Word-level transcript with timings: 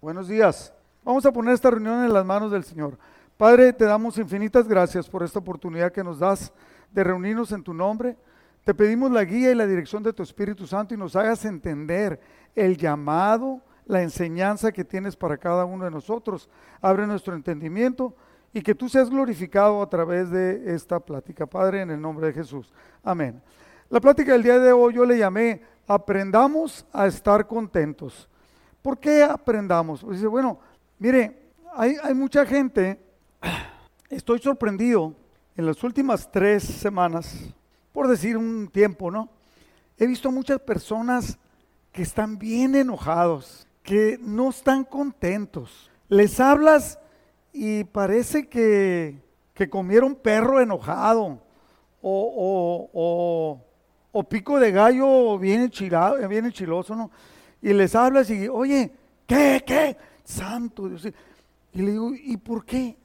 Buenos 0.00 0.28
días. 0.28 0.74
Vamos 1.02 1.24
a 1.24 1.32
poner 1.32 1.54
esta 1.54 1.70
reunión 1.70 2.04
en 2.04 2.12
las 2.12 2.24
manos 2.24 2.52
del 2.52 2.64
Señor. 2.64 2.98
Padre, 3.38 3.72
te 3.72 3.86
damos 3.86 4.18
infinitas 4.18 4.68
gracias 4.68 5.08
por 5.08 5.22
esta 5.22 5.38
oportunidad 5.38 5.90
que 5.90 6.04
nos 6.04 6.18
das 6.18 6.52
de 6.92 7.02
reunirnos 7.02 7.50
en 7.52 7.62
tu 7.62 7.72
nombre. 7.72 8.14
Te 8.64 8.74
pedimos 8.74 9.10
la 9.10 9.24
guía 9.24 9.50
y 9.50 9.54
la 9.54 9.66
dirección 9.66 10.02
de 10.02 10.12
tu 10.12 10.22
Espíritu 10.22 10.66
Santo 10.66 10.92
y 10.92 10.98
nos 10.98 11.16
hagas 11.16 11.46
entender 11.46 12.20
el 12.54 12.76
llamado, 12.76 13.62
la 13.86 14.02
enseñanza 14.02 14.70
que 14.70 14.84
tienes 14.84 15.16
para 15.16 15.38
cada 15.38 15.64
uno 15.64 15.86
de 15.86 15.90
nosotros. 15.90 16.50
Abre 16.82 17.06
nuestro 17.06 17.34
entendimiento 17.34 18.14
y 18.52 18.60
que 18.60 18.74
tú 18.74 18.90
seas 18.90 19.08
glorificado 19.08 19.80
a 19.80 19.88
través 19.88 20.30
de 20.30 20.74
esta 20.74 21.00
plática, 21.00 21.46
Padre, 21.46 21.80
en 21.80 21.90
el 21.90 22.00
nombre 22.02 22.26
de 22.26 22.32
Jesús. 22.34 22.70
Amén. 23.02 23.42
La 23.88 24.00
plática 24.00 24.32
del 24.32 24.42
día 24.42 24.58
de 24.58 24.72
hoy 24.72 24.92
yo 24.94 25.06
le 25.06 25.16
llamé 25.16 25.62
Aprendamos 25.88 26.84
a 26.92 27.06
estar 27.06 27.46
contentos. 27.46 28.28
¿Por 28.86 29.00
qué 29.00 29.24
aprendamos? 29.24 30.04
Pues 30.04 30.18
dice, 30.18 30.28
bueno, 30.28 30.60
mire, 31.00 31.50
hay, 31.74 32.14
mucha 32.14 32.46
gente, 32.46 32.96
estoy 34.08 34.38
sorprendido 34.38 35.12
en 35.56 35.66
las 35.66 35.82
últimas 35.82 36.30
tres 36.30 36.62
semanas, 36.62 37.36
por 37.90 38.06
decir 38.06 38.36
un 38.36 38.68
tiempo, 38.68 39.10
¿no? 39.10 39.28
He 39.98 40.06
visto 40.06 40.30
muchas 40.30 40.60
personas 40.60 41.36
que 41.90 42.02
están 42.02 42.38
bien 42.38 42.76
enojados, 42.76 43.66
que 43.82 44.20
no 44.22 44.50
están 44.50 44.84
contentos. 44.84 45.90
Les 46.08 46.38
hablas 46.38 47.00
y 47.52 47.82
parece 47.82 48.48
que, 48.48 49.20
que 49.52 49.68
comieron 49.68 50.14
perro 50.14 50.60
enojado 50.60 51.40
o, 52.00 52.88
o, 52.92 53.60
o, 54.12 54.22
pico 54.22 54.60
de 54.60 54.70
gallo 54.70 55.40
bien, 55.40 55.62
enchilado, 55.62 56.28
bien 56.28 56.46
enchiloso, 56.46 56.94
¿no? 56.94 57.10
Y 57.62 57.72
les 57.72 57.94
hablas 57.94 58.30
y, 58.30 58.48
oye, 58.48 58.92
¿qué, 59.26 59.62
qué? 59.66 59.96
Santo 60.24 60.88
Dios. 60.88 61.06
Y 61.72 61.82
le 61.82 61.92
digo, 61.92 62.12
¿y 62.14 62.36
por 62.36 62.64
qué? 62.64 62.96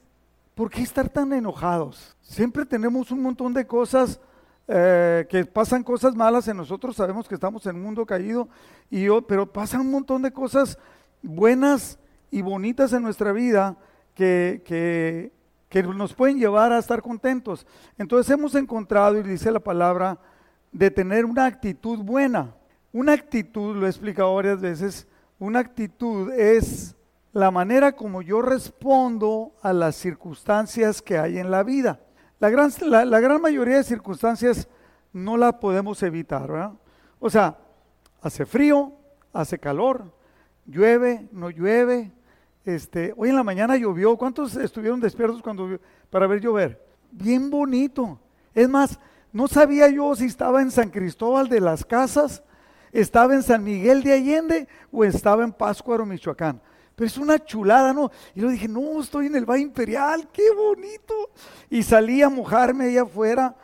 ¿Por 0.55 0.69
qué 0.69 0.81
estar 0.81 1.09
tan 1.09 1.33
enojados? 1.33 2.15
Siempre 2.21 2.65
tenemos 2.65 3.11
un 3.11 3.21
montón 3.21 3.53
de 3.53 3.65
cosas 3.65 4.19
eh, 4.67 5.25
que 5.29 5.45
pasan 5.45 5.83
cosas 5.83 6.15
malas 6.15 6.47
en 6.47 6.57
nosotros, 6.57 6.95
sabemos 6.95 7.27
que 7.27 7.35
estamos 7.35 7.65
en 7.65 7.75
un 7.75 7.83
mundo 7.83 8.05
caído, 8.05 8.47
y 8.89 9.03
yo, 9.03 9.21
pero 9.21 9.51
pasan 9.51 9.81
un 9.81 9.91
montón 9.91 10.21
de 10.21 10.31
cosas 10.31 10.77
buenas 11.21 11.99
y 12.29 12.41
bonitas 12.41 12.93
en 12.93 13.03
nuestra 13.03 13.31
vida 13.31 13.75
que, 14.15 14.61
que, 14.65 15.31
que 15.67 15.83
nos 15.83 16.13
pueden 16.13 16.37
llevar 16.37 16.71
a 16.71 16.79
estar 16.79 17.01
contentos. 17.01 17.65
Entonces 17.97 18.31
hemos 18.31 18.55
encontrado, 18.55 19.17
y 19.19 19.23
dice 19.23 19.51
la 19.51 19.59
palabra, 19.59 20.19
de 20.71 20.89
tener 20.89 21.25
una 21.25 21.45
actitud 21.45 21.99
buena. 21.99 22.53
Una 22.93 23.13
actitud, 23.13 23.75
lo 23.75 23.85
he 23.85 23.89
explicado 23.89 24.35
varias 24.35 24.59
veces, 24.59 25.07
una 25.39 25.59
actitud 25.59 26.31
es 26.33 26.95
la 27.33 27.49
manera 27.49 27.93
como 27.93 28.21
yo 28.21 28.41
respondo 28.41 29.53
a 29.61 29.71
las 29.71 29.95
circunstancias 29.95 31.01
que 31.01 31.17
hay 31.17 31.37
en 31.37 31.49
la 31.49 31.63
vida. 31.63 31.99
La 32.39 32.49
gran, 32.49 32.71
la, 32.81 33.19
gran 33.19 33.41
mayoría 33.41 33.77
de 33.77 33.83
circunstancias 33.83 34.67
no 35.13 35.37
la 35.37 35.59
podemos 35.59 36.01
evitar, 36.03 36.51
¿verdad? 36.51 36.73
O 37.19 37.29
sea, 37.29 37.57
hace 38.21 38.45
frío, 38.45 38.91
hace 39.31 39.59
calor, 39.59 40.13
llueve, 40.65 41.27
no 41.31 41.49
llueve. 41.49 42.11
Este, 42.65 43.13
hoy 43.15 43.29
en 43.29 43.35
la 43.35 43.43
mañana 43.43 43.77
llovió. 43.77 44.17
¿Cuántos 44.17 44.55
estuvieron 44.55 44.99
despiertos 44.99 45.41
cuando 45.41 45.79
para 46.09 46.27
ver 46.27 46.41
llover? 46.41 46.83
Bien 47.11 47.49
bonito. 47.49 48.19
Es 48.53 48.67
más, 48.67 48.99
no 49.31 49.47
sabía 49.47 49.87
yo 49.89 50.13
si 50.15 50.25
estaba 50.25 50.61
en 50.61 50.71
San 50.71 50.89
Cristóbal 50.89 51.47
de 51.47 51.61
las 51.61 51.85
Casas, 51.85 52.43
estaba 52.91 53.33
en 53.33 53.43
San 53.43 53.63
Miguel 53.63 54.03
de 54.03 54.13
Allende 54.13 54.67
o 54.91 55.03
estaba 55.03 55.43
en 55.43 55.51
Páscuaro, 55.51 56.05
Michoacán. 56.05 56.61
Pero 56.95 57.07
es 57.07 57.17
una 57.17 57.43
chulada, 57.43 57.93
¿no? 57.93 58.11
Y 58.35 58.41
yo 58.41 58.49
dije, 58.49 58.67
no, 58.67 58.99
estoy 58.99 59.27
en 59.27 59.35
el 59.35 59.45
Valle 59.45 59.63
Imperial, 59.63 60.27
qué 60.31 60.51
bonito. 60.51 61.13
Y 61.69 61.83
salí 61.83 62.21
a 62.21 62.29
mojarme 62.29 62.85
ahí 62.85 62.97
afuera. 62.97 63.55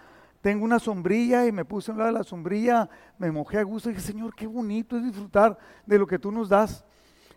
Tengo 0.42 0.64
una 0.64 0.80
sombrilla 0.80 1.46
y 1.46 1.52
me 1.52 1.66
puse 1.66 1.92
a 1.92 1.94
un 1.94 2.00
lado 2.00 2.14
de 2.14 2.20
la 2.20 2.24
sombrilla, 2.24 2.90
me 3.18 3.32
mojé 3.32 3.58
a 3.58 3.64
gusto 3.64 3.90
y 3.90 3.94
dije, 3.94 4.06
Señor, 4.06 4.34
qué 4.34 4.48
bonito 4.48 4.96
es 4.98 5.04
disfrutar 5.04 5.58
de 5.86 6.00
lo 6.00 6.08
que 6.08 6.20
tú 6.20 6.32
nos 6.32 6.48
das. 6.48 6.86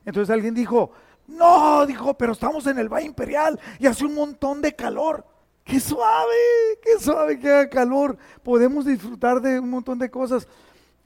Entonces 0.04 0.32
alguien 0.32 0.54
dijo, 0.54 0.92
no, 1.26 1.86
dijo, 1.86 2.14
pero 2.14 2.32
estamos 2.32 2.66
en 2.66 2.78
el 2.78 2.88
Valle 2.88 3.06
Imperial 3.06 3.58
y 3.78 3.86
hace 3.86 4.04
un 4.04 4.14
montón 4.14 4.62
de 4.62 4.74
calor. 4.74 5.24
Qué 5.64 5.78
suave, 5.78 6.34
qué 6.82 6.98
suave 6.98 7.38
que 7.38 7.48
haga 7.48 7.68
calor. 7.68 8.16
Podemos 8.42 8.84
disfrutar 8.84 9.40
de 9.40 9.60
un 9.60 9.70
montón 9.70 9.98
de 9.98 10.10
cosas. 10.10 10.48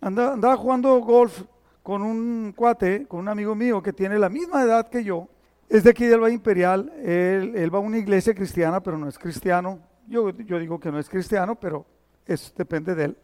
Andaba, 0.04 0.34
andaba 0.34 0.54
jugando 0.58 1.00
golf 1.00 1.44
con 1.82 2.02
un 2.02 2.52
cuate, 2.54 3.06
con 3.06 3.20
un 3.20 3.28
amigo 3.30 3.54
mío 3.54 3.82
que 3.82 3.90
tiene 3.90 4.18
la 4.18 4.28
misma 4.28 4.62
edad 4.62 4.86
que 4.90 5.02
yo. 5.02 5.28
Es 5.66 5.82
de 5.82 5.90
aquí 5.90 6.04
del 6.04 6.20
Valle 6.20 6.34
Imperial. 6.34 6.92
Él, 7.02 7.74
va 7.74 7.78
a 7.78 7.80
una 7.80 7.96
iglesia 7.96 8.34
cristiana, 8.34 8.82
pero 8.82 8.98
no 8.98 9.08
es 9.08 9.18
cristiano. 9.18 9.78
Yo, 10.06 10.28
yo 10.28 10.58
digo 10.58 10.78
que 10.78 10.92
no 10.92 10.98
es 10.98 11.08
cristiano, 11.08 11.54
pero 11.54 11.86
eso 12.26 12.52
depende 12.54 12.94
de 12.94 13.04
él. 13.04 13.16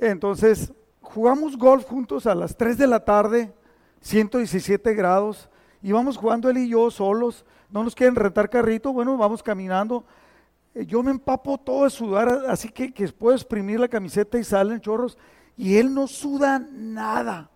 Entonces, 0.00 0.72
jugamos 1.00 1.56
golf 1.56 1.84
juntos 1.84 2.26
a 2.26 2.34
las 2.34 2.56
3 2.56 2.76
de 2.76 2.88
la 2.88 3.04
tarde, 3.04 3.52
117 4.00 4.94
grados. 4.94 5.48
Y 5.80 5.92
vamos 5.92 6.16
jugando 6.16 6.50
él 6.50 6.58
y 6.58 6.70
yo 6.70 6.90
solos. 6.90 7.44
No 7.70 7.84
nos 7.84 7.94
quieren 7.94 8.16
rentar 8.16 8.50
carrito. 8.50 8.92
Bueno, 8.92 9.16
vamos 9.16 9.44
caminando. 9.44 10.04
Eh, 10.74 10.84
yo 10.86 11.04
me 11.04 11.12
empapo 11.12 11.56
todo 11.56 11.84
de 11.84 11.90
sudar, 11.90 12.46
así 12.48 12.68
que, 12.68 12.92
que 12.92 13.06
puedo 13.10 13.36
exprimir 13.36 13.78
la 13.78 13.86
camiseta 13.86 14.40
y 14.40 14.42
salen 14.42 14.80
chorros. 14.80 15.16
Y 15.56 15.76
él 15.76 15.92
no 15.94 16.06
suda 16.06 16.58
nada. 16.58 17.50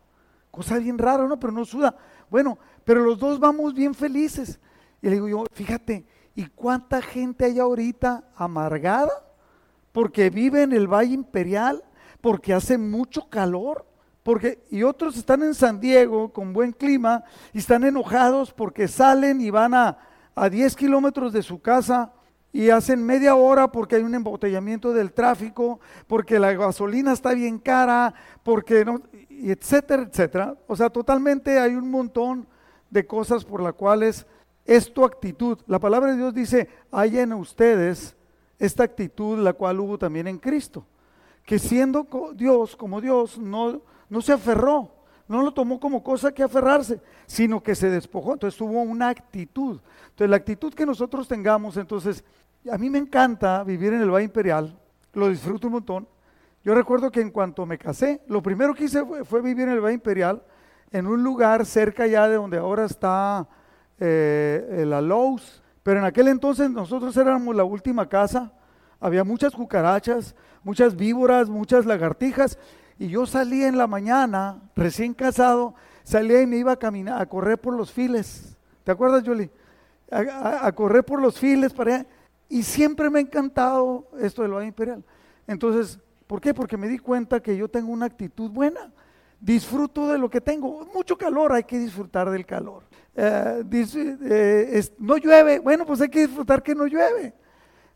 Cosa 0.50 0.78
bien 0.78 0.98
rara, 0.98 1.26
¿no? 1.26 1.38
Pero 1.38 1.52
no 1.52 1.64
suda. 1.64 1.94
Bueno, 2.30 2.58
pero 2.84 3.04
los 3.04 3.18
dos 3.18 3.38
vamos 3.38 3.74
bien 3.74 3.94
felices. 3.94 4.58
Y 5.02 5.06
le 5.06 5.12
digo 5.12 5.28
yo, 5.28 5.44
fíjate, 5.52 6.06
¿y 6.34 6.46
cuánta 6.46 7.02
gente 7.02 7.44
hay 7.44 7.58
ahorita 7.58 8.24
amargada? 8.34 9.12
Porque 9.92 10.30
vive 10.30 10.62
en 10.62 10.72
el 10.72 10.86
Valle 10.86 11.14
Imperial, 11.14 11.84
porque 12.20 12.54
hace 12.54 12.78
mucho 12.78 13.28
calor, 13.28 13.86
porque 14.22 14.64
y 14.70 14.82
otros 14.82 15.16
están 15.16 15.42
en 15.42 15.54
San 15.54 15.80
Diego 15.80 16.32
con 16.32 16.52
buen 16.52 16.72
clima 16.72 17.24
y 17.52 17.58
están 17.58 17.84
enojados 17.84 18.52
porque 18.52 18.86
salen 18.86 19.40
y 19.40 19.50
van 19.50 19.74
a, 19.74 19.98
a 20.34 20.48
10 20.48 20.76
kilómetros 20.76 21.32
de 21.32 21.42
su 21.42 21.60
casa 21.60 22.12
y 22.52 22.70
hacen 22.70 23.04
media 23.04 23.34
hora 23.34 23.70
porque 23.70 23.96
hay 23.96 24.02
un 24.02 24.14
embotellamiento 24.14 24.92
del 24.92 25.12
tráfico, 25.12 25.80
porque 26.06 26.38
la 26.38 26.52
gasolina 26.52 27.12
está 27.12 27.32
bien 27.32 27.58
cara, 27.58 28.12
porque 28.42 28.84
no, 28.84 29.00
y 29.28 29.50
etcétera, 29.50 30.02
etcétera. 30.02 30.56
O 30.66 30.76
sea, 30.76 30.90
totalmente 30.90 31.58
hay 31.58 31.74
un 31.74 31.90
montón 31.90 32.46
de 32.90 33.06
cosas 33.06 33.44
por 33.44 33.62
las 33.62 33.74
cuales 33.74 34.26
es 34.64 34.92
tu 34.92 35.04
actitud. 35.04 35.58
La 35.66 35.78
palabra 35.78 36.10
de 36.10 36.16
Dios 36.16 36.34
dice, 36.34 36.68
hay 36.90 37.18
en 37.18 37.32
ustedes 37.32 38.16
esta 38.58 38.84
actitud, 38.84 39.38
la 39.38 39.52
cual 39.52 39.80
hubo 39.80 39.98
también 39.98 40.26
en 40.26 40.38
Cristo, 40.38 40.84
que 41.44 41.58
siendo 41.58 42.06
Dios 42.34 42.76
como 42.76 43.00
Dios, 43.00 43.38
no, 43.38 43.80
no 44.08 44.20
se 44.20 44.32
aferró, 44.32 44.92
no 45.30 45.42
lo 45.42 45.52
tomó 45.52 45.78
como 45.78 46.02
cosa 46.02 46.32
que 46.32 46.42
aferrarse, 46.42 47.00
sino 47.24 47.62
que 47.62 47.76
se 47.76 47.88
despojó. 47.88 48.32
Entonces 48.32 48.58
tuvo 48.58 48.82
una 48.82 49.10
actitud. 49.10 49.78
Entonces 50.08 50.28
la 50.28 50.34
actitud 50.34 50.74
que 50.74 50.84
nosotros 50.84 51.28
tengamos, 51.28 51.76
entonces, 51.76 52.24
a 52.68 52.76
mí 52.76 52.90
me 52.90 52.98
encanta 52.98 53.62
vivir 53.62 53.92
en 53.92 54.02
el 54.02 54.10
Valle 54.10 54.24
Imperial, 54.24 54.76
lo 55.12 55.28
disfruto 55.28 55.68
un 55.68 55.74
montón, 55.74 56.08
yo 56.64 56.74
recuerdo 56.74 57.12
que 57.12 57.20
en 57.20 57.30
cuanto 57.30 57.64
me 57.64 57.78
casé, 57.78 58.22
lo 58.26 58.42
primero 58.42 58.74
que 58.74 58.84
hice 58.84 59.04
fue, 59.24 59.40
vivir 59.40 59.68
en 59.68 59.74
el 59.74 59.80
Valle 59.80 59.94
Imperial, 59.94 60.42
en 60.90 61.06
un 61.06 61.22
lugar 61.22 61.64
cerca 61.64 62.08
ya 62.08 62.28
de 62.28 62.34
donde 62.34 62.58
ahora 62.58 62.84
está 62.84 63.46
eh, 64.00 64.82
la 64.84 65.00
Lowe's, 65.00 65.62
pero 65.84 66.00
en 66.00 66.06
aquel 66.06 66.26
entonces 66.26 66.68
nosotros 66.68 67.16
éramos 67.16 67.54
la 67.54 67.62
última 67.62 68.08
casa, 68.08 68.52
había 68.98 69.22
muchas 69.22 69.54
cucarachas, 69.54 70.34
muchas 70.64 70.96
víboras, 70.96 71.48
muchas 71.48 71.86
lagartijas, 71.86 72.58
y 73.00 73.08
yo 73.08 73.26
salía 73.26 73.66
en 73.66 73.76
la 73.76 73.88
mañana, 73.88 74.62
recién 74.76 75.12
casado, 75.12 75.74
salía 76.04 76.40
y 76.40 76.46
me 76.46 76.58
iba 76.58 76.70
a 76.70 76.78
caminar, 76.78 77.20
a 77.20 77.26
correr 77.26 77.60
por 77.60 77.74
los 77.74 77.90
files. 77.90 78.56
¿Te 78.84 78.92
acuerdas, 78.92 79.24
Julie? 79.26 79.50
A, 80.12 80.70
correr 80.70 81.04
por 81.04 81.20
los 81.20 81.36
files 81.36 81.72
para 81.72 81.96
allá. 81.96 82.06
Y 82.48 82.62
siempre 82.62 83.10
me 83.10 83.18
ha 83.18 83.22
encantado 83.22 84.08
esto 84.20 84.42
del 84.42 84.52
Valle 84.52 84.68
Imperial. 84.68 85.04
Entonces, 85.48 85.98
¿Por 86.30 86.40
qué? 86.40 86.54
Porque 86.54 86.76
me 86.76 86.86
di 86.86 86.96
cuenta 87.00 87.40
que 87.40 87.56
yo 87.56 87.66
tengo 87.66 87.90
una 87.90 88.06
actitud 88.06 88.52
buena. 88.52 88.92
Disfruto 89.40 90.06
de 90.06 90.16
lo 90.16 90.30
que 90.30 90.40
tengo. 90.40 90.86
Mucho 90.94 91.18
calor, 91.18 91.52
hay 91.52 91.64
que 91.64 91.76
disfrutar 91.76 92.30
del 92.30 92.46
calor. 92.46 92.84
Eh, 93.16 93.64
eh, 93.68 94.84
no 95.00 95.16
llueve, 95.16 95.58
bueno, 95.58 95.84
pues 95.84 96.00
hay 96.02 96.08
que 96.08 96.28
disfrutar 96.28 96.62
que 96.62 96.72
no 96.72 96.86
llueve. 96.86 97.34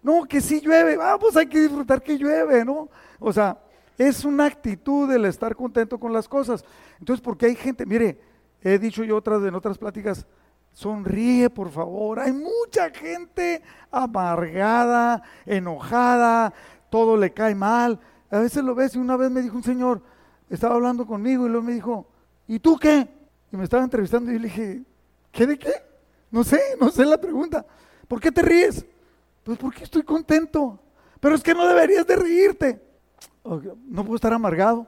No, 0.03 0.25
que 0.25 0.41
sí 0.41 0.61
llueve, 0.61 0.97
vamos, 0.97 1.21
pues 1.21 1.37
hay 1.37 1.47
que 1.47 1.61
disfrutar 1.61 2.03
que 2.03 2.19
llueve, 2.19 2.65
¿no? 2.65 2.89
O 3.21 3.33
sea, 3.33 3.56
es 3.99 4.25
una 4.25 4.46
actitud 4.46 5.11
el 5.12 5.25
estar 5.25 5.55
contento 5.55 5.99
con 5.99 6.12
las 6.12 6.29
cosas. 6.29 6.64
Entonces, 6.99 7.23
porque 7.23 7.46
hay 7.46 7.56
gente, 7.56 7.87
mire, 7.87 8.20
he 8.62 8.79
dicho 8.79 9.05
yo 9.05 9.17
otras 9.17 9.43
en 9.43 9.55
otras 9.55 9.79
pláticas, 9.79 10.26
sonríe 10.73 11.50
por 11.50 11.70
favor. 11.70 12.20
Hay 12.20 12.32
mucha 12.32 12.91
gente 12.91 13.62
amargada, 13.91 15.23
enojada, 15.46 16.52
todo 16.91 17.17
le 17.17 17.32
cae 17.32 17.55
mal. 17.55 18.00
A 18.31 18.41
veces 18.41 18.64
lo 18.64 18.75
ves 18.75 18.94
y 18.94 18.99
una 18.99 19.17
vez 19.17 19.31
me 19.31 19.43
dijo 19.43 19.56
un 19.56 19.62
señor, 19.62 20.02
estaba 20.50 20.75
hablando 20.75 21.06
conmigo 21.06 21.46
y 21.46 21.50
luego 21.50 21.67
me 21.67 21.73
dijo, 21.73 22.06
¿y 22.49 22.58
tú 22.58 22.79
qué? 22.79 23.08
Y 23.52 23.56
me 23.56 23.64
estaba 23.64 23.85
entrevistando 23.85 24.31
y 24.31 24.35
yo 24.35 24.41
le 24.41 24.49
dije, 24.49 24.85
¿Qué 25.35 25.46
de 25.46 25.58
qué? 25.58 25.73
No 26.31 26.44
sé, 26.44 26.61
no 26.81 26.91
sé 26.91 27.05
la 27.05 27.20
pregunta. 27.20 27.67
¿Por 28.06 28.20
qué 28.20 28.31
te 28.31 28.41
ríes? 28.41 28.87
Pues 29.43 29.58
porque 29.58 29.82
estoy 29.82 30.05
contento. 30.05 30.79
Pero 31.20 31.35
es 31.35 31.43
que 31.43 31.55
no 31.55 31.67
deberías 31.67 32.06
de 32.06 32.17
reírte. 32.17 32.81
No 33.44 34.05
puedo 34.05 34.17
estar 34.17 34.32
amargado. 34.32 34.87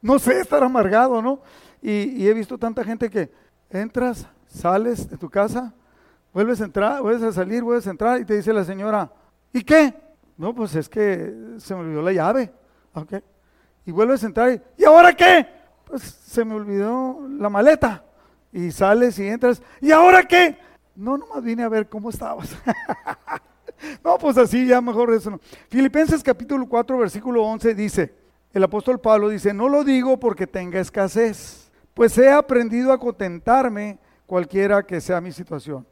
No 0.00 0.18
sé 0.18 0.40
estar 0.40 0.62
amargado, 0.62 1.20
¿no? 1.20 1.40
Y, 1.82 2.26
he 2.26 2.32
visto 2.32 2.58
tanta 2.58 2.84
gente 2.84 3.10
que 3.10 3.30
entras, 3.70 4.26
sales 4.46 5.08
de 5.10 5.16
tu 5.16 5.28
casa, 5.28 5.74
vuelves 6.32 6.60
a 6.60 6.64
entrar, 6.64 7.02
vuelves 7.02 7.22
a 7.22 7.32
salir, 7.32 7.62
vuelves 7.62 7.86
a 7.86 7.90
entrar 7.90 8.20
y 8.20 8.24
te 8.24 8.34
dice 8.34 8.52
la 8.52 8.64
señora, 8.64 9.10
¿y 9.52 9.62
qué? 9.62 9.94
No, 10.36 10.54
pues 10.54 10.74
es 10.74 10.88
que 10.88 11.56
se 11.58 11.74
me 11.74 11.80
olvidó 11.80 12.02
la 12.02 12.12
llave. 12.12 12.52
Ok. 12.94 13.14
Y 13.84 13.90
vuelves 13.90 14.22
a 14.22 14.26
entrar 14.26 14.52
y, 14.52 14.82
¿y 14.82 14.84
ahora 14.84 15.14
qué? 15.14 15.46
Pues 15.84 16.02
se 16.02 16.44
me 16.44 16.54
olvidó 16.54 17.26
la 17.28 17.48
maleta. 17.48 18.04
Y 18.52 18.70
sales 18.70 19.18
y 19.18 19.26
entras, 19.26 19.62
¿y 19.80 19.90
ahora 19.90 20.22
qué? 20.22 20.58
No, 20.94 21.18
nomás 21.18 21.42
vine 21.42 21.62
a 21.62 21.68
ver 21.68 21.88
cómo 21.88 22.10
estabas. 22.10 22.56
no, 24.04 24.18
pues 24.18 24.38
así 24.38 24.66
ya 24.66 24.80
mejor 24.80 25.12
eso 25.12 25.30
no. 25.30 25.40
Filipenses 25.68 26.22
capítulo 26.22 26.66
4, 26.68 26.98
versículo 26.98 27.44
11 27.44 27.74
dice, 27.74 28.14
el 28.52 28.62
apóstol 28.64 29.00
Pablo 29.00 29.28
dice, 29.28 29.52
no 29.52 29.68
lo 29.68 29.84
digo 29.84 30.18
porque 30.18 30.46
tenga 30.46 30.80
escasez, 30.80 31.70
pues 31.94 32.16
he 32.18 32.30
aprendido 32.30 32.92
a 32.92 32.98
contentarme 32.98 33.98
cualquiera 34.26 34.82
que 34.82 35.00
sea 35.00 35.20
mi 35.20 35.32
situación. 35.32 35.86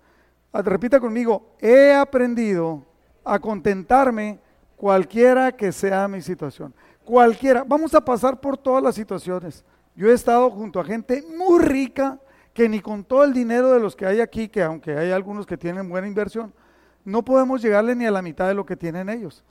Ah, 0.53 0.63
repita 0.63 1.01
conmigo, 1.01 1.57
he 1.61 1.93
aprendido 1.93 2.85
a 3.25 3.39
contentarme 3.39 4.39
cualquiera 4.77 5.51
que 5.53 5.73
sea 5.73 6.07
mi 6.09 6.21
situación. 6.21 6.75
Cualquiera. 7.05 7.65
Vamos 7.65 7.95
a 7.95 8.05
pasar 8.05 8.41
por 8.41 8.57
todas 8.57 8.83
las 8.83 8.95
situaciones. 8.95 9.65
Yo 9.95 10.09
he 10.09 10.13
estado 10.13 10.51
junto 10.51 10.81
a 10.81 10.85
gente 10.85 11.25
muy 11.37 11.63
rica 11.63 12.19
que 12.53 12.69
ni 12.69 12.81
con 12.81 13.05
todo 13.05 13.25
el 13.25 13.33
dinero 13.33 13.73
de 13.73 13.81
los 13.81 13.97
que 13.97 14.07
hay 14.07 14.21
aquí, 14.21 14.49
que 14.49 14.63
aunque 14.63 14.97
hay 14.97 15.11
algunos 15.11 15.47
que 15.47 15.57
tienen 15.57 15.89
buena 15.89 16.07
inversión, 16.07 16.53
no 17.05 17.25
podemos 17.25 17.62
llegarle 17.62 17.95
ni 17.95 18.06
a 18.06 18.11
la 18.11 18.23
mitad 18.23 18.49
de 18.49 18.55
lo 18.55 18.67
que 18.67 18.77
tienen 18.77 19.09
ellos. 19.09 19.45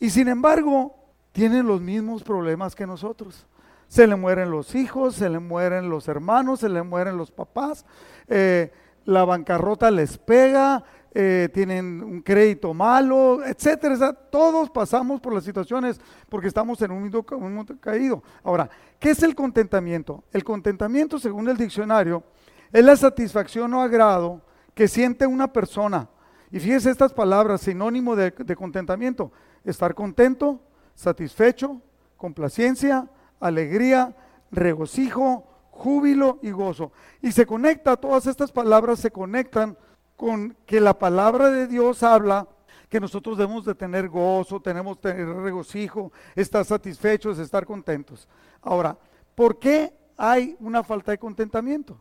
Y 0.00 0.10
sin 0.10 0.28
embargo, 0.28 0.94
tienen 1.32 1.66
los 1.66 1.80
mismos 1.80 2.22
problemas 2.22 2.74
que 2.74 2.86
nosotros. 2.86 3.46
Se 3.88 4.06
le 4.06 4.16
mueren 4.16 4.50
los 4.50 4.74
hijos, 4.74 5.14
se 5.14 5.28
le 5.28 5.38
mueren 5.38 5.88
los 5.88 6.08
hermanos, 6.08 6.60
se 6.60 6.68
le 6.68 6.82
mueren 6.82 7.16
los 7.16 7.30
papás, 7.30 7.86
eh, 8.28 8.72
la 9.04 9.24
bancarrota 9.24 9.90
les 9.90 10.18
pega, 10.18 10.84
eh, 11.14 11.48
tienen 11.54 12.02
un 12.02 12.20
crédito 12.20 12.74
malo, 12.74 13.42
etcétera. 13.44 14.12
todos 14.12 14.68
pasamos 14.68 15.20
por 15.20 15.32
las 15.32 15.44
situaciones 15.44 16.00
porque 16.28 16.48
estamos 16.48 16.82
en 16.82 16.90
un 16.90 17.02
mundo, 17.02 17.24
un 17.30 17.54
mundo 17.54 17.74
caído. 17.80 18.22
Ahora, 18.44 18.68
¿qué 18.98 19.10
es 19.10 19.22
el 19.22 19.34
contentamiento? 19.34 20.22
El 20.32 20.44
contentamiento, 20.44 21.18
según 21.18 21.48
el 21.48 21.56
diccionario, 21.56 22.22
es 22.70 22.84
la 22.84 22.94
satisfacción 22.94 23.72
o 23.72 23.80
agrado 23.80 24.42
que 24.74 24.86
siente 24.86 25.26
una 25.26 25.50
persona. 25.50 26.08
Y 26.50 26.60
fíjese 26.60 26.90
estas 26.90 27.12
palabras, 27.12 27.60
sinónimo 27.60 28.16
de, 28.16 28.32
contentamiento. 28.56 29.32
Estar 29.64 29.94
contento, 29.94 30.60
satisfecho, 30.94 31.82
complacencia, 32.16 33.08
alegría, 33.38 34.16
regocijo, 34.50 35.46
júbilo 35.70 36.38
y 36.42 36.50
gozo. 36.50 36.92
Y 37.20 37.32
se 37.32 37.46
conecta, 37.46 37.96
todas 37.96 38.26
estas 38.26 38.50
palabras 38.50 38.98
se 38.98 39.10
conectan 39.10 39.76
con 40.16 40.56
que 40.66 40.80
la 40.80 40.98
palabra 40.98 41.50
de 41.50 41.66
Dios 41.66 42.02
habla 42.02 42.48
que 42.88 43.00
nosotros 43.00 43.36
debemos 43.36 43.64
de 43.66 43.74
tener 43.74 44.08
gozo, 44.08 44.60
tenemos 44.60 44.98
tener 45.00 45.28
regocijo, 45.28 46.10
estar 46.34 46.64
satisfechos, 46.64 47.38
estar 47.38 47.66
contentos. 47.66 48.26
Ahora, 48.62 48.96
¿por 49.34 49.58
qué 49.58 49.92
hay 50.16 50.56
una 50.58 50.82
falta 50.82 51.12
de 51.12 51.18
contentamiento? 51.18 52.00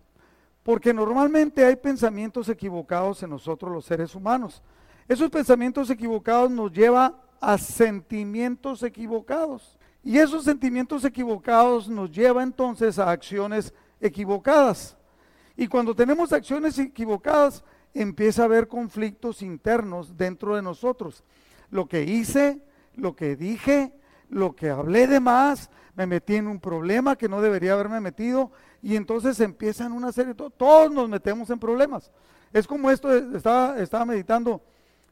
Porque 0.68 0.94
normalmente 0.94 1.64
hay 1.64 1.78
pensamientos 1.78 2.50
equivocados 2.50 3.24
en 3.24 3.30
nosotros 3.30 3.72
los 3.72 3.86
seres 3.86 4.14
humanos. 4.14 4.62
Esos 5.08 5.30
pensamientos 5.30 5.90
equivocados 5.90 6.52
nos 6.52 6.74
llevan 6.74 7.16
a 7.40 7.58
sentimientos 7.58 8.84
equivocados. 8.84 9.80
Y 10.04 10.18
esos 10.18 10.44
sentimientos 10.44 11.06
equivocados 11.06 11.88
nos 11.88 12.12
llevan 12.12 12.50
entonces 12.50 13.00
a 13.00 13.10
acciones 13.10 13.74
equivocadas. 14.02 14.98
Y 15.56 15.68
cuando 15.68 15.96
tenemos 15.96 16.34
acciones 16.34 16.78
equivocadas, 16.78 17.64
empieza 17.94 18.42
a 18.42 18.46
haber 18.46 18.68
conflictos 18.68 19.42
internos 19.42 20.18
dentro 20.18 20.58
de 20.58 20.64
nosotros. 20.64 21.24
Lo 21.70 21.88
que 21.88 22.04
hice, 22.04 22.62
lo 22.94 23.16
que 23.16 23.38
dije, 23.38 23.94
lo 24.30 24.56
que 24.56 24.70
hablé 24.70 25.08
de 25.08 25.20
más, 25.20 25.70
me 25.96 26.06
metí 26.06 26.36
en 26.36 26.48
un 26.48 26.60
problema 26.60 27.16
que 27.16 27.30
no 27.30 27.42
debería 27.42 27.74
haberme 27.74 28.00
metido 28.00 28.52
y 28.82 28.96
entonces 28.96 29.40
empiezan 29.40 29.92
una 29.92 30.12
serie, 30.12 30.34
todos 30.34 30.92
nos 30.92 31.10
metemos 31.10 31.50
en 31.50 31.60
problemas. 31.60 32.12
Es 32.54 32.68
como 32.68 32.92
esto, 32.92 33.12
estaba, 33.36 33.80
estaba 33.80 34.06
meditando 34.06 34.62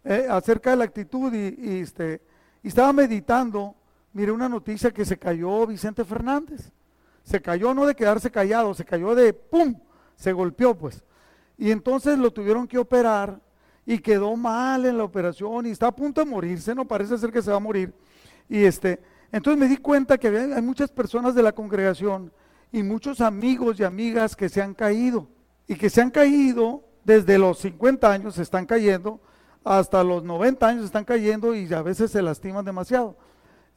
eh, 0.03 0.27
acerca 0.29 0.69
de 0.69 0.75
la 0.77 0.83
actitud 0.83 1.33
y, 1.33 1.79
este, 1.79 2.21
y 2.61 2.67
estaba 2.67 2.93
meditando, 2.93 3.75
miré 4.13 4.31
una 4.31 4.47
noticia 4.47 4.91
que 4.91 5.05
se 5.05 5.17
cayó 5.17 5.65
Vicente 5.65 6.05
Fernández. 6.05 6.71
Se 7.23 7.41
cayó 7.41 7.73
no 7.73 7.87
de 7.87 7.95
quedarse 7.95 8.29
callado, 8.29 8.73
se 8.75 8.85
cayó 8.85 9.15
de 9.15 9.33
¡pum! 9.33 9.75
Se 10.15 10.31
golpeó 10.31 10.77
pues. 10.77 11.03
Y 11.57 11.71
entonces 11.71 12.19
lo 12.19 12.31
tuvieron 12.31 12.67
que 12.67 12.77
operar 12.77 13.41
y 13.85 13.97
quedó 13.99 14.35
mal 14.35 14.85
en 14.85 14.97
la 14.97 15.03
operación 15.03 15.65
y 15.65 15.71
está 15.71 15.87
a 15.87 15.95
punto 15.95 16.23
de 16.23 16.29
morirse, 16.29 16.75
no 16.75 16.85
parece 16.85 17.17
ser 17.17 17.31
que 17.31 17.41
se 17.41 17.49
va 17.49 17.57
a 17.57 17.59
morir. 17.59 17.93
Y 18.49 18.63
este, 18.63 18.99
entonces 19.31 19.59
me 19.59 19.67
di 19.67 19.77
cuenta 19.77 20.17
que 20.17 20.27
hay 20.27 20.61
muchas 20.61 20.91
personas 20.91 21.35
de 21.35 21.43
la 21.43 21.51
congregación 21.51 22.31
y 22.71 22.83
muchos 22.83 23.21
amigos 23.21 23.79
y 23.79 23.83
amigas 23.83 24.35
que 24.35 24.49
se 24.49 24.61
han 24.61 24.73
caído 24.73 25.27
y 25.67 25.75
que 25.75 25.89
se 25.89 26.01
han 26.01 26.11
caído 26.11 26.83
desde 27.03 27.37
los 27.37 27.59
50 27.59 28.11
años, 28.11 28.35
se 28.35 28.41
están 28.41 28.65
cayendo, 28.65 29.21
hasta 29.63 30.03
los 30.03 30.23
90 30.23 30.67
años 30.67 30.81
se 30.81 30.87
están 30.87 31.05
cayendo 31.05 31.55
y 31.55 31.71
a 31.73 31.81
veces 31.81 32.11
se 32.11 32.21
lastiman 32.21 32.65
demasiado. 32.65 33.17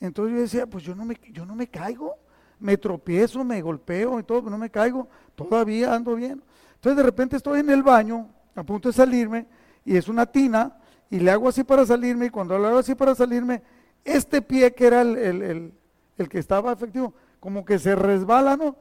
Entonces 0.01 0.35
yo 0.35 0.41
decía, 0.41 0.67
pues 0.67 0.85
yo 0.85 0.95
no 0.95 1.05
me, 1.05 1.19
yo 1.33 1.45
no 1.45 1.55
me 1.55 1.67
caigo, 1.67 2.15
me 2.61 2.77
tropiezo, 2.77 3.45
me 3.45 3.61
golpeo 3.63 4.21
y 4.21 4.23
todo, 4.23 4.51
no 4.51 4.59
me 4.59 4.71
caigo, 4.71 5.09
todavía 5.35 5.95
ando 5.95 6.15
bien. 6.15 6.43
Entonces 6.75 6.97
de 6.97 7.03
repente 7.03 7.37
estoy 7.37 7.61
en 7.61 7.71
el 7.71 7.83
baño, 7.83 8.29
a 8.55 8.63
punto 8.63 8.89
de 8.89 8.93
salirme, 8.93 9.47
y 9.85 9.97
es 9.97 10.09
una 10.09 10.27
tina, 10.27 10.77
y 11.11 11.21
le 11.21 11.31
hago 11.31 11.49
así 11.49 11.65
para 11.65 11.85
salirme, 11.87 12.27
y 12.27 12.31
cuando 12.31 12.59
le 12.59 12.67
hago 12.67 12.79
así 12.79 12.95
para 12.95 13.15
salirme, 13.15 13.63
este 14.05 14.43
pie 14.43 14.73
que 14.75 14.87
era 14.87 15.03
el, 15.03 15.73
el 16.19 16.29
que 16.29 16.39
estaba 16.39 16.73
efectivo, 16.73 17.15
como 17.41 17.65
que 17.65 17.79
se 17.79 17.95
resbala, 17.95 18.57
¿no? 18.57 18.77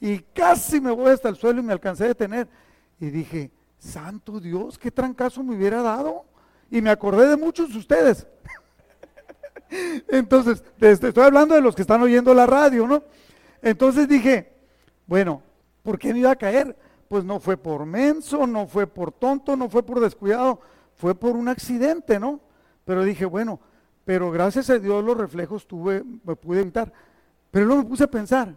Y 0.00 0.18
casi 0.18 0.80
me 0.80 0.90
voy 0.90 1.12
hasta 1.12 1.28
el 1.28 1.36
suelo 1.36 1.60
y 1.60 1.64
me 1.64 1.72
alcancé 1.72 2.04
a 2.04 2.08
detener. 2.08 2.48
Y 3.00 3.10
dije, 3.10 3.50
santo 3.78 4.40
Dios, 4.40 4.78
qué 4.78 4.90
trancazo 4.90 5.42
me 5.42 5.56
hubiera 5.56 5.82
dado. 5.82 6.24
Y 6.70 6.80
me 6.80 6.90
acordé 6.90 7.28
de 7.28 7.36
muchos 7.36 7.72
de 7.72 7.78
ustedes. 7.78 8.26
Entonces, 10.08 10.62
estoy 10.80 11.24
hablando 11.24 11.54
de 11.54 11.60
los 11.60 11.74
que 11.74 11.82
están 11.82 12.02
oyendo 12.02 12.34
la 12.34 12.46
radio, 12.46 12.86
¿no? 12.86 13.02
Entonces 13.62 14.08
dije, 14.08 14.52
bueno, 15.06 15.42
¿por 15.82 15.98
qué 15.98 16.12
me 16.12 16.20
iba 16.20 16.32
a 16.32 16.36
caer? 16.36 16.76
Pues 17.08 17.24
no 17.24 17.38
fue 17.38 17.56
por 17.56 17.86
menso, 17.86 18.46
no 18.46 18.66
fue 18.66 18.86
por 18.86 19.12
tonto, 19.12 19.56
no 19.56 19.68
fue 19.68 19.82
por 19.82 20.00
descuidado, 20.00 20.60
fue 20.96 21.14
por 21.14 21.36
un 21.36 21.48
accidente, 21.48 22.18
¿no? 22.18 22.40
Pero 22.84 23.04
dije, 23.04 23.24
bueno, 23.24 23.60
pero 24.04 24.30
gracias 24.30 24.70
a 24.70 24.78
Dios 24.78 25.04
los 25.04 25.16
reflejos 25.16 25.66
tuve, 25.66 26.02
me 26.24 26.36
pude 26.36 26.60
evitar. 26.60 26.92
Pero 27.50 27.66
luego 27.66 27.82
me 27.82 27.88
puse 27.88 28.04
a 28.04 28.10
pensar, 28.10 28.54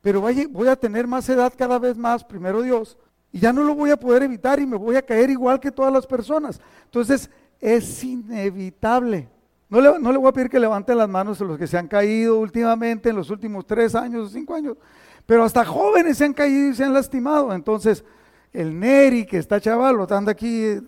pero 0.00 0.20
voy 0.20 0.68
a 0.68 0.76
tener 0.76 1.06
más 1.06 1.28
edad 1.28 1.52
cada 1.56 1.78
vez 1.78 1.96
más, 1.96 2.24
primero 2.24 2.62
Dios, 2.62 2.96
y 3.30 3.40
ya 3.40 3.52
no 3.52 3.62
lo 3.62 3.74
voy 3.74 3.90
a 3.90 3.98
poder 3.98 4.22
evitar 4.22 4.58
y 4.58 4.66
me 4.66 4.76
voy 4.76 4.96
a 4.96 5.02
caer 5.02 5.30
igual 5.30 5.60
que 5.60 5.70
todas 5.70 5.92
las 5.92 6.06
personas. 6.06 6.60
Entonces, 6.84 7.30
es 7.60 8.04
inevitable. 8.04 9.28
No 9.68 9.80
le, 9.80 9.98
no 9.98 10.12
le 10.12 10.18
voy 10.18 10.28
a 10.28 10.32
pedir 10.32 10.48
que 10.48 10.58
levanten 10.58 10.96
las 10.96 11.08
manos 11.08 11.40
a 11.40 11.44
los 11.44 11.58
que 11.58 11.66
se 11.66 11.76
han 11.76 11.88
caído 11.88 12.38
últimamente 12.38 13.10
en 13.10 13.16
los 13.16 13.28
últimos 13.28 13.66
tres 13.66 13.94
años 13.94 14.28
o 14.28 14.30
cinco 14.30 14.54
años, 14.54 14.76
pero 15.26 15.44
hasta 15.44 15.64
jóvenes 15.64 16.16
se 16.16 16.24
han 16.24 16.32
caído 16.32 16.70
y 16.70 16.74
se 16.74 16.84
han 16.84 16.94
lastimado. 16.94 17.52
Entonces, 17.52 18.02
el 18.52 18.78
Neri, 18.78 19.26
que 19.26 19.36
está 19.36 19.60
chaval, 19.60 19.96
anda 20.10 20.32
aquí 20.32 20.64
eh, 20.64 20.80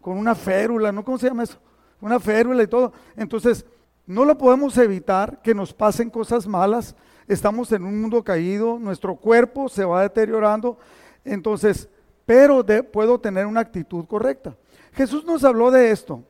con 0.00 0.18
una 0.18 0.34
férula, 0.34 0.90
¿no? 0.90 1.04
¿Cómo 1.04 1.18
se 1.18 1.28
llama 1.28 1.44
eso? 1.44 1.58
Una 2.00 2.20
férula 2.20 2.62
y 2.62 2.66
todo. 2.66 2.92
Entonces, 3.16 3.64
no 4.06 4.24
lo 4.24 4.38
podemos 4.38 4.76
evitar 4.78 5.42
que 5.42 5.54
nos 5.54 5.74
pasen 5.74 6.10
cosas 6.10 6.46
malas. 6.46 6.94
Estamos 7.26 7.72
en 7.72 7.84
un 7.84 8.00
mundo 8.00 8.22
caído, 8.22 8.78
nuestro 8.78 9.16
cuerpo 9.16 9.68
se 9.68 9.84
va 9.84 10.02
deteriorando. 10.02 10.78
Entonces, 11.24 11.88
pero 12.24 12.64
puedo 12.92 13.18
tener 13.18 13.46
una 13.46 13.60
actitud 13.60 14.04
correcta. 14.06 14.56
Jesús 14.92 15.24
nos 15.24 15.42
habló 15.44 15.70
de 15.70 15.90
esto. 15.90 16.22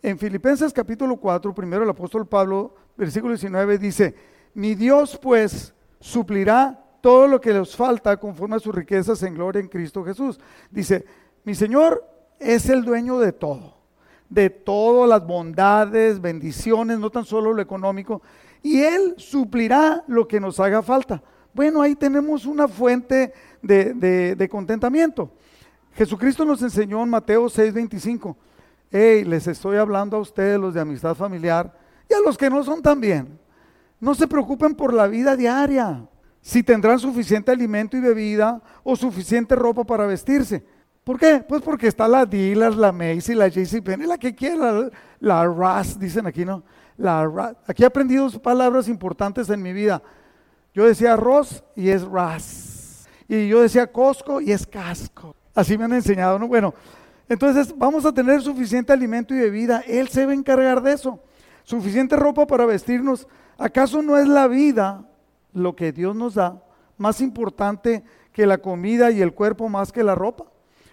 En 0.00 0.18
Filipenses 0.18 0.72
capítulo 0.72 1.16
4, 1.16 1.54
primero 1.54 1.82
el 1.82 1.90
apóstol 1.90 2.26
Pablo, 2.26 2.74
versículo 2.96 3.34
19, 3.34 3.78
dice, 3.78 4.14
mi 4.54 4.74
Dios 4.74 5.18
pues 5.20 5.74
suplirá 6.00 6.82
todo 7.00 7.26
lo 7.26 7.40
que 7.40 7.52
les 7.52 7.76
falta 7.76 8.16
conforme 8.16 8.56
a 8.56 8.60
sus 8.60 8.74
riquezas 8.74 9.22
en 9.22 9.34
gloria 9.34 9.60
en 9.60 9.68
Cristo 9.68 10.04
Jesús. 10.04 10.38
Dice, 10.70 11.04
mi 11.44 11.54
Señor 11.54 12.04
es 12.38 12.68
el 12.68 12.84
dueño 12.84 13.18
de 13.18 13.32
todo 13.32 13.77
de 14.28 14.50
todas 14.50 15.08
las 15.08 15.26
bondades, 15.26 16.20
bendiciones, 16.20 16.98
no 16.98 17.10
tan 17.10 17.24
solo 17.24 17.52
lo 17.52 17.62
económico, 17.62 18.22
y 18.62 18.82
Él 18.82 19.14
suplirá 19.16 20.04
lo 20.06 20.28
que 20.28 20.40
nos 20.40 20.60
haga 20.60 20.82
falta. 20.82 21.22
Bueno, 21.54 21.80
ahí 21.80 21.94
tenemos 21.94 22.46
una 22.46 22.68
fuente 22.68 23.32
de, 23.62 24.48
contentamiento. 24.50 25.30
Jesucristo 25.94 26.44
nos 26.44 26.62
enseñó 26.62 27.02
en 27.02 27.10
Mateo 27.10 27.46
6:25, 27.46 28.36
hey, 28.90 29.24
les 29.24 29.46
estoy 29.46 29.76
hablando 29.76 30.16
a 30.16 30.20
ustedes 30.20 30.60
los 30.60 30.74
de 30.74 30.80
amistad 30.80 31.14
familiar 31.14 31.76
y 32.08 32.14
a 32.14 32.20
los 32.20 32.36
que 32.36 32.50
no 32.50 32.62
son 32.62 32.82
también. 32.82 33.38
No 34.00 34.14
se 34.14 34.28
preocupen 34.28 34.74
por 34.74 34.94
la 34.94 35.08
vida 35.08 35.34
diaria, 35.34 36.06
si 36.40 36.62
tendrán 36.62 37.00
suficiente 37.00 37.50
alimento 37.50 37.96
y 37.96 38.00
bebida 38.00 38.62
o 38.84 38.94
suficiente 38.94 39.56
ropa 39.56 39.84
para 39.84 40.06
vestirse. 40.06 40.64
¿Por 41.08 41.18
qué? 41.18 41.42
Pues 41.48 41.62
porque 41.62 41.86
está 41.86 42.06
la 42.06 42.26
Dillas, 42.26 42.76
la 42.76 42.92
Macy, 42.92 43.34
la 43.34 43.48
JCPenney, 43.48 44.06
la 44.06 44.18
que 44.18 44.34
quiera, 44.34 44.90
la, 45.18 45.46
la 45.46 45.82
dicen 45.98 46.26
aquí, 46.26 46.44
¿no? 46.44 46.62
La 46.98 47.56
Aquí 47.66 47.82
he 47.82 47.86
aprendido 47.86 48.28
palabras 48.42 48.88
importantes 48.88 49.48
en 49.48 49.62
mi 49.62 49.72
vida. 49.72 50.02
Yo 50.74 50.84
decía 50.84 51.16
Ross 51.16 51.64
y 51.74 51.88
es 51.88 52.02
Ras. 52.02 53.08
Y 53.26 53.48
yo 53.48 53.62
decía 53.62 53.90
Costco 53.90 54.42
y 54.42 54.52
es 54.52 54.66
casco. 54.66 55.34
Así 55.54 55.78
me 55.78 55.84
han 55.84 55.94
enseñado, 55.94 56.38
¿no? 56.38 56.46
Bueno, 56.46 56.74
entonces 57.26 57.74
vamos 57.74 58.04
a 58.04 58.12
tener 58.12 58.42
suficiente 58.42 58.92
alimento 58.92 59.34
y 59.34 59.38
bebida. 59.38 59.82
Él 59.86 60.08
se 60.08 60.26
va 60.26 60.32
a 60.32 60.34
encargar 60.34 60.82
de 60.82 60.92
eso. 60.92 61.18
Suficiente 61.64 62.16
ropa 62.16 62.46
para 62.46 62.66
vestirnos. 62.66 63.26
¿Acaso 63.56 64.02
no 64.02 64.18
es 64.18 64.28
la 64.28 64.46
vida 64.46 65.08
lo 65.54 65.74
que 65.74 65.90
Dios 65.90 66.14
nos 66.14 66.34
da 66.34 66.62
más 66.98 67.22
importante 67.22 68.04
que 68.30 68.44
la 68.44 68.58
comida 68.58 69.10
y 69.10 69.22
el 69.22 69.32
cuerpo 69.32 69.70
más 69.70 69.90
que 69.90 70.04
la 70.04 70.14
ropa? 70.14 70.44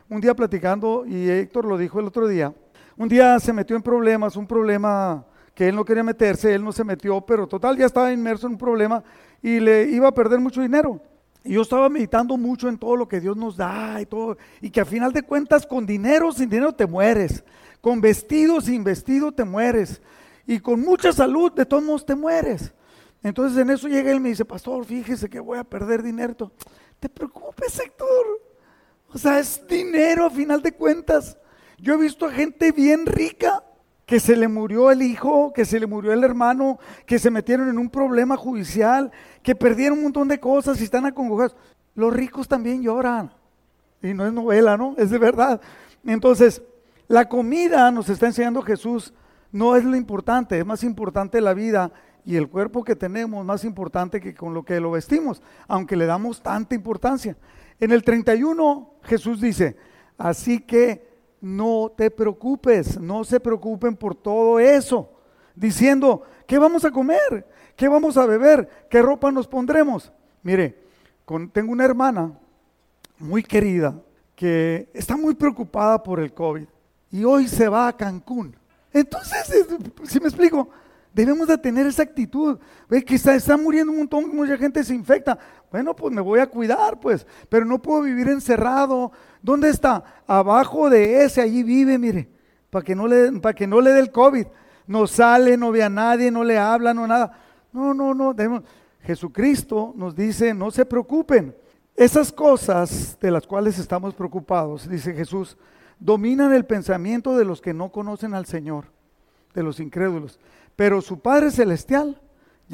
Un 0.09 0.21
día 0.21 0.35
platicando, 0.35 1.05
y 1.05 1.29
Héctor 1.29 1.65
lo 1.65 1.77
dijo 1.77 1.99
el 1.99 2.07
otro 2.07 2.27
día, 2.27 2.53
un 2.97 3.09
día 3.09 3.39
se 3.39 3.51
metió 3.51 3.75
en 3.75 3.81
problemas, 3.81 4.35
un 4.35 4.47
problema 4.47 5.25
que 5.53 5.67
él 5.67 5.75
no 5.75 5.85
quería 5.85 6.03
meterse, 6.03 6.53
él 6.53 6.63
no 6.63 6.71
se 6.71 6.83
metió, 6.83 7.21
pero 7.21 7.47
total 7.47 7.77
ya 7.77 7.85
estaba 7.85 8.11
inmerso 8.11 8.47
en 8.47 8.53
un 8.53 8.59
problema 8.59 9.03
y 9.41 9.59
le 9.59 9.83
iba 9.83 10.07
a 10.07 10.13
perder 10.13 10.39
mucho 10.39 10.61
dinero. 10.61 11.01
Y 11.43 11.53
yo 11.53 11.61
estaba 11.61 11.89
meditando 11.89 12.37
mucho 12.37 12.67
en 12.67 12.77
todo 12.77 12.95
lo 12.95 13.07
que 13.07 13.19
Dios 13.19 13.37
nos 13.37 13.55
da 13.55 14.01
y 14.01 14.05
todo, 14.05 14.37
y 14.61 14.69
que 14.69 14.81
a 14.81 14.85
final 14.85 15.13
de 15.13 15.23
cuentas 15.23 15.65
con 15.65 15.85
dinero, 15.85 16.31
sin 16.31 16.49
dinero 16.49 16.73
te 16.73 16.85
mueres, 16.85 17.43
con 17.81 18.01
vestido, 18.01 18.61
sin 18.61 18.83
vestido 18.83 19.31
te 19.31 19.43
mueres, 19.43 20.01
y 20.47 20.59
con 20.59 20.81
mucha 20.81 21.11
salud, 21.13 21.51
de 21.53 21.65
todos 21.65 21.83
modos 21.83 22.05
te 22.05 22.15
mueres. 22.15 22.73
Entonces 23.21 23.57
en 23.59 23.69
eso 23.69 23.87
llega 23.87 24.11
él 24.11 24.17
y 24.17 24.21
me 24.21 24.29
dice, 24.29 24.45
pastor, 24.45 24.85
fíjese 24.85 25.29
que 25.29 25.39
voy 25.39 25.57
a 25.57 25.63
perder 25.63 26.03
dinero. 26.03 26.51
Te 26.99 27.09
preocupes, 27.09 27.79
Héctor, 27.79 28.07
o 29.15 29.17
sea, 29.17 29.39
es 29.39 29.65
dinero 29.65 30.25
a 30.25 30.29
final 30.29 30.61
de 30.61 30.73
cuentas. 30.73 31.37
Yo 31.77 31.93
he 31.93 31.97
visto 31.97 32.25
a 32.25 32.31
gente 32.31 32.73
bien 32.73 33.05
rica 33.05 33.63
que 34.05 34.19
se 34.19 34.35
le 34.35 34.49
murió 34.49 34.91
el 34.91 35.01
hijo, 35.01 35.53
que 35.53 35.63
se 35.63 35.79
le 35.79 35.87
murió 35.87 36.11
el 36.11 36.25
hermano, 36.25 36.79
que 37.05 37.17
se 37.17 37.31
metieron 37.31 37.69
en 37.69 37.77
un 37.77 37.89
problema 37.89 38.35
judicial, 38.35 39.13
que 39.41 39.55
perdieron 39.55 39.99
un 39.99 40.03
montón 40.03 40.27
de 40.27 40.37
cosas 40.37 40.81
y 40.81 40.83
están 40.83 41.05
acongojados. 41.05 41.55
Los 41.93 42.13
ricos 42.13 42.49
también 42.49 42.83
lloran. 42.83 43.31
Y 44.03 44.13
no 44.13 44.27
es 44.27 44.33
novela, 44.33 44.75
¿no? 44.75 44.95
Es 44.97 45.11
de 45.11 45.17
verdad. 45.17 45.61
Entonces, 46.05 46.61
la 47.07 47.29
comida 47.29 47.89
nos 47.91 48.09
está 48.09 48.25
enseñando 48.25 48.63
Jesús, 48.63 49.13
no 49.49 49.77
es 49.77 49.85
lo 49.85 49.95
importante, 49.95 50.59
es 50.59 50.65
más 50.65 50.83
importante 50.83 51.39
la 51.39 51.53
vida 51.53 51.93
y 52.25 52.35
el 52.35 52.49
cuerpo 52.49 52.83
que 52.83 52.95
tenemos, 52.95 53.45
más 53.45 53.63
importante 53.63 54.19
que 54.19 54.33
con 54.33 54.53
lo 54.53 54.63
que 54.63 54.79
lo 54.79 54.91
vestimos, 54.91 55.41
aunque 55.67 55.95
le 55.95 56.05
damos 56.05 56.41
tanta 56.41 56.73
importancia. 56.73 57.37
En 57.79 57.91
el 57.91 58.03
31 58.03 58.93
Jesús 59.03 59.39
dice, 59.39 59.75
así 60.17 60.59
que 60.59 61.07
no 61.39 61.93
te 61.95 62.09
preocupes, 62.09 62.99
no 62.99 63.23
se 63.23 63.39
preocupen 63.39 63.95
por 63.95 64.15
todo 64.15 64.59
eso, 64.59 65.11
diciendo, 65.55 66.23
¿qué 66.47 66.57
vamos 66.57 66.83
a 66.83 66.91
comer? 66.91 67.47
¿Qué 67.75 67.87
vamos 67.87 68.17
a 68.17 68.25
beber? 68.25 68.87
¿Qué 68.89 69.01
ropa 69.01 69.31
nos 69.31 69.47
pondremos? 69.47 70.11
Mire, 70.41 70.83
tengo 71.51 71.71
una 71.71 71.85
hermana 71.85 72.31
muy 73.19 73.43
querida 73.43 73.95
que 74.35 74.89
está 74.93 75.15
muy 75.15 75.35
preocupada 75.35 76.01
por 76.01 76.19
el 76.19 76.33
COVID 76.33 76.65
y 77.11 77.23
hoy 77.23 77.47
se 77.47 77.67
va 77.69 77.87
a 77.87 77.95
Cancún. 77.95 78.55
Entonces, 78.91 79.67
si 80.03 80.19
me 80.19 80.27
explico, 80.27 80.69
Debemos 81.15 81.47
de 81.47 81.57
tener 81.57 81.87
esa 81.87 82.03
actitud. 82.03 82.59
Ve 82.89 83.01
que 83.01 83.15
está, 83.15 83.55
muriendo 83.55 83.89
un 83.89 83.99
montón, 83.99 84.35
mucha 84.35 84.57
gente 84.57 84.83
se 84.83 84.93
infecta. 84.93 85.39
Bueno, 85.71 85.95
pues 85.95 86.13
me 86.13 86.19
voy 86.19 86.41
a 86.41 86.47
cuidar, 86.47 86.99
pues, 86.99 87.25
pero 87.47 87.63
no 87.63 87.81
puedo 87.81 88.01
vivir 88.01 88.27
encerrado. 88.27 89.13
¿Dónde 89.41 89.69
está? 89.69 90.03
Abajo 90.27 90.89
de 90.89 91.23
ese, 91.23 91.41
allí 91.41 91.63
vive, 91.63 91.97
mire, 91.97 92.27
para 92.69 92.83
que 92.83 92.93
no 92.93 93.07
le, 93.07 93.31
para 93.39 93.55
que 93.55 93.65
no 93.65 93.79
le 93.79 93.91
dé 93.91 94.01
el 94.01 94.11
COVID. 94.11 94.45
No 94.87 95.07
sale, 95.07 95.55
no 95.55 95.71
ve 95.71 95.83
a 95.83 95.89
nadie, 95.89 96.29
no 96.29 96.43
le 96.43 96.57
habla, 96.57 96.93
no 96.93 97.07
nada. 97.07 97.31
No, 97.71 97.93
no, 97.93 98.13
no. 98.13 98.33
Debemos. 98.33 98.63
Jesucristo 99.01 99.93
nos 99.95 100.17
dice, 100.17 100.53
no 100.53 100.69
se 100.69 100.85
preocupen. 100.85 101.55
Esas 101.95 102.29
cosas 102.29 103.17
de 103.21 103.31
las 103.31 103.47
cuales 103.47 103.79
estamos 103.79 104.13
preocupados, 104.13 104.89
dice 104.89 105.13
Jesús, 105.13 105.55
dominan 105.97 106.53
el 106.53 106.65
pensamiento 106.65 107.37
de 107.37 107.45
los 107.45 107.61
que 107.61 107.73
no 107.73 107.89
conocen 107.89 108.33
al 108.33 108.45
Señor, 108.45 108.87
de 109.53 109.63
los 109.63 109.79
incrédulos. 109.79 110.39
Pero 110.75 111.01
su 111.01 111.19
Padre 111.19 111.51
Celestial 111.51 112.21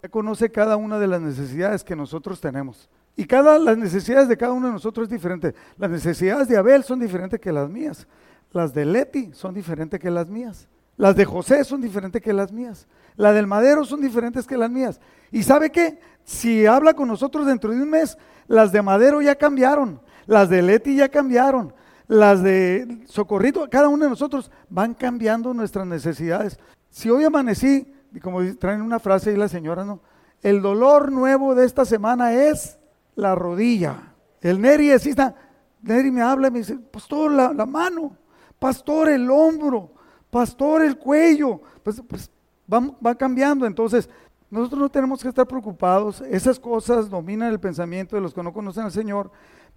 ya 0.02 0.10
conoce 0.10 0.52
cada 0.52 0.78
una 0.78 1.00
de 1.00 1.08
las 1.08 1.22
necesidades 1.22 1.84
que 1.84 1.96
nosotros 1.96 2.42
tenemos. 2.42 2.90
Y 3.16 3.26
cada, 3.26 3.60
las 3.60 3.78
necesidades 3.78 4.28
de 4.28 4.38
cada 4.38 4.54
uno 4.54 4.68
de 4.68 4.74
nosotros 4.74 5.06
es 5.06 5.12
diferente. 5.12 5.54
Las 5.78 5.92
necesidades 5.92 6.48
de 6.48 6.58
Abel 6.58 6.84
son 6.84 7.00
diferentes 7.00 7.40
que 7.40 7.52
las 7.52 7.70
mías. 7.70 8.08
Las 8.52 8.74
de 8.74 8.86
Leti 8.86 9.32
son 9.34 9.54
diferentes 9.54 10.00
que 10.00 10.10
las 10.10 10.28
mías. 10.28 10.68
Las 10.98 11.16
de 11.16 11.26
José 11.26 11.64
son 11.64 11.82
diferentes 11.82 12.22
que 12.22 12.34
las 12.34 12.52
mías. 12.52 12.88
Las 13.16 13.34
del 13.34 13.48
Madero 13.48 13.86
son 13.86 14.02
diferentes 14.02 14.48
que 14.48 14.58
las 14.58 14.70
mías. 14.70 15.00
¿Y 15.32 15.44
sabe 15.44 15.72
qué? 15.72 16.00
Si 16.24 16.66
habla 16.66 16.94
con 16.94 17.08
nosotros 17.08 17.46
dentro 17.46 17.72
de 17.72 17.82
un 17.82 17.90
mes, 17.90 18.18
las 18.48 18.72
de 18.72 18.82
Madero 18.82 19.22
ya 19.22 19.36
cambiaron. 19.36 20.02
Las 20.26 20.50
de 20.50 20.62
Leti 20.62 20.96
ya 20.96 21.10
cambiaron. 21.10 21.74
Las 22.12 22.44
de 22.44 23.04
Socorrito, 23.06 23.70
cada 23.70 23.88
uno 23.88 24.04
de 24.04 24.10
nosotros 24.10 24.52
van 24.70 24.94
cambiando 24.94 25.54
nuestras 25.54 25.88
necesidades. 25.88 26.60
Si 26.90 27.10
hoy 27.10 27.24
amanecí, 27.24 27.90
y 28.14 28.20
como 28.20 28.40
traen 28.58 28.82
una 28.82 29.00
frase 29.00 29.30
ahí 29.30 29.38
la 29.38 29.48
señora, 29.48 29.86
¿no? 29.86 30.02
El 30.42 30.62
dolor 30.62 31.10
nuevo 31.10 31.56
de 31.56 31.66
esta 31.66 31.86
semana 31.86 32.34
es 32.34 32.78
la 33.16 33.34
rodilla. 33.34 34.14
El 34.42 34.60
Neri 34.60 34.92
así 34.92 35.12
está, 35.12 35.36
Neri 35.82 36.12
me 36.12 36.22
habla 36.22 36.50
y 36.50 36.52
me 36.52 36.60
dice, 36.60 36.76
pastor, 36.80 37.32
la, 37.32 37.66
mano, 37.66 38.18
pastor, 38.60 39.08
el 39.08 39.32
hombro, 39.32 39.94
pastor, 40.30 40.84
el 40.84 40.98
cuello. 40.98 41.62
Pues, 41.82 42.04
pues 42.06 42.30
va, 42.70 43.16
cambiando. 43.16 43.66
Entonces, 43.66 44.10
nosotros 44.50 44.82
no 44.82 44.90
tenemos 44.90 45.24
que 45.24 45.30
estar 45.30 45.48
preocupados. 45.48 46.20
Esas 46.30 46.60
cosas 46.60 47.10
dominan 47.10 47.54
el 47.54 47.60
pensamiento 47.62 48.18
de 48.18 48.22
los 48.22 48.34
que 48.34 48.44
no 48.44 48.52
conocen 48.52 48.84
al 48.84 48.92
Señor. 48.92 49.32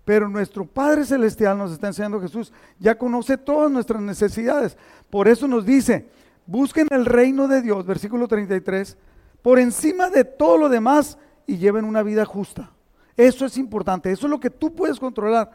Pero 0.04 0.28
nuestro 0.28 0.66
Padre 0.66 1.04
Celestial 1.04 1.56
nos 1.56 1.72
está 1.72 1.86
enseñando 1.86 2.20
Jesús, 2.20 2.52
ya 2.78 2.96
conoce 2.96 3.38
todas 3.38 3.70
nuestras 3.70 4.02
necesidades. 4.02 4.76
Por 5.08 5.28
eso 5.28 5.48
nos 5.48 5.64
dice, 5.64 6.06
busquen 6.46 6.86
el 6.90 7.06
reino 7.06 7.48
de 7.48 7.62
Dios, 7.62 7.86
versículo 7.86 8.28
33, 8.28 8.96
por 9.40 9.58
encima 9.58 10.10
de 10.10 10.24
todo 10.24 10.58
lo 10.58 10.68
demás 10.68 11.18
y 11.46 11.56
lleven 11.56 11.84
una 11.84 12.02
vida 12.02 12.24
justa. 12.24 12.70
Eso 13.16 13.46
es 13.46 13.56
importante, 13.56 14.10
eso 14.10 14.26
es 14.26 14.30
lo 14.30 14.40
que 14.40 14.50
tú 14.50 14.74
puedes 14.74 14.98
controlar. 14.98 15.50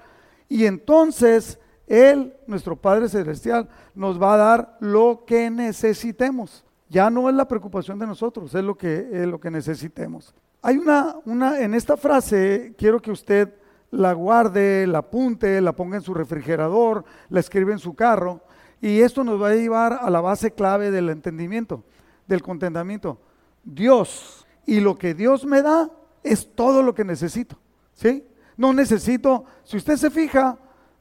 Y 0.48 0.66
entonces 0.66 1.60
Él, 1.86 2.34
nuestro 2.48 2.76
Padre 2.76 3.10
Celestial, 3.10 3.68
nos 3.94 4.22
va 4.22 4.34
a 4.34 4.38
dar 4.38 4.78
lo 4.80 5.26
que 5.26 5.50
necesitemos. 5.52 6.64
Ya 6.90 7.12
no 7.12 7.30
es 7.30 7.36
la 7.36 7.48
preocupación 7.48 8.00
de 8.00 8.08
nosotros, 8.08 8.56
es 8.56 8.64
lo 8.64 8.76
que, 8.76 9.10
es 9.12 9.28
lo 9.28 9.40
que 9.40 9.52
necesitemos. 9.52 10.34
Hay 10.62 10.78
una, 10.78 11.18
una, 11.26 11.60
en 11.60 11.76
esta 11.76 11.98
frase, 11.98 12.74
quiero 12.78 13.00
que 13.00 13.12
usted 13.12 13.54
la 13.92 14.14
guarde, 14.14 14.86
la 14.88 15.00
apunte, 15.00 15.62
la 15.62 15.74
ponga 15.74 15.98
en 15.98 16.04
su 16.04 16.14
refrigerador, 16.14 17.04
la 17.30 17.40
escribe 17.40 17.74
en 17.74 17.80
su 17.80 17.96
carro. 17.96 18.42
Y 18.82 19.02
esto 19.02 19.24
nos 19.24 19.42
va 19.42 19.50
a 19.50 19.56
llevar 19.56 20.00
a 20.02 20.10
la 20.10 20.22
base 20.22 20.52
clave 20.52 20.92
del 20.92 21.10
entendimiento, 21.10 21.84
del 22.28 22.42
contentamiento. 22.42 23.20
Dios 23.64 24.46
y 24.66 24.80
lo 24.80 24.98
que 24.98 25.14
Dios 25.14 25.46
me 25.46 25.62
da 25.62 25.90
es 26.24 26.54
todo 26.56 26.84
lo 26.84 26.94
que 26.94 27.04
necesito. 27.04 27.58
¿Sí? 27.94 28.24
No 28.56 28.74
necesito, 28.74 29.46
si 29.64 29.78
usted 29.78 29.98
se 29.98 30.10
fija, 30.10 30.58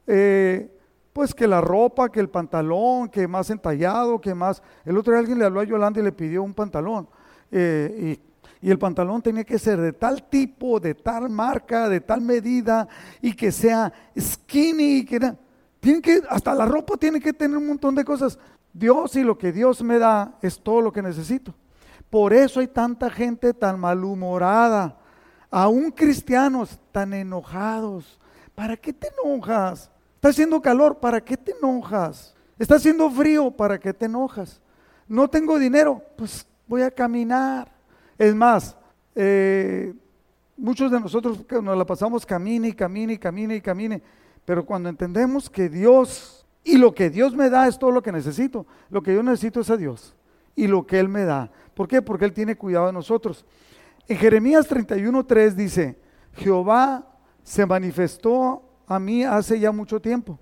eh, 0.07 0.71
pues 1.13 1.35
que 1.35 1.47
la 1.47 1.61
ropa, 1.61 2.09
que 2.09 2.21
el 2.21 2.29
pantalón, 2.29 3.09
que 3.09 3.27
más 3.27 3.51
entallado, 3.51 4.21
que 4.21 4.35
más... 4.35 4.63
El 4.85 4.97
otro 4.97 5.13
día 5.13 5.21
alguien 5.21 5.39
le 5.39 5.45
habló 5.45 5.61
a 5.61 5.65
Yolanda 5.65 6.01
y 6.01 6.05
le 6.05 6.13
pidió 6.13 6.43
un 6.43 6.55
pantalón. 6.55 7.09
Eh, 7.51 8.19
y, 8.61 8.71
el 8.71 8.79
pantalón 8.79 9.23
tenía 9.23 9.45
que 9.45 9.59
ser 9.59 9.81
de 9.81 9.93
tal 9.93 10.29
tipo, 10.29 10.81
de 10.81 10.95
tal 10.95 11.29
marca, 11.31 11.89
de 11.89 12.01
tal 12.01 12.21
medida, 12.21 12.89
y 13.21 13.33
que 13.33 13.53
sea 13.53 13.93
skinny, 14.19 15.05
que 15.05 15.35
tienen 15.81 16.03
que, 16.03 16.23
hasta 16.29 16.55
la 16.55 16.67
ropa 16.67 16.97
tiene 16.97 17.21
que 17.21 17.33
tener 17.33 17.57
un 17.57 17.67
montón 17.67 17.95
de 17.95 18.05
cosas. 18.05 18.39
Dios 18.73 19.17
y 19.17 19.23
lo 19.23 19.39
que 19.39 19.53
Dios 19.53 19.83
me 19.83 19.99
da 19.99 20.39
es 20.43 20.61
todo 20.61 20.81
lo 20.81 20.93
que 20.93 21.03
necesito. 21.03 21.55
Por 22.11 22.33
eso 22.33 22.61
hay 22.61 22.69
tanta 22.69 23.11
gente 23.11 23.53
tan 23.53 23.79
malhumorada, 23.79 24.97
aún 25.51 25.91
cristianos 25.91 26.79
tan 26.93 27.13
enojados. 27.13 28.19
¿Para 28.55 28.77
qué 28.77 28.93
te 28.93 29.09
enojas? 29.09 29.91
Está 30.17 30.31
haciendo 30.31 30.61
calor, 30.61 30.99
¿para 30.99 31.21
qué 31.21 31.37
te 31.37 31.53
enojas? 31.53 32.35
Está 32.59 32.75
haciendo 32.77 33.09
frío, 33.11 33.51
¿para 33.51 33.79
qué 33.79 33.95
te 33.95 34.07
enojas? 34.07 34.61
No 35.07 35.29
tengo 35.29 35.59
dinero, 35.59 36.03
pues 36.17 36.47
voy 36.67 36.83
a 36.83 36.91
caminar. 36.91 37.78
Es 38.19 38.35
más, 38.35 38.77
eh, 39.15 39.95
muchos 40.57 40.91
de 40.91 41.01
nosotros 41.01 41.47
nos 41.63 41.79
la 41.79 41.87
pasamos 41.87 42.27
camine 42.27 42.69
y 42.69 42.73
camine 42.73 43.15
y 43.15 43.19
camine 43.19 43.57
y 43.57 43.61
camine 43.61 44.03
Pero 44.45 44.67
cuando 44.67 44.89
entendemos 44.89 45.49
que 45.49 45.69
Dios 45.69 46.47
y 46.65 46.77
lo 46.77 46.95
que 46.95 47.09
Dios 47.09 47.35
me 47.35 47.49
da 47.49 47.69
es 47.69 47.79
todo 47.79 47.93
lo 47.93 48.03
que 48.03 48.13
necesito, 48.13 48.67
lo 48.91 49.03
que 49.03 49.15
yo 49.15 49.23
necesito 49.23 49.61
es 49.61 49.71
a 49.71 49.77
Dios 49.77 50.17
y 50.55 50.67
lo 50.67 50.87
que 50.87 50.99
Él 50.99 51.09
me 51.09 51.25
da. 51.25 51.51
¿Por 51.75 51.87
qué? 51.87 52.03
Porque 52.03 52.25
Él 52.25 52.33
tiene 52.33 52.57
cuidado 52.57 52.89
de 52.89 52.93
nosotros. 52.93 53.47
En 54.09 54.17
Jeremías 54.17 54.69
31.3 54.69 55.53
dice, 55.53 55.99
Jehová 56.33 57.07
se 57.45 57.65
manifestó 57.65 58.63
a 58.87 58.99
mí 58.99 59.23
hace 59.23 59.61
ya 59.61 59.71
mucho 59.71 60.01
tiempo, 60.01 60.39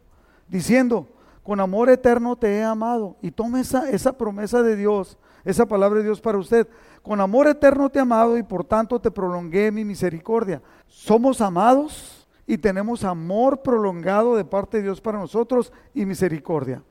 diciendo, 0.49 1.09
con 1.43 1.61
amor 1.61 1.91
eterno 1.91 2.35
te 2.35 2.57
he 2.57 2.65
amado. 2.65 3.17
Y 3.23 3.31
tome 3.31 3.61
esa, 3.61 3.89
esa 3.91 4.17
promesa 4.19 4.63
de 4.63 4.75
Dios, 4.75 5.17
esa 5.45 5.67
palabra 5.67 5.99
de 5.99 6.05
Dios 6.05 6.21
para 6.21 6.39
usted. 6.39 6.67
Con 7.07 7.21
amor 7.21 7.47
eterno 7.47 7.89
te 7.89 8.01
he 8.01 8.03
amado 8.03 8.37
y 8.37 8.43
por 8.43 8.65
tanto 8.65 8.99
te 9.01 9.13
prolongué 9.13 9.71
mi 9.71 9.85
misericordia. 9.85 10.61
Somos 10.89 11.41
amados 11.41 12.27
y 12.49 12.59
tenemos 12.59 13.05
amor 13.05 13.63
prolongado 13.63 14.35
de 14.35 14.45
parte 14.45 14.79
de 14.79 14.83
Dios 14.83 15.01
para 15.01 15.17
nosotros 15.17 15.73
y 15.95 16.05
misericordia. 16.05 16.83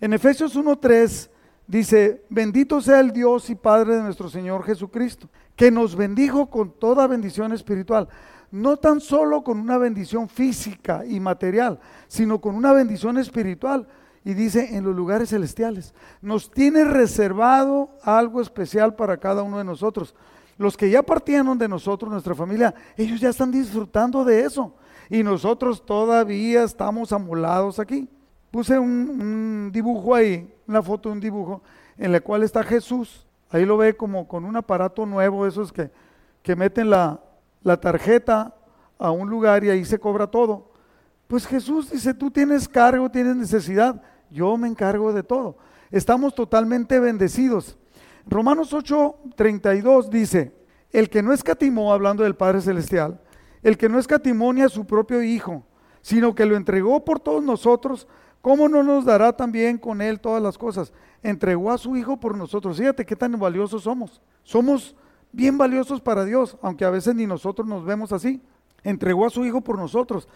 En 0.00 0.14
Efesios 0.14 0.56
1.3 0.56 1.28
dice, 1.66 2.24
bendito 2.30 2.80
sea 2.80 3.00
el 3.00 3.12
Dios 3.12 3.50
y 3.50 3.54
Padre 3.54 3.96
de 3.96 4.02
nuestro 4.02 4.30
Señor 4.30 4.64
Jesucristo, 4.64 5.28
que 5.54 5.70
nos 5.70 5.94
bendijo 5.94 6.48
con 6.48 6.70
toda 6.70 7.06
bendición 7.06 7.52
espiritual 7.52 8.08
no 8.50 8.78
tan 8.78 9.00
solo 9.00 9.44
con 9.44 9.58
una 9.58 9.78
bendición 9.78 10.28
física 10.28 11.04
y 11.06 11.20
material, 11.20 11.78
sino 12.08 12.40
con 12.40 12.54
una 12.54 12.72
bendición 12.72 13.18
espiritual. 13.18 13.86
Y 14.24 14.34
dice, 14.34 14.76
en 14.76 14.84
los 14.84 14.94
lugares 14.94 15.30
celestiales. 15.30 15.94
Nos 16.20 16.50
tiene 16.50 16.84
reservado 16.84 17.90
algo 18.02 18.40
especial 18.40 18.94
para 18.94 19.16
cada 19.16 19.42
uno 19.42 19.58
de 19.58 19.64
nosotros. 19.64 20.14
Los 20.58 20.76
que 20.76 20.90
ya 20.90 21.02
partieron 21.02 21.56
de 21.56 21.68
nosotros, 21.68 22.12
nuestra 22.12 22.34
familia, 22.34 22.74
ellos 22.96 23.18
ya 23.18 23.30
están 23.30 23.50
disfrutando 23.50 24.24
de 24.24 24.42
eso. 24.42 24.74
Y 25.08 25.22
nosotros 25.22 25.84
todavía 25.84 26.64
estamos 26.64 27.12
amolados 27.12 27.78
aquí. 27.78 28.08
Puse 28.50 28.78
un, 28.78 29.70
dibujo 29.72 30.14
ahí, 30.14 30.52
una 30.66 30.82
foto 30.82 31.08
de 31.08 31.14
un 31.14 31.20
dibujo, 31.20 31.62
en 31.96 32.12
la 32.12 32.20
cual 32.20 32.42
está 32.42 32.62
Jesús. 32.62 33.26
Ahí 33.48 33.64
lo 33.64 33.76
ve 33.76 33.96
como 33.96 34.28
con 34.28 34.44
un 34.44 34.56
aparato 34.56 35.06
nuevo, 35.06 35.46
esos 35.46 35.72
que, 35.72 35.90
que 36.42 36.54
meten 36.54 36.90
la, 36.90 37.20
la 37.62 37.80
tarjeta 37.80 38.54
a 38.98 39.10
un 39.10 39.30
lugar 39.30 39.64
y 39.64 39.70
ahí 39.70 39.84
se 39.84 39.98
cobra 39.98 40.26
todo. 40.26 40.69
Pues 41.30 41.46
Jesús 41.46 41.92
dice, 41.92 42.12
tú 42.12 42.28
tienes 42.28 42.68
cargo, 42.68 43.08
tienes 43.08 43.36
necesidad, 43.36 44.02
yo 44.32 44.56
me 44.56 44.66
encargo 44.66 45.12
de 45.12 45.22
todo. 45.22 45.58
Estamos 45.92 46.34
totalmente 46.34 46.98
bendecidos. 46.98 47.78
Romanos 48.26 48.72
8:32 48.72 50.08
dice, 50.08 50.52
el 50.90 51.08
que 51.08 51.22
no 51.22 51.32
escatimó, 51.32 51.92
hablando 51.92 52.24
del 52.24 52.34
Padre 52.34 52.60
Celestial, 52.60 53.20
el 53.62 53.78
que 53.78 53.88
no 53.88 54.00
escatimó 54.00 54.52
ni 54.52 54.62
a 54.62 54.68
su 54.68 54.84
propio 54.84 55.22
Hijo, 55.22 55.62
sino 56.02 56.34
que 56.34 56.46
lo 56.46 56.56
entregó 56.56 57.04
por 57.04 57.20
todos 57.20 57.44
nosotros, 57.44 58.08
¿cómo 58.42 58.68
no 58.68 58.82
nos 58.82 59.04
dará 59.04 59.32
también 59.32 59.78
con 59.78 60.02
él 60.02 60.18
todas 60.18 60.42
las 60.42 60.58
cosas? 60.58 60.92
Entregó 61.22 61.70
a 61.70 61.78
su 61.78 61.96
Hijo 61.96 62.18
por 62.18 62.36
nosotros. 62.36 62.78
Fíjate 62.78 63.06
qué 63.06 63.14
tan 63.14 63.38
valiosos 63.38 63.84
somos. 63.84 64.20
Somos 64.42 64.96
bien 65.30 65.56
valiosos 65.56 66.00
para 66.00 66.24
Dios, 66.24 66.56
aunque 66.60 66.84
a 66.84 66.90
veces 66.90 67.14
ni 67.14 67.24
nosotros 67.24 67.68
nos 67.68 67.84
vemos 67.84 68.10
así. 68.10 68.42
Entregó 68.82 69.26
a 69.26 69.30
su 69.30 69.44
Hijo 69.44 69.60
por 69.60 69.78
nosotros. 69.78 70.26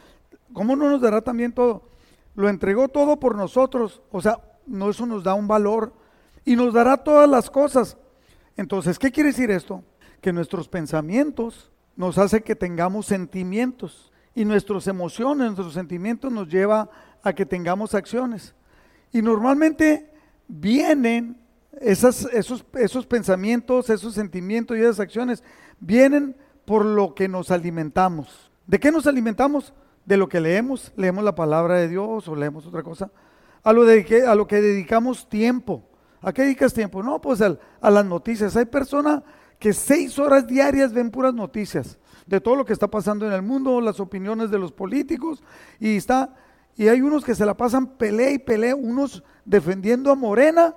¿Cómo 0.55 0.77
no 0.77 0.89
nos 0.89 1.03
dará 1.03 1.21
también 1.21 1.53
todo? 1.53 1.83
Lo 2.35 2.49
entregó 2.49 2.89
todo 2.89 3.21
por 3.21 3.37
nosotros. 3.37 4.01
O 4.11 4.23
sea, 4.23 4.39
no 4.67 4.89
eso 4.89 5.05
nos 5.05 5.23
da 5.23 5.35
un 5.35 5.47
valor 5.47 5.93
y 6.45 6.57
nos 6.57 6.73
dará 6.73 6.97
todas 6.97 7.29
las 7.29 7.51
cosas. 7.51 7.99
Entonces, 8.57 8.99
¿qué 8.99 9.11
quiere 9.11 9.31
decir 9.31 9.51
esto? 9.51 9.85
Que 10.23 10.33
nuestros 10.33 10.69
pensamientos 10.69 11.71
nos 11.97 12.19
hace 12.19 12.43
que 12.43 12.57
tengamos 12.57 13.07
sentimientos 13.07 14.13
y 14.35 14.45
nuestras 14.45 14.87
emociones, 14.87 15.49
nuestros 15.49 15.75
sentimientos 15.75 16.33
nos 16.33 16.49
lleva 16.49 16.89
a 17.23 17.33
que 17.33 17.45
tengamos 17.45 17.95
acciones. 17.95 18.55
Y 19.13 19.23
normalmente 19.23 20.11
vienen 20.49 21.37
esos, 21.81 22.29
esos 22.33 23.07
pensamientos, 23.07 23.91
esos 23.91 24.15
sentimientos 24.15 24.77
y 24.77 24.81
esas 24.81 25.01
acciones 25.01 25.43
vienen 25.81 26.37
por 26.65 26.85
lo 26.85 27.15
que 27.15 27.29
nos 27.29 27.51
alimentamos. 27.51 28.51
¿De 28.67 28.79
qué 28.79 28.91
nos 28.91 29.07
alimentamos? 29.07 29.75
De 30.05 30.17
lo 30.17 30.29
que 30.29 30.41
leemos, 30.41 30.93
leemos 30.97 31.25
la 31.25 31.35
palabra 31.35 31.77
de 31.77 31.89
Dios 31.89 32.29
o 32.29 32.37
leemos 32.37 32.67
otra 32.67 32.83
cosa. 32.83 33.11
A 33.63 33.73
lo, 33.73 33.85
de 33.85 34.05
que, 34.05 34.23
a 34.23 34.35
lo 34.35 34.47
que 34.47 34.61
dedicamos 34.61 35.29
tiempo. 35.29 35.83
¿A 36.21 36.33
qué 36.33 36.43
dedicas 36.43 36.75
tiempo? 36.75 37.03
No, 37.03 37.21
pues 37.21 37.41
a 37.41 37.91
las 37.91 38.05
noticias. 38.05 38.57
Hay 38.57 38.67
personas 38.67 39.23
que 39.59 39.73
seis 39.73 40.19
horas 40.19 40.47
diarias 40.47 40.93
ven 40.93 41.11
puras 41.11 41.33
noticias 41.33 41.99
de 42.27 42.41
todo 42.41 42.57
lo 42.57 42.65
que 42.65 42.73
está 42.73 42.89
pasando 42.89 43.27
en 43.27 43.33
el 43.33 43.43
mundo, 43.43 43.81
las 43.81 44.01
opiniones 44.01 44.51
de 44.51 44.59
los 44.59 44.73
políticos, 44.73 45.43
y 45.79 45.97
está, 45.97 46.35
y 46.77 46.89
hay 46.89 47.01
unos 47.01 47.25
que 47.25 47.35
se 47.35 47.45
la 47.45 47.57
pasan 47.57 47.87
pelea 47.87 48.31
y 48.31 48.39
pelea, 48.39 48.75
unos 48.75 49.23
defendiendo 49.45 50.11
a 50.11 50.15
Morena 50.15 50.75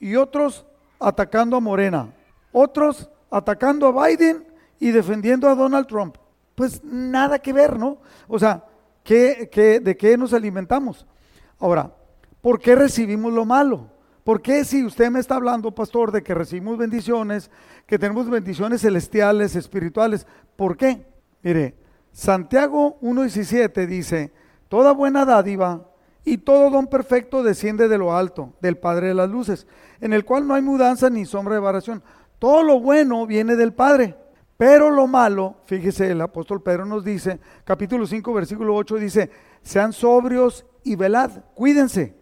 y 0.00 0.16
otros 0.16 0.66
atacando 0.98 1.56
a 1.56 1.60
Morena, 1.60 2.12
otros 2.50 3.08
atacando 3.30 3.86
a 3.86 4.06
Biden 4.06 4.44
y 4.80 4.90
defendiendo 4.90 5.48
a 5.48 5.54
Donald 5.54 5.86
Trump. 5.86 6.16
Pues 6.54 6.82
nada 6.84 7.38
que 7.38 7.52
ver, 7.52 7.78
¿no? 7.78 7.98
O 8.28 8.38
sea, 8.38 8.64
¿qué, 9.04 9.80
de 9.82 9.96
qué 9.96 10.16
nos 10.16 10.32
alimentamos? 10.32 11.06
Ahora, 11.58 11.92
¿por 12.40 12.60
qué 12.60 12.74
recibimos 12.74 13.32
lo 13.32 13.44
malo? 13.44 13.88
¿Por 14.24 14.40
qué 14.40 14.64
si 14.64 14.84
usted 14.84 15.10
me 15.10 15.18
está 15.20 15.34
hablando, 15.36 15.74
pastor, 15.74 16.12
de 16.12 16.22
que 16.22 16.34
recibimos 16.34 16.78
bendiciones, 16.78 17.50
que 17.86 17.98
tenemos 17.98 18.30
bendiciones 18.30 18.82
celestiales, 18.82 19.56
espirituales? 19.56 20.26
¿Por 20.54 20.76
qué? 20.76 21.06
Mire, 21.42 21.74
Santiago 22.12 23.00
1.17 23.00 23.86
dice, 23.86 24.32
toda 24.68 24.92
buena 24.92 25.24
dádiva 25.24 25.88
y 26.24 26.38
todo 26.38 26.70
don 26.70 26.86
perfecto 26.86 27.42
desciende 27.42 27.88
de 27.88 27.98
lo 27.98 28.14
alto, 28.14 28.52
del 28.60 28.78
Padre 28.78 29.08
de 29.08 29.14
las 29.14 29.28
Luces, 29.28 29.66
en 30.00 30.12
el 30.12 30.24
cual 30.24 30.46
no 30.46 30.54
hay 30.54 30.62
mudanza 30.62 31.10
ni 31.10 31.24
sombra 31.24 31.54
de 31.54 31.60
variación. 31.60 32.02
Todo 32.38 32.62
lo 32.62 32.80
bueno 32.80 33.26
viene 33.26 33.56
del 33.56 33.72
Padre, 33.72 34.16
pero 34.62 34.92
lo 34.92 35.08
malo, 35.08 35.56
fíjese, 35.64 36.12
el 36.12 36.20
apóstol 36.20 36.62
Pedro 36.62 36.84
nos 36.84 37.04
dice, 37.04 37.40
capítulo 37.64 38.06
5, 38.06 38.32
versículo 38.32 38.76
8, 38.76 38.94
dice, 38.94 39.28
sean 39.60 39.92
sobrios 39.92 40.64
y 40.84 40.94
velad, 40.94 41.32
cuídense, 41.52 42.14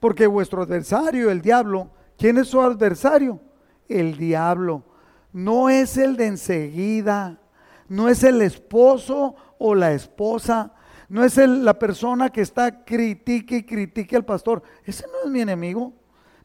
porque 0.00 0.26
vuestro 0.26 0.62
adversario, 0.62 1.30
el 1.30 1.40
diablo, 1.40 1.92
¿quién 2.18 2.38
es 2.38 2.48
su 2.48 2.60
adversario? 2.60 3.40
El 3.88 4.16
diablo. 4.16 4.82
No 5.32 5.70
es 5.70 5.96
el 5.96 6.16
de 6.16 6.26
enseguida, 6.26 7.40
no 7.88 8.08
es 8.08 8.24
el 8.24 8.42
esposo 8.42 9.36
o 9.60 9.76
la 9.76 9.92
esposa, 9.92 10.72
no 11.08 11.22
es 11.22 11.36
la 11.36 11.78
persona 11.78 12.28
que 12.30 12.40
está 12.40 12.84
critique 12.84 13.58
y 13.58 13.62
critique 13.62 14.16
al 14.16 14.24
pastor. 14.24 14.64
Ese 14.82 15.06
no 15.06 15.26
es 15.26 15.30
mi 15.30 15.42
enemigo. 15.42 15.92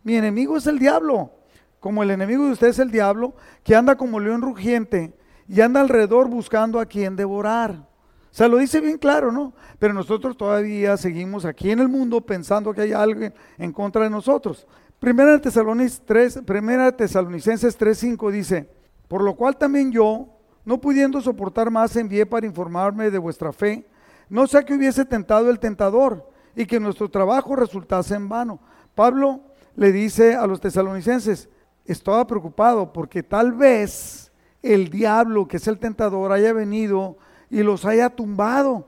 Mi 0.04 0.16
enemigo 0.16 0.58
es 0.58 0.68
el 0.68 0.78
diablo. 0.78 1.32
Como 1.80 2.04
el 2.04 2.12
enemigo 2.12 2.46
de 2.46 2.52
usted 2.52 2.68
es 2.68 2.78
el 2.78 2.92
diablo, 2.92 3.34
que 3.64 3.76
anda 3.76 3.96
como 3.96 4.20
león 4.20 4.44
rugiente 4.44 5.18
y 5.50 5.60
anda 5.60 5.82
alrededor 5.82 6.30
buscando 6.30 6.80
a 6.80 6.86
quien 6.86 7.18
devorar. 7.18 7.72
O 7.72 8.32
sea, 8.32 8.48
lo 8.48 8.58
dice 8.58 8.80
bien 8.80 8.98
claro, 8.98 9.32
¿no? 9.32 9.54
Pero 9.80 9.94
nosotros 9.94 10.38
todavía 10.38 10.96
seguimos 10.96 11.44
aquí 11.44 11.72
en 11.72 11.80
el 11.80 11.90
mundo 11.90 12.22
pensando 12.22 12.74
que 12.74 12.82
hay 12.82 12.94
alguien 12.94 13.34
en 13.58 13.74
contra 13.74 14.04
de 14.04 14.10
nosotros. 14.10 14.66
Primera 15.00 15.42
Tesalonicenses 15.42 16.06
3, 16.06 16.42
Primera 16.46 16.96
Tesalonicenses 16.96 17.78
3:5 17.78 18.32
dice, 18.32 18.70
por 19.08 19.24
lo 19.24 19.36
cual 19.36 19.58
también 19.58 19.92
yo, 19.92 20.28
no 20.64 20.80
pudiendo 20.80 21.20
soportar 21.20 21.72
más, 21.72 21.96
envié 21.96 22.26
para 22.26 22.46
informarme 22.46 23.10
de 23.10 23.18
vuestra 23.18 23.52
fe 23.52 23.86
no 24.30 24.46
sea 24.46 24.64
que 24.64 24.76
hubiese 24.76 25.06
tentado 25.06 25.50
el 25.50 25.60
tentador 25.60 26.30
y 26.56 26.66
que 26.66 26.80
nuestro 26.80 27.10
trabajo 27.10 27.56
resultase 27.56 28.16
en 28.16 28.30
vano. 28.30 28.60
Pablo 28.96 29.42
le 29.76 29.92
dice 29.92 30.36
a 30.36 30.46
los 30.46 30.62
tesalonicenses, 30.62 31.50
estaba 31.86 32.26
preocupado 32.28 32.94
porque 32.94 33.24
tal 33.24 33.54
vez 33.54 34.29
el 34.62 34.90
diablo, 34.90 35.48
que 35.48 35.58
es 35.58 35.68
el 35.68 35.80
tentador, 35.80 36.32
haya 36.32 36.54
venido 36.54 37.18
y 37.50 37.64
los 37.64 37.86
haya 37.86 38.10
tumbado. 38.10 38.88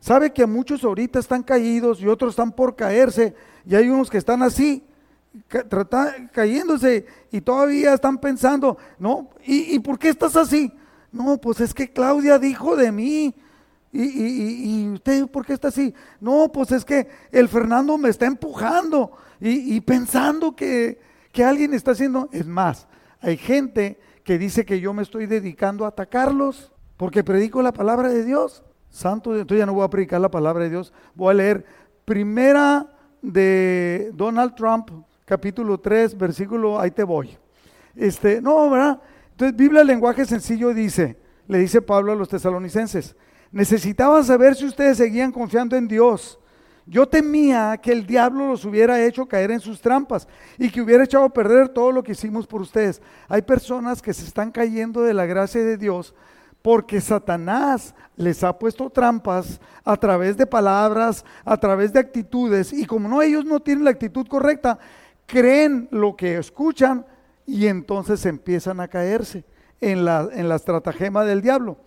Sabe 0.00 0.32
que 0.32 0.46
muchos 0.46 0.84
ahorita 0.84 1.18
están 1.18 1.42
caídos 1.42 2.00
y 2.00 2.06
otros 2.06 2.30
están 2.30 2.52
por 2.52 2.76
caerse 2.76 3.34
y 3.66 3.74
hay 3.74 3.88
unos 3.88 4.10
que 4.10 4.18
están 4.18 4.42
así, 4.42 4.84
cayéndose 6.32 7.06
y 7.30 7.40
todavía 7.40 7.94
están 7.94 8.18
pensando, 8.18 8.78
no, 8.98 9.30
¿y, 9.44 9.74
¿y 9.74 9.78
por 9.78 9.98
qué 9.98 10.08
estás 10.08 10.36
así? 10.36 10.72
No, 11.10 11.38
pues 11.38 11.60
es 11.60 11.74
que 11.74 11.90
Claudia 11.90 12.38
dijo 12.38 12.76
de 12.76 12.92
mí, 12.92 13.34
¿Y, 13.92 14.88
usted 14.92 15.26
por 15.28 15.46
qué 15.46 15.54
está 15.54 15.68
así? 15.68 15.94
No, 16.20 16.50
pues 16.52 16.70
es 16.72 16.84
que 16.84 17.08
el 17.32 17.48
Fernando 17.48 17.96
me 17.96 18.10
está 18.10 18.26
empujando 18.26 19.12
y, 19.40 19.80
pensando 19.80 20.54
que, 20.54 21.00
que, 21.32 21.44
alguien 21.44 21.72
está 21.72 21.92
haciendo. 21.92 22.28
Es 22.32 22.46
más, 22.46 22.86
hay 23.20 23.36
gente 23.36 23.98
que 24.26 24.38
dice 24.38 24.64
que 24.66 24.80
yo 24.80 24.92
me 24.92 25.04
estoy 25.04 25.26
dedicando 25.26 25.84
a 25.84 25.88
atacarlos 25.88 26.72
porque 26.96 27.22
predico 27.22 27.62
la 27.62 27.70
palabra 27.70 28.08
de 28.08 28.24
Dios. 28.24 28.64
Santo, 28.90 29.32
entonces 29.32 29.58
ya 29.58 29.66
no 29.66 29.74
voy 29.74 29.84
a 29.84 29.88
predicar 29.88 30.20
la 30.20 30.32
palabra 30.32 30.64
de 30.64 30.70
Dios. 30.70 30.92
Voy 31.14 31.30
a 31.30 31.34
leer 31.34 31.64
primera 32.04 32.92
de 33.22 34.10
Donald 34.14 34.56
Trump, 34.56 34.90
capítulo 35.24 35.78
3, 35.78 36.18
versículo, 36.18 36.80
ahí 36.80 36.90
te 36.90 37.04
voy. 37.04 37.38
Este, 37.94 38.42
no, 38.42 38.68
¿verdad? 38.68 39.00
Entonces, 39.30 39.56
Biblia, 39.56 39.84
lenguaje 39.84 40.24
sencillo 40.24 40.74
dice, 40.74 41.16
le 41.46 41.58
dice 41.58 41.80
Pablo 41.80 42.10
a 42.10 42.16
los 42.16 42.28
tesalonicenses 42.28 43.14
Necesitaba 43.52 44.24
saber 44.24 44.56
si 44.56 44.66
ustedes 44.66 44.96
seguían 44.96 45.30
confiando 45.30 45.76
en 45.76 45.86
Dios. 45.86 46.40
Yo 46.86 47.08
temía 47.08 47.76
que 47.78 47.90
el 47.90 48.06
diablo 48.06 48.46
los 48.46 48.64
hubiera 48.64 49.04
hecho 49.04 49.26
caer 49.26 49.50
en 49.50 49.58
sus 49.58 49.80
trampas 49.80 50.28
y 50.56 50.70
que 50.70 50.80
hubiera 50.80 51.02
echado 51.02 51.24
a 51.24 51.32
perder 51.32 51.68
todo 51.68 51.90
lo 51.90 52.02
que 52.02 52.12
hicimos 52.12 52.46
por 52.46 52.60
ustedes. 52.60 53.02
Hay 53.28 53.42
personas 53.42 54.00
que 54.00 54.14
se 54.14 54.24
están 54.24 54.52
cayendo 54.52 55.02
de 55.02 55.12
la 55.12 55.26
gracia 55.26 55.64
de 55.64 55.76
Dios 55.76 56.14
porque 56.62 57.00
Satanás 57.00 57.94
les 58.16 58.42
ha 58.44 58.56
puesto 58.56 58.88
trampas 58.90 59.60
a 59.84 59.96
través 59.96 60.36
de 60.36 60.46
palabras, 60.46 61.24
a 61.44 61.56
través 61.56 61.92
de 61.92 62.00
actitudes, 62.00 62.72
y 62.72 62.86
como 62.86 63.08
no 63.08 63.22
ellos 63.22 63.44
no 63.44 63.60
tienen 63.60 63.84
la 63.84 63.90
actitud 63.90 64.26
correcta, 64.26 64.78
creen 65.26 65.88
lo 65.90 66.16
que 66.16 66.38
escuchan 66.38 67.06
y 67.46 67.66
entonces 67.66 68.26
empiezan 68.26 68.80
a 68.80 68.88
caerse 68.88 69.44
en 69.80 69.98
en 70.08 70.48
la 70.48 70.56
estratagema 70.56 71.24
del 71.24 71.42
diablo. 71.42 71.78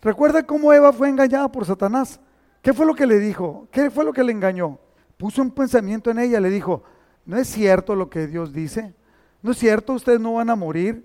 Recuerda 0.00 0.44
cómo 0.44 0.72
Eva 0.72 0.92
fue 0.92 1.08
engañada 1.08 1.50
por 1.50 1.64
Satanás. 1.64 2.20
¿Qué 2.62 2.72
fue 2.72 2.86
lo 2.86 2.94
que 2.94 3.06
le 3.06 3.18
dijo? 3.18 3.66
¿Qué 3.70 3.90
fue 3.90 4.04
lo 4.04 4.12
que 4.12 4.22
le 4.22 4.32
engañó? 4.32 4.78
Puso 5.16 5.42
un 5.42 5.50
pensamiento 5.50 6.10
en 6.10 6.20
ella, 6.20 6.40
le 6.40 6.48
dijo, 6.48 6.84
no 7.26 7.36
es 7.36 7.48
cierto 7.48 7.94
lo 7.94 8.08
que 8.08 8.26
Dios 8.26 8.52
dice, 8.52 8.94
no 9.42 9.50
es 9.50 9.58
cierto, 9.58 9.92
ustedes 9.92 10.20
no 10.20 10.34
van 10.34 10.48
a 10.50 10.56
morir, 10.56 11.04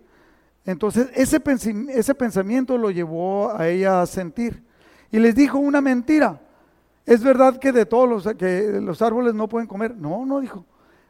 entonces 0.65 1.09
ese, 1.15 1.41
ese 1.89 2.15
pensamiento 2.15 2.77
lo 2.77 2.91
llevó 2.91 3.55
a 3.55 3.67
ella 3.67 4.01
a 4.01 4.05
sentir. 4.05 4.63
Y 5.11 5.19
les 5.19 5.33
dijo 5.33 5.57
una 5.57 5.81
mentira. 5.81 6.41
¿Es 7.05 7.23
verdad 7.23 7.57
que 7.57 7.71
de 7.71 7.85
todos 7.85 8.09
los, 8.09 8.35
que 8.35 8.79
los 8.81 9.01
árboles 9.01 9.33
no 9.33 9.47
pueden 9.47 9.67
comer? 9.67 9.95
No, 9.95 10.25
no 10.25 10.41
dijo. 10.41 10.65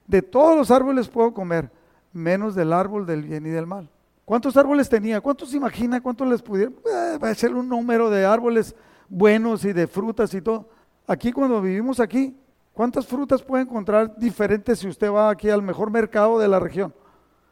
De 0.05 0.21
todos 0.21 0.55
los 0.55 0.69
árboles 0.69 1.07
puedo 1.07 1.33
comer, 1.33 1.71
menos 2.13 2.53
del 2.53 2.71
árbol 2.71 3.07
del 3.07 3.23
bien 3.23 3.47
y 3.47 3.49
del 3.49 3.65
mal. 3.65 3.89
¿Cuántos 4.23 4.55
árboles 4.55 4.87
tenía? 4.87 5.21
¿Cuántos 5.21 5.49
se 5.49 5.57
imagina? 5.57 6.01
¿Cuántos 6.01 6.27
les 6.27 6.41
pudieron? 6.41 6.75
Eh, 6.85 7.17
va 7.17 7.29
a 7.29 7.35
ser 7.35 7.55
un 7.55 7.67
número 7.67 8.11
de 8.11 8.25
árboles 8.25 8.75
buenos 9.09 9.65
y 9.65 9.73
de 9.73 9.87
frutas 9.87 10.33
y 10.33 10.41
todo. 10.41 10.69
Aquí 11.05 11.31
cuando 11.31 11.61
vivimos 11.61 11.99
aquí, 11.99 12.37
¿cuántas 12.73 13.05
frutas 13.07 13.41
puede 13.41 13.63
encontrar 13.63 14.17
diferentes 14.17 14.79
si 14.79 14.87
usted 14.87 15.11
va 15.11 15.29
aquí 15.29 15.49
al 15.49 15.61
mejor 15.61 15.89
mercado 15.89 16.39
de 16.39 16.47
la 16.47 16.59
región? 16.59 16.93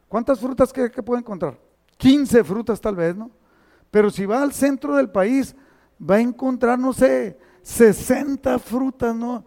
¿Cuántas 0.08 0.40
frutas 0.40 0.72
que, 0.72 0.92
que 0.92 1.04
puede 1.04 1.22
encontrar? 1.22 1.58
15 1.98 2.44
frutas 2.44 2.80
tal 2.82 2.96
vez, 2.96 3.16
¿no? 3.16 3.32
Pero 3.92 4.10
si 4.10 4.26
va 4.26 4.44
al 4.44 4.52
centro 4.52 4.96
del 4.96 5.10
país, 5.10 5.56
va 5.98 6.16
a 6.16 6.20
encontrar, 6.22 6.78
no 6.78 6.94
sé, 6.94 7.38
60 7.62 8.60
frutas, 8.60 9.16
¿no? 9.16 9.46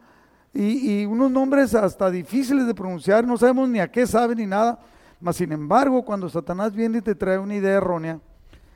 Y, 0.55 1.05
unos 1.05 1.31
nombres 1.31 1.75
hasta 1.75 2.11
difíciles 2.11 2.67
de 2.67 2.75
pronunciar, 2.75 3.25
no 3.27 3.37
sabemos 3.37 3.69
ni 3.69 3.79
a 3.79 3.91
qué 3.91 4.07
sabe 4.07 4.35
ni 4.35 4.47
nada. 4.47 4.79
Mas 5.21 5.37
sin 5.37 5.53
embargo, 5.53 6.05
cuando 6.05 6.29
Satanás 6.29 6.73
viene 6.75 6.99
y 6.99 7.03
te 7.03 7.15
trae 7.15 7.39
una 7.39 7.55
idea 7.55 7.77
errónea, 7.77 8.21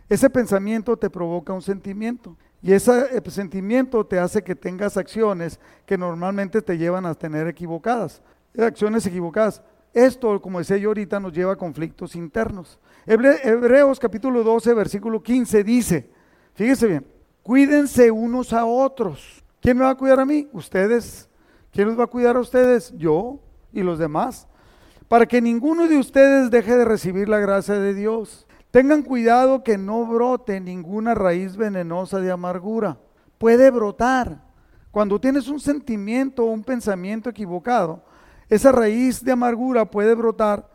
ese 0.08 0.28
pensamiento 0.28 0.96
te 0.96 1.08
provoca 1.08 1.52
un 1.52 1.62
sentimiento. 1.62 2.36
Y 2.62 2.72
ese 2.72 3.16
eh, 3.16 3.30
sentimiento 3.30 4.06
te 4.06 4.18
hace 4.18 4.42
que 4.42 4.54
tengas 4.54 4.96
acciones 4.96 5.58
que 5.84 5.98
normalmente 5.98 6.62
te 6.62 6.78
llevan 6.78 7.06
a 7.06 7.14
tener 7.14 7.48
equivocadas. 7.48 8.22
Acciones 8.56 9.04
equivocadas. 9.04 9.62
Esto, 9.92 10.40
como 10.40 10.60
decía 10.60 10.76
yo 10.76 10.90
ahorita, 10.90 11.18
nos 11.18 11.32
lleva 11.32 11.52
a 11.52 11.56
conflictos 11.56 12.14
internos. 12.14 12.78
Hebreos 13.04 13.98
capítulo 13.98 14.44
12, 14.44 14.74
versículo 14.74 15.22
15 15.22 15.64
dice, 15.64 16.10
fíjese 16.54 16.86
bien, 16.86 17.06
cuídense 17.42 18.10
unos 18.10 18.52
a 18.52 18.64
otros. 18.64 19.44
¿Quién 19.60 19.76
me 19.76 19.84
va 19.84 19.90
a 19.90 19.96
cuidar 19.96 20.20
a 20.20 20.24
mí? 20.24 20.48
Ustedes. 20.52 21.28
¿Quién 21.72 21.88
los 21.88 21.98
va 21.98 22.04
a 22.04 22.08
cuidar 22.08 22.36
a 22.36 22.40
ustedes? 22.40 22.92
Yo 22.96 23.40
y 23.72 23.82
los 23.82 23.98
demás. 23.98 24.46
Para 25.08 25.26
que 25.26 25.40
ninguno 25.40 25.88
de 25.88 25.98
ustedes 25.98 26.50
deje 26.50 26.76
de 26.76 26.84
recibir 26.84 27.28
la 27.28 27.38
gracia 27.38 27.74
de 27.74 27.92
Dios. 27.92 28.46
Tengan 28.72 29.02
cuidado 29.02 29.62
que 29.62 29.76
no 29.76 30.06
brote 30.06 30.58
ninguna 30.58 31.14
raíz 31.14 31.58
venenosa 31.58 32.20
de 32.20 32.32
amargura. 32.32 32.98
Puede 33.36 33.70
brotar. 33.70 34.42
Cuando 34.90 35.20
tienes 35.20 35.46
un 35.48 35.60
sentimiento 35.60 36.42
o 36.42 36.50
un 36.50 36.64
pensamiento 36.64 37.28
equivocado, 37.28 38.02
esa 38.48 38.72
raíz 38.72 39.22
de 39.22 39.32
amargura 39.32 39.84
puede 39.84 40.14
brotar, 40.14 40.70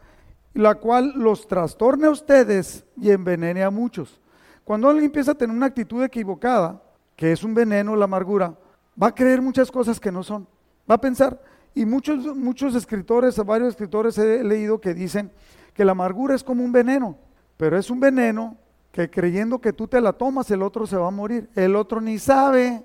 la 0.53 0.75
cual 0.75 1.13
los 1.15 1.47
trastorne 1.47 2.05
a 2.05 2.11
ustedes 2.11 2.85
y 2.97 3.09
envenene 3.09 3.63
a 3.63 3.71
muchos. 3.71 4.21
Cuando 4.63 4.89
alguien 4.89 5.05
empieza 5.05 5.31
a 5.31 5.35
tener 5.35 5.55
una 5.55 5.65
actitud 5.65 6.03
equivocada, 6.03 6.79
que 7.15 7.31
es 7.31 7.43
un 7.43 7.55
veneno, 7.55 7.95
la 7.95 8.05
amargura, 8.05 8.55
va 9.01 9.07
a 9.07 9.15
creer 9.15 9.41
muchas 9.41 9.71
cosas 9.71 9.99
que 9.99 10.11
no 10.11 10.21
son. 10.21 10.47
Va 10.89 10.95
a 10.95 11.01
pensar, 11.01 11.41
y 11.73 11.83
muchos, 11.83 12.35
muchos 12.35 12.75
escritores, 12.75 13.43
varios 13.43 13.69
escritores 13.69 14.19
he 14.19 14.43
leído 14.43 14.79
que 14.79 14.93
dicen 14.93 15.31
que 15.73 15.83
la 15.83 15.93
amargura 15.93 16.35
es 16.35 16.43
como 16.43 16.63
un 16.63 16.71
veneno, 16.71 17.17
pero 17.57 17.77
es 17.77 17.89
un 17.89 17.99
veneno 17.99 18.55
que 18.91 19.09
creyendo 19.09 19.59
que 19.59 19.73
tú 19.73 19.87
te 19.87 19.99
la 19.99 20.13
tomas, 20.13 20.49
el 20.51 20.61
otro 20.61 20.87
se 20.87 20.95
va 20.95 21.07
a 21.07 21.11
morir. 21.11 21.49
El 21.55 21.75
otro 21.75 21.99
ni 21.99 22.17
sabe 22.17 22.83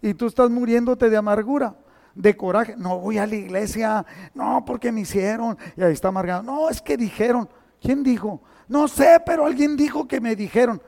y 0.00 0.14
tú 0.14 0.26
estás 0.26 0.50
muriéndote 0.50 1.10
de 1.10 1.16
amargura 1.16 1.76
de 2.14 2.36
coraje. 2.36 2.74
No 2.76 3.00
voy 3.00 3.18
a 3.18 3.26
la 3.26 3.34
iglesia, 3.34 4.04
no, 4.34 4.64
porque 4.64 4.92
me 4.92 5.02
hicieron. 5.02 5.56
Y 5.76 5.82
ahí 5.82 5.92
está 5.92 6.08
amargado. 6.08 6.42
No, 6.42 6.70
es 6.70 6.80
que 6.80 6.96
dijeron. 6.96 7.48
¿Quién 7.80 8.02
dijo? 8.02 8.40
No 8.66 8.88
sé, 8.88 9.20
pero 9.26 9.44
alguien 9.44 9.76
dijo 9.76 10.08
que 10.08 10.20
me 10.20 10.34
dijeron. 10.34 10.80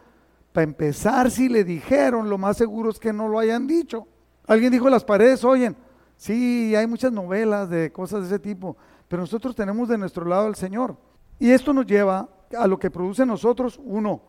Para 0.52 0.64
empezar, 0.64 1.30
si 1.30 1.48
le 1.48 1.64
dijeron, 1.64 2.30
lo 2.30 2.38
más 2.38 2.56
seguro 2.56 2.90
es 2.90 2.98
que 2.98 3.12
no 3.12 3.28
lo 3.28 3.38
hayan 3.38 3.66
dicho. 3.66 4.08
Alguien 4.46 4.72
dijo, 4.72 4.88
las 4.88 5.04
paredes 5.04 5.44
oyen. 5.44 5.76
Sí, 6.16 6.74
hay 6.74 6.86
muchas 6.86 7.12
novelas 7.12 7.68
de 7.68 7.92
cosas 7.92 8.22
de 8.22 8.26
ese 8.28 8.38
tipo, 8.38 8.76
pero 9.06 9.20
nosotros 9.20 9.54
tenemos 9.54 9.88
de 9.88 9.98
nuestro 9.98 10.24
lado 10.24 10.46
al 10.46 10.54
Señor. 10.54 10.96
Y 11.38 11.50
esto 11.50 11.74
nos 11.74 11.84
lleva 11.84 12.30
a 12.56 12.66
lo 12.66 12.78
que 12.78 12.90
produce 12.90 13.24
nosotros, 13.24 13.80
uno, 13.82 14.22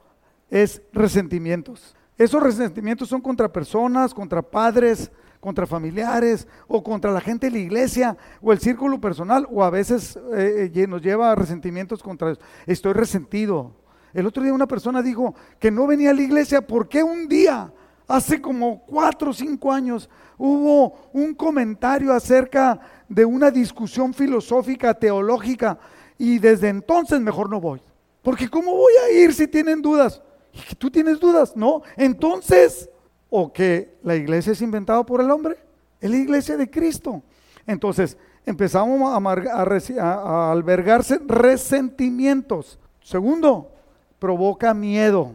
es 0.49 0.81
resentimientos. 0.93 1.95
Esos 2.17 2.41
resentimientos 2.41 3.09
son 3.09 3.21
contra 3.21 3.51
personas, 3.51 4.13
contra 4.13 4.41
padres, 4.41 5.11
contra 5.39 5.67
familiares 5.67 6.47
o 6.67 6.83
contra 6.83 7.11
la 7.11 7.21
gente 7.21 7.47
de 7.47 7.51
la 7.51 7.59
iglesia 7.59 8.17
o 8.41 8.51
el 8.51 8.59
círculo 8.59 8.99
personal 8.99 9.47
o 9.51 9.63
a 9.63 9.69
veces 9.69 10.17
eh, 10.35 10.71
eh, 10.73 10.87
nos 10.87 11.01
lleva 11.01 11.31
a 11.31 11.35
resentimientos 11.35 12.01
contra 12.01 12.33
estoy 12.65 12.93
resentido. 12.93 13.73
El 14.13 14.25
otro 14.25 14.41
día 14.41 14.53
una 14.53 14.67
persona 14.67 15.01
dijo 15.01 15.35
que 15.59 15.69
no 15.69 15.85
venía 15.85 16.09
a 16.09 16.13
la 16.13 16.21
iglesia 16.21 16.61
porque 16.65 17.03
un 17.03 17.27
día, 17.27 17.71
hace 18.07 18.41
como 18.41 18.83
cuatro 18.85 19.29
o 19.29 19.33
cinco 19.33 19.71
años, 19.71 20.09
hubo 20.37 21.09
un 21.13 21.35
comentario 21.35 22.13
acerca 22.13 22.79
de 23.07 23.25
una 23.25 23.51
discusión 23.51 24.13
filosófica, 24.13 24.93
teológica, 24.93 25.77
y 26.17 26.39
desde 26.39 26.69
entonces 26.69 27.21
mejor 27.21 27.49
no 27.49 27.61
voy. 27.61 27.81
Porque 28.27 28.49
¿cómo 28.49 28.75
voy 28.75 28.91
a 29.05 29.09
ir 29.09 29.33
si 29.33 29.47
tienen 29.47 29.81
dudas? 29.81 30.21
¿Y 30.51 30.59
que 30.59 30.75
tú 30.75 30.91
tienes 30.91 31.17
dudas? 31.17 31.55
No. 31.55 31.83
Entonces, 31.95 32.89
o 33.29 33.53
que 33.53 33.95
la 34.03 34.17
iglesia 34.17 34.51
es 34.51 34.61
inventada 34.61 35.05
por 35.05 35.21
el 35.21 35.31
hombre. 35.31 35.55
Es 36.01 36.11
la 36.11 36.17
iglesia 36.17 36.57
de 36.57 36.69
Cristo. 36.69 37.23
Entonces, 37.65 38.17
empezamos 38.45 39.13
a, 39.13 40.51
albergarse 40.51 41.21
resentimientos. 41.25 42.77
Segundo, 43.01 43.71
provoca 44.19 44.73
miedo. 44.73 45.31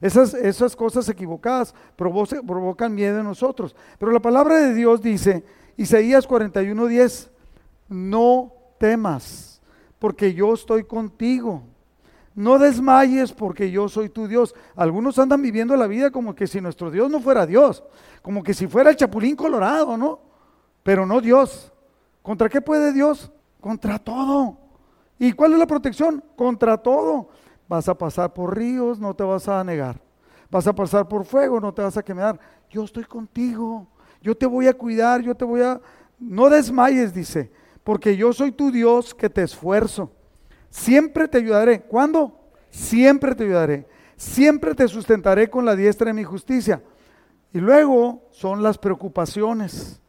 Esas, 0.00 0.32
esas 0.32 0.76
cosas 0.76 1.08
equivocadas 1.08 1.74
provocan 1.96 2.94
miedo 2.94 3.18
en 3.18 3.24
nosotros. 3.24 3.74
Pero 3.98 4.12
la 4.12 4.22
palabra 4.22 4.60
de 4.60 4.74
Dios 4.74 5.02
dice, 5.02 5.42
Isaías 5.76 6.28
41:10, 6.28 7.30
no 7.88 8.52
temas, 8.78 9.60
porque 9.98 10.32
yo 10.32 10.54
estoy 10.54 10.84
contigo. 10.84 11.64
No 12.38 12.56
desmayes 12.56 13.32
porque 13.32 13.68
yo 13.68 13.88
soy 13.88 14.10
tu 14.10 14.28
Dios. 14.28 14.54
Algunos 14.76 15.18
andan 15.18 15.42
viviendo 15.42 15.76
la 15.76 15.88
vida 15.88 16.12
como 16.12 16.36
que 16.36 16.46
si 16.46 16.60
nuestro 16.60 16.88
Dios 16.88 17.10
no 17.10 17.18
fuera 17.18 17.46
Dios, 17.46 17.82
como 18.22 18.44
que 18.44 18.54
si 18.54 18.68
fuera 18.68 18.90
el 18.90 18.96
chapulín 18.96 19.34
colorado, 19.34 19.96
¿no? 19.96 20.20
Pero 20.84 21.04
no 21.04 21.20
Dios. 21.20 21.72
¿Contra 22.22 22.48
qué 22.48 22.60
puede 22.60 22.92
Dios? 22.92 23.32
Contra 23.60 23.98
todo. 23.98 24.56
¿Y 25.18 25.32
cuál 25.32 25.54
es 25.54 25.58
la 25.58 25.66
protección? 25.66 26.22
Contra 26.36 26.76
todo. 26.76 27.28
Vas 27.66 27.88
a 27.88 27.98
pasar 27.98 28.32
por 28.32 28.56
ríos, 28.56 29.00
no 29.00 29.14
te 29.14 29.24
vas 29.24 29.48
a 29.48 29.64
negar. 29.64 30.00
Vas 30.48 30.68
a 30.68 30.72
pasar 30.72 31.08
por 31.08 31.24
fuego, 31.24 31.58
no 31.58 31.74
te 31.74 31.82
vas 31.82 31.96
a 31.96 32.04
quemar. 32.04 32.38
Yo 32.70 32.84
estoy 32.84 33.02
contigo. 33.02 33.88
Yo 34.22 34.36
te 34.36 34.46
voy 34.46 34.68
a 34.68 34.74
cuidar, 34.74 35.22
yo 35.22 35.34
te 35.34 35.44
voy 35.44 35.62
a... 35.62 35.80
No 36.20 36.48
desmayes, 36.48 37.12
dice, 37.12 37.50
porque 37.82 38.16
yo 38.16 38.32
soy 38.32 38.52
tu 38.52 38.70
Dios 38.70 39.12
que 39.12 39.28
te 39.28 39.42
esfuerzo. 39.42 40.12
Siempre 40.70 41.28
te 41.28 41.38
ayudaré. 41.38 41.82
¿Cuándo? 41.82 42.38
Siempre 42.70 43.34
te 43.34 43.44
ayudaré. 43.44 43.86
Siempre 44.16 44.74
te 44.74 44.88
sustentaré 44.88 45.48
con 45.48 45.64
la 45.64 45.76
diestra 45.76 46.06
de 46.06 46.14
mi 46.14 46.24
justicia. 46.24 46.82
Y 47.52 47.58
luego 47.58 48.28
son 48.30 48.62
las 48.62 48.78
preocupaciones. 48.78 50.00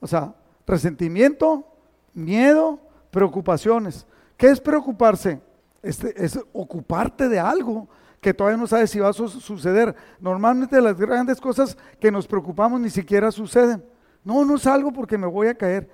O 0.00 0.06
sea, 0.06 0.34
resentimiento, 0.66 1.66
miedo, 2.14 2.80
preocupaciones. 3.10 4.06
¿Qué 4.36 4.48
es 4.48 4.60
preocuparse? 4.60 5.40
Es 5.82 6.38
ocuparte 6.52 7.28
de 7.28 7.38
algo 7.38 7.88
que 8.20 8.34
todavía 8.34 8.58
no 8.58 8.66
sabes 8.66 8.90
si 8.90 8.98
va 8.98 9.08
a 9.08 9.12
suceder. 9.12 9.94
Normalmente 10.20 10.80
las 10.80 10.96
grandes 10.96 11.40
cosas 11.40 11.76
que 12.00 12.10
nos 12.10 12.26
preocupamos 12.26 12.80
ni 12.80 12.90
siquiera 12.90 13.30
suceden. 13.30 13.84
No, 14.24 14.44
no 14.44 14.58
salgo 14.58 14.92
porque 14.92 15.16
me 15.16 15.26
voy 15.26 15.46
a 15.48 15.54
caer. 15.54 15.88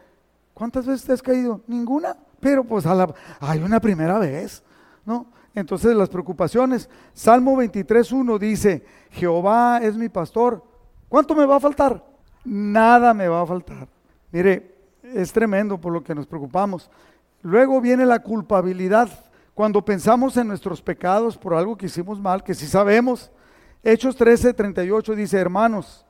¿Cuántas 0.55 0.87
veces 0.87 1.05
te 1.05 1.12
has 1.12 1.22
caído? 1.22 1.61
Ninguna 1.66 2.16
pero 2.42 2.64
pues 2.64 2.85
hay 3.40 3.62
una 3.62 3.81
primera 3.81 4.18
vez, 4.18 4.62
¿no? 5.07 5.26
Entonces 5.55 5.96
las 5.96 6.11
preocupaciones, 6.11 6.90
Salmo 7.14 7.57
23.1 7.57 8.38
dice, 8.38 8.85
Jehová 9.11 9.81
es 9.83 9.96
mi 9.96 10.11
pastor, 10.11 10.62
¿Cuánto 11.12 11.35
me 11.35 11.44
va 11.44 11.57
a 11.57 11.61
faltar? 11.61 12.02
Nada 12.42 13.12
me 13.12 13.28
va 13.28 13.42
a 13.42 13.46
faltar. 13.46 13.87
Mire, 14.31 14.74
es 15.02 15.31
tremendo 15.31 15.78
por 15.78 15.92
lo 15.92 16.02
que 16.02 16.14
nos 16.14 16.26
preocupamos. 16.26 16.90
Luego 17.42 17.83
viene 17.83 18.07
la 18.07 18.22
culpabilidad. 18.22 19.11
Cuando 19.52 19.85
pensamos 19.85 20.38
en 20.38 20.48
nuestros 20.48 20.81
pecados 20.81 21.37
por 21.37 21.52
algo 21.52 21.76
que 21.76 21.85
hicimos 21.85 22.18
mal, 22.18 22.42
que 22.42 22.55
si 22.55 22.66
sabemos, 22.66 23.31
Hechos 23.83 24.16
13, 24.16 24.55
38 24.55 25.14
dice, 25.14 25.37
hermanos, 25.37 26.07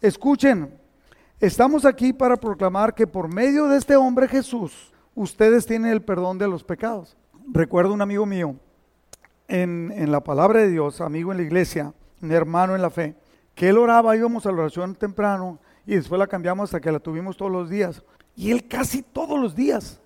escuchen, 0.00 0.72
estamos 1.38 1.84
aquí 1.84 2.14
para 2.14 2.38
proclamar 2.38 2.94
que 2.94 3.06
por 3.06 3.28
medio 3.28 3.68
de 3.68 3.76
este 3.76 3.94
hombre 3.94 4.26
Jesús, 4.26 4.90
ustedes 5.16 5.66
tienen 5.66 5.90
el 5.90 6.02
perdón 6.02 6.38
de 6.38 6.46
los 6.46 6.62
pecados. 6.62 7.16
Recuerdo 7.48 7.92
un 7.92 8.02
amigo 8.02 8.24
mío 8.24 8.54
en, 9.48 9.92
en 9.96 10.12
la 10.12 10.22
palabra 10.22 10.60
de 10.60 10.70
Dios, 10.70 11.00
amigo 11.00 11.32
en 11.32 11.38
la 11.38 11.44
iglesia, 11.44 11.92
un 12.22 12.30
hermano 12.30 12.76
en 12.76 12.82
la 12.82 12.90
fe, 12.90 13.16
que 13.56 13.70
él 13.70 13.78
oraba, 13.78 14.16
íbamos 14.16 14.46
a 14.46 14.52
la 14.52 14.62
oración 14.62 14.94
temprano 14.94 15.58
y 15.84 15.96
después 15.96 16.18
la 16.18 16.26
cambiamos 16.28 16.68
hasta 16.68 16.80
que 16.80 16.92
la 16.92 17.00
tuvimos 17.00 17.36
todos 17.36 17.50
los 17.50 17.68
días. 17.68 18.02
Y 18.36 18.52
él 18.52 18.68
casi 18.68 19.02
todos 19.02 19.40
los 19.40 19.56
días 19.56 20.00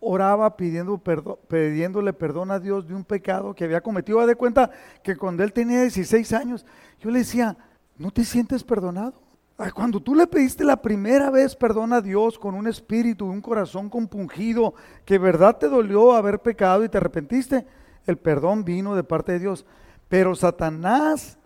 oraba 0.00 0.56
pidiendo 0.56 0.98
perdón, 0.98 1.36
pidiéndole 1.48 2.12
perdón 2.12 2.50
a 2.50 2.58
Dios 2.58 2.86
de 2.86 2.94
un 2.94 3.04
pecado 3.04 3.54
que 3.54 3.64
había 3.64 3.80
cometido. 3.80 4.26
de 4.26 4.34
cuenta 4.34 4.70
que 5.02 5.16
cuando 5.16 5.44
él 5.44 5.52
tenía 5.52 5.82
16 5.82 6.32
años, 6.32 6.66
yo 7.00 7.10
le 7.10 7.20
decía, 7.20 7.56
¿no 7.96 8.10
te 8.10 8.24
sientes 8.24 8.64
perdonado? 8.64 9.27
Cuando 9.74 10.00
tú 10.00 10.14
le 10.14 10.28
pediste 10.28 10.62
la 10.62 10.80
primera 10.80 11.30
vez 11.30 11.56
perdón 11.56 11.92
a 11.92 12.00
Dios 12.00 12.38
con 12.38 12.54
un 12.54 12.68
espíritu, 12.68 13.26
un 13.26 13.40
corazón 13.40 13.90
compungido, 13.90 14.74
que 15.04 15.18
verdad 15.18 15.56
te 15.56 15.68
dolió 15.68 16.12
haber 16.12 16.38
pecado 16.38 16.84
y 16.84 16.88
te 16.88 16.98
arrepentiste, 16.98 17.66
el 18.06 18.18
perdón 18.18 18.64
vino 18.64 18.94
de 18.94 19.02
parte 19.02 19.32
de 19.32 19.40
Dios. 19.40 19.66
Pero 20.08 20.36
Satanás 20.36 21.38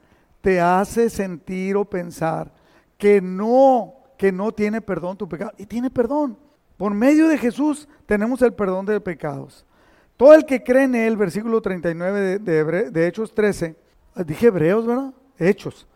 te 0.42 0.60
hace 0.60 1.08
sentir 1.08 1.74
o 1.76 1.86
pensar 1.86 2.52
que 2.98 3.22
no, 3.22 3.94
que 4.18 4.30
no 4.30 4.52
tiene 4.52 4.82
perdón 4.82 5.16
tu 5.16 5.26
pecado. 5.26 5.52
Y 5.56 5.64
tiene 5.64 5.88
perdón. 5.88 6.36
Por 6.76 6.92
medio 6.92 7.28
de 7.28 7.38
Jesús 7.38 7.88
tenemos 8.04 8.42
el 8.42 8.52
perdón 8.52 8.84
de 8.84 9.00
pecados. 9.00 9.64
Todo 10.18 10.34
el 10.34 10.44
que 10.44 10.62
cree 10.62 10.84
en 10.84 10.94
él, 10.94 11.16
versículo 11.16 11.62
39 11.62 12.38
de, 12.40 12.90
de, 12.90 13.06
Hechos 13.06 13.34
13, 13.34 13.74
dije 14.26 14.48
Hebreos, 14.48 14.86
¿verdad? 14.86 15.14
Hechos. 15.38 15.86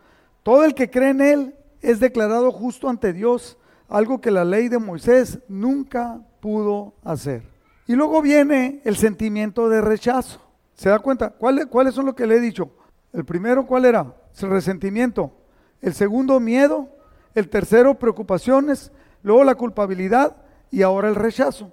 Todo 0.41 0.65
el 0.65 0.73
que 0.73 0.89
cree 0.89 1.09
en 1.09 1.21
él 1.21 1.56
es 1.81 1.99
declarado 1.99 2.51
justo 2.51 2.89
ante 2.89 3.13
Dios, 3.13 3.57
algo 3.87 4.19
que 4.19 4.31
la 4.31 4.43
ley 4.43 4.67
de 4.67 4.79
Moisés 4.79 5.39
nunca 5.47 6.19
pudo 6.39 6.93
hacer. 7.03 7.43
Y 7.87 7.93
luego 7.93 8.21
viene 8.21 8.81
el 8.83 8.97
sentimiento 8.97 9.69
de 9.69 9.81
rechazo. 9.81 10.41
¿Se 10.75 10.89
da 10.89 10.99
cuenta? 10.99 11.31
¿Cuáles 11.31 11.93
son 11.93 12.05
lo 12.05 12.15
que 12.15 12.27
le 12.27 12.35
he 12.35 12.39
dicho? 12.39 12.69
El 13.13 13.25
primero, 13.25 13.65
¿cuál 13.65 13.85
era? 13.85 14.13
El 14.41 14.49
resentimiento. 14.49 15.31
El 15.81 15.93
segundo, 15.93 16.39
miedo. 16.39 16.89
El 17.33 17.49
tercero, 17.49 17.95
preocupaciones. 17.95 18.91
Luego 19.23 19.43
la 19.43 19.55
culpabilidad 19.55 20.35
y 20.69 20.81
ahora 20.81 21.07
el 21.07 21.15
rechazo. 21.15 21.71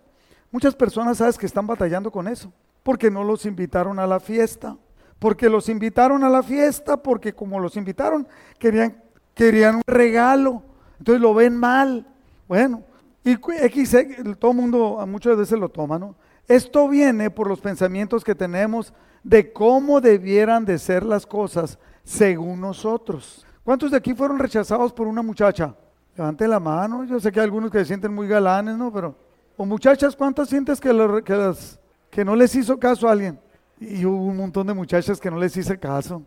Muchas 0.50 0.74
personas, 0.74 1.18
sabes, 1.18 1.36
que 1.36 1.46
están 1.46 1.66
batallando 1.66 2.12
con 2.12 2.28
eso, 2.28 2.52
porque 2.82 3.10
no 3.10 3.24
los 3.24 3.44
invitaron 3.44 3.98
a 3.98 4.06
la 4.06 4.20
fiesta, 4.20 4.76
porque 5.18 5.48
los 5.48 5.68
invitaron 5.68 6.22
a 6.22 6.28
la 6.28 6.42
fiesta, 6.42 6.96
porque 6.96 7.32
como 7.32 7.58
los 7.58 7.76
invitaron, 7.76 8.28
querían, 8.58 9.02
querían 9.34 9.76
un 9.76 9.82
regalo, 9.86 10.62
entonces 10.98 11.20
lo 11.20 11.34
ven 11.34 11.56
mal. 11.56 12.06
Bueno, 12.48 12.82
y 13.24 13.32
X, 13.32 13.96
todo 14.38 14.50
el 14.50 14.56
mundo 14.56 15.04
muchas 15.06 15.36
veces 15.36 15.58
lo 15.58 15.68
toma, 15.68 15.98
¿no? 15.98 16.14
Esto 16.46 16.88
viene 16.88 17.30
por 17.30 17.48
los 17.48 17.60
pensamientos 17.60 18.22
que 18.22 18.34
tenemos 18.34 18.92
de 19.22 19.52
cómo 19.52 20.00
debieran 20.00 20.64
de 20.64 20.78
ser 20.78 21.04
las 21.04 21.26
cosas 21.26 21.78
según 22.02 22.60
nosotros. 22.60 23.46
¿Cuántos 23.64 23.90
de 23.90 23.96
aquí 23.96 24.14
fueron 24.14 24.38
rechazados 24.38 24.92
por 24.92 25.06
una 25.06 25.22
muchacha? 25.22 25.74
Levante 26.14 26.46
la 26.46 26.60
mano. 26.60 27.04
Yo 27.04 27.18
sé 27.18 27.32
que 27.32 27.40
hay 27.40 27.44
algunos 27.44 27.70
que 27.70 27.78
se 27.78 27.86
sienten 27.86 28.14
muy 28.14 28.28
galanes, 28.28 28.76
¿no? 28.76 28.92
Pero, 28.92 29.16
o 29.56 29.64
muchachas, 29.64 30.14
¿cuántas 30.14 30.50
sientes 30.50 30.78
que, 30.78 30.90
que, 31.24 31.52
que 32.10 32.24
no 32.24 32.36
les 32.36 32.54
hizo 32.54 32.78
caso 32.78 33.08
a 33.08 33.12
alguien? 33.12 33.40
Y 33.80 34.04
hubo 34.04 34.26
un 34.26 34.36
montón 34.36 34.66
de 34.66 34.74
muchachas 34.74 35.18
que 35.18 35.30
no 35.30 35.38
les 35.38 35.56
hice 35.56 35.78
caso. 35.78 36.22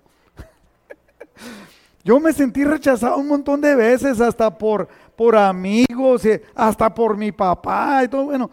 Yo 2.08 2.22
me 2.22 2.32
sentí 2.32 2.64
rechazado 2.64 3.18
un 3.18 3.28
montón 3.28 3.60
de 3.60 3.76
veces, 3.76 4.22
hasta 4.22 4.58
por, 4.58 4.88
por 5.14 5.36
amigos, 5.36 6.24
eh, 6.24 6.42
hasta 6.56 6.96
por 6.96 7.18
mi 7.18 7.34
papá 7.34 8.02
y 8.06 8.08
todo. 8.08 8.24
Bueno, 8.24 8.50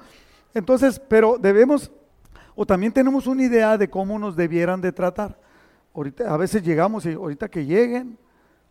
entonces, 0.53 0.99
pero 0.99 1.38
debemos, 1.38 1.88
o 2.57 2.67
también 2.67 2.93
tenemos 2.93 3.29
una 3.29 3.45
idea 3.45 3.79
de 3.79 3.88
cómo 3.88 4.19
nos 4.19 4.35
debieran 4.35 4.81
de 4.81 4.90
tratar. 4.90 5.38
Ahorita, 5.95 6.35
a 6.35 6.37
veces 6.37 6.64
llegamos 6.64 7.07
y 7.07 7.12
ahorita 7.12 7.49
que 7.49 7.64
lleguen, 7.64 8.19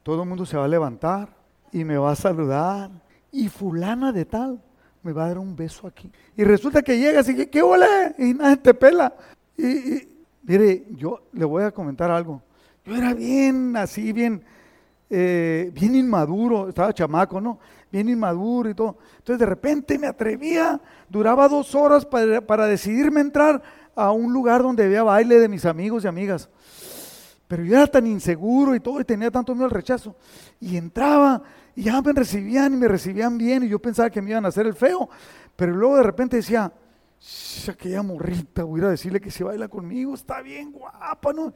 todo 0.04 0.24
el 0.24 0.28
mundo 0.28 0.46
se 0.46 0.58
va 0.58 0.66
a 0.66 0.68
levantar 0.68 1.30
y 1.72 1.86
me 1.86 1.96
va 1.96 2.12
a 2.12 2.18
saludar. 2.18 2.92
Y 3.32 3.48
fulana 3.48 4.12
de 4.12 4.26
tal 4.26 4.62
me 5.02 5.14
va 5.14 5.24
a 5.24 5.28
dar 5.30 5.38
un 5.38 5.56
beso 5.56 5.88
aquí. 5.88 6.12
Y 6.36 6.44
resulta 6.44 6.82
que 6.82 6.98
llegas 6.98 7.30
y 7.30 7.46
¿qué 7.46 7.62
hola? 7.62 8.14
Y 8.18 8.34
nadie 8.34 8.58
te 8.58 8.74
pela. 8.74 9.16
Y, 9.58 10.26
mire, 10.42 10.84
yo 10.90 11.22
le 11.32 11.46
voy 11.46 11.64
a 11.64 11.72
comentar 11.72 12.12
algo. 12.12 12.42
Yo 12.84 12.98
era 12.98 13.14
bien 13.14 13.78
así, 13.78 14.12
bien, 14.12 14.44
eh, 15.10 15.72
bien 15.74 15.96
inmaduro, 15.96 16.70
estaba 16.70 16.94
chamaco, 16.94 17.40
¿no? 17.40 17.60
Bien 17.92 18.10
inmaduro 18.10 18.70
y 18.70 18.74
todo. 18.74 18.98
Entonces 19.18 19.40
de 19.40 19.46
repente 19.46 20.00
me 20.00 20.08
atrevía, 20.08 20.80
duraba 21.10 21.48
dos 21.48 21.76
horas 21.76 22.06
para, 22.06 22.42
para 22.42 22.66
decidirme 22.66 23.22
entrar 23.22 23.62
a 23.96 24.12
un 24.12 24.34
lugar 24.34 24.64
donde 24.64 24.86
había 24.86 25.04
baile 25.04 25.40
de 25.40 25.48
mis 25.48 25.66
amigos 25.66 26.04
y 26.04 26.08
amigas. 26.08 26.50
Pero 27.48 27.64
yo 27.64 27.76
era 27.76 27.88
tan 27.88 28.08
inseguro 28.08 28.74
y 28.74 28.80
todo, 28.80 29.00
y 29.00 29.04
tenía 29.04 29.30
tanto 29.30 29.54
miedo 29.54 29.66
al 29.66 29.72
rechazo. 29.72 30.16
Y 30.60 30.78
entraba 30.78 31.44
y 31.76 31.84
ya 31.84 32.02
me 32.02 32.14
recibían 32.14 32.74
y 32.74 32.78
me 32.78 32.88
recibían 32.88 33.38
bien 33.38 33.64
y 33.64 33.70
yo 33.70 33.80
pensaba 33.80 34.10
que 34.10 34.22
me 34.22 34.32
iban 34.32 34.46
a 34.46 34.48
hacer 34.48 34.66
el 34.66 34.74
feo. 34.74 35.10
Pero 35.56 35.74
luego 35.76 35.98
de 35.98 36.04
repente 36.04 36.38
decía, 36.38 36.72
aquella 37.70 38.02
morrita, 38.02 38.64
voy 38.64 38.82
a 38.82 38.90
decirle 38.90 39.22
que 39.22 39.32
se 39.32 39.44
baila 39.44 39.68
conmigo, 39.68 40.14
está 40.14 40.42
bien 40.42 40.72
guapa, 40.72 41.34
¿no? 41.34 41.54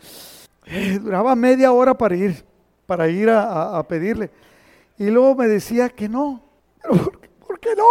Eh, 0.65 0.99
duraba 1.01 1.35
media 1.35 1.71
hora 1.71 1.97
para 1.97 2.15
ir, 2.15 2.45
para 2.87 3.07
ir 3.09 3.29
a, 3.29 3.85
pedirle. 3.87 4.31
Y 4.97 5.11
luego 5.11 5.35
me 5.35 5.47
decía 5.47 5.89
que 5.89 6.09
no. 6.09 6.41
¿por, 7.45 7.59
qué 7.59 7.75
no? 7.77 7.85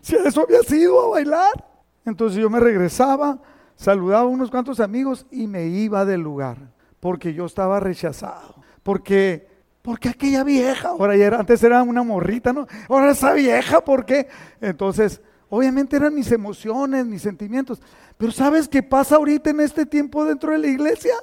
Si 0.00 0.14
eso 0.14 0.42
había 0.42 0.62
sido 0.62 1.02
a 1.02 1.08
bailar. 1.08 1.66
Entonces 2.06 2.40
yo 2.40 2.48
me 2.48 2.60
regresaba, 2.60 3.38
saludaba 3.74 4.22
a 4.22 4.26
unos 4.26 4.50
cuantos 4.50 4.80
amigos 4.80 5.26
y 5.30 5.46
me 5.46 5.66
iba 5.66 6.06
del 6.06 6.22
lugar. 6.22 6.56
Porque 7.00 7.34
yo 7.34 7.44
estaba 7.44 7.80
rechazado. 7.80 8.54
Porque 8.82 9.54
porque 9.82 10.08
aquella 10.08 10.42
vieja, 10.42 10.88
ahora 10.88 11.14
era, 11.14 11.38
antes 11.38 11.62
era 11.62 11.80
una 11.84 12.02
morrita, 12.02 12.52
¿no? 12.52 12.66
Ahora 12.88 13.12
esa 13.12 13.32
vieja, 13.34 13.84
¿por 13.84 14.04
qué? 14.04 14.26
Entonces, 14.60 15.20
obviamente 15.48 15.94
eran 15.94 16.12
mis 16.12 16.32
emociones, 16.32 17.06
mis 17.06 17.22
sentimientos. 17.22 17.80
Pero 18.18 18.32
¿sabes 18.32 18.66
qué 18.66 18.82
pasa 18.82 19.14
ahorita 19.14 19.50
en 19.50 19.60
este 19.60 19.86
tiempo 19.86 20.24
dentro 20.24 20.50
de 20.50 20.58
la 20.58 20.66
iglesia? 20.66 21.14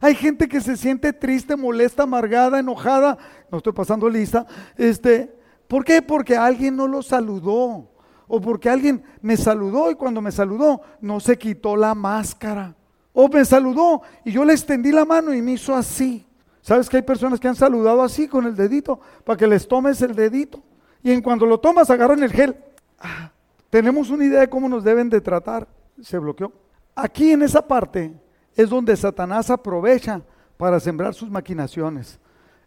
Hay 0.00 0.14
gente 0.14 0.48
que 0.48 0.60
se 0.60 0.76
siente 0.76 1.12
triste, 1.12 1.56
molesta, 1.56 2.04
amargada, 2.04 2.58
enojada. 2.58 3.18
No 3.50 3.58
estoy 3.58 3.72
pasando 3.72 4.08
lista. 4.08 4.46
Este, 4.76 5.34
¿Por 5.70 5.84
qué? 5.84 6.02
Porque 6.02 6.36
alguien 6.36 6.74
no 6.74 6.88
lo 6.88 7.00
saludó. 7.00 7.88
O 8.26 8.40
porque 8.40 8.68
alguien 8.68 9.04
me 9.22 9.36
saludó 9.36 9.88
y 9.90 9.94
cuando 9.94 10.20
me 10.20 10.32
saludó 10.32 10.80
no 11.00 11.20
se 11.20 11.38
quitó 11.38 11.76
la 11.76 11.94
máscara. 11.94 12.74
O 13.12 13.28
me 13.28 13.44
saludó 13.44 14.02
y 14.24 14.32
yo 14.32 14.44
le 14.44 14.52
extendí 14.52 14.90
la 14.90 15.04
mano 15.04 15.34
y 15.34 15.42
me 15.42 15.52
hizo 15.52 15.74
así. 15.74 16.26
¿Sabes 16.60 16.88
que 16.88 16.96
hay 16.96 17.02
personas 17.02 17.38
que 17.38 17.48
han 17.48 17.54
saludado 17.54 18.02
así 18.02 18.26
con 18.26 18.46
el 18.46 18.56
dedito 18.56 19.00
para 19.24 19.36
que 19.36 19.46
les 19.46 19.66
tomes 19.68 20.02
el 20.02 20.14
dedito? 20.14 20.62
Y 21.02 21.12
en 21.12 21.22
cuando 21.22 21.46
lo 21.46 21.60
tomas 21.60 21.90
agarran 21.90 22.22
el 22.22 22.32
gel. 22.32 22.56
Ah, 22.98 23.30
tenemos 23.68 24.10
una 24.10 24.24
idea 24.24 24.40
de 24.40 24.50
cómo 24.50 24.68
nos 24.68 24.82
deben 24.82 25.08
de 25.08 25.20
tratar. 25.20 25.68
Se 26.00 26.18
bloqueó. 26.18 26.52
Aquí 26.96 27.30
en 27.30 27.42
esa 27.42 27.66
parte 27.66 28.12
es 28.60 28.68
donde 28.68 28.96
Satanás 28.96 29.48
aprovecha 29.48 30.20
para 30.56 30.78
sembrar 30.78 31.14
sus 31.14 31.30
maquinaciones. 31.30 32.18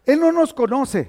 Él 0.04 0.18
no 0.18 0.32
nos 0.32 0.52
conoce, 0.52 1.08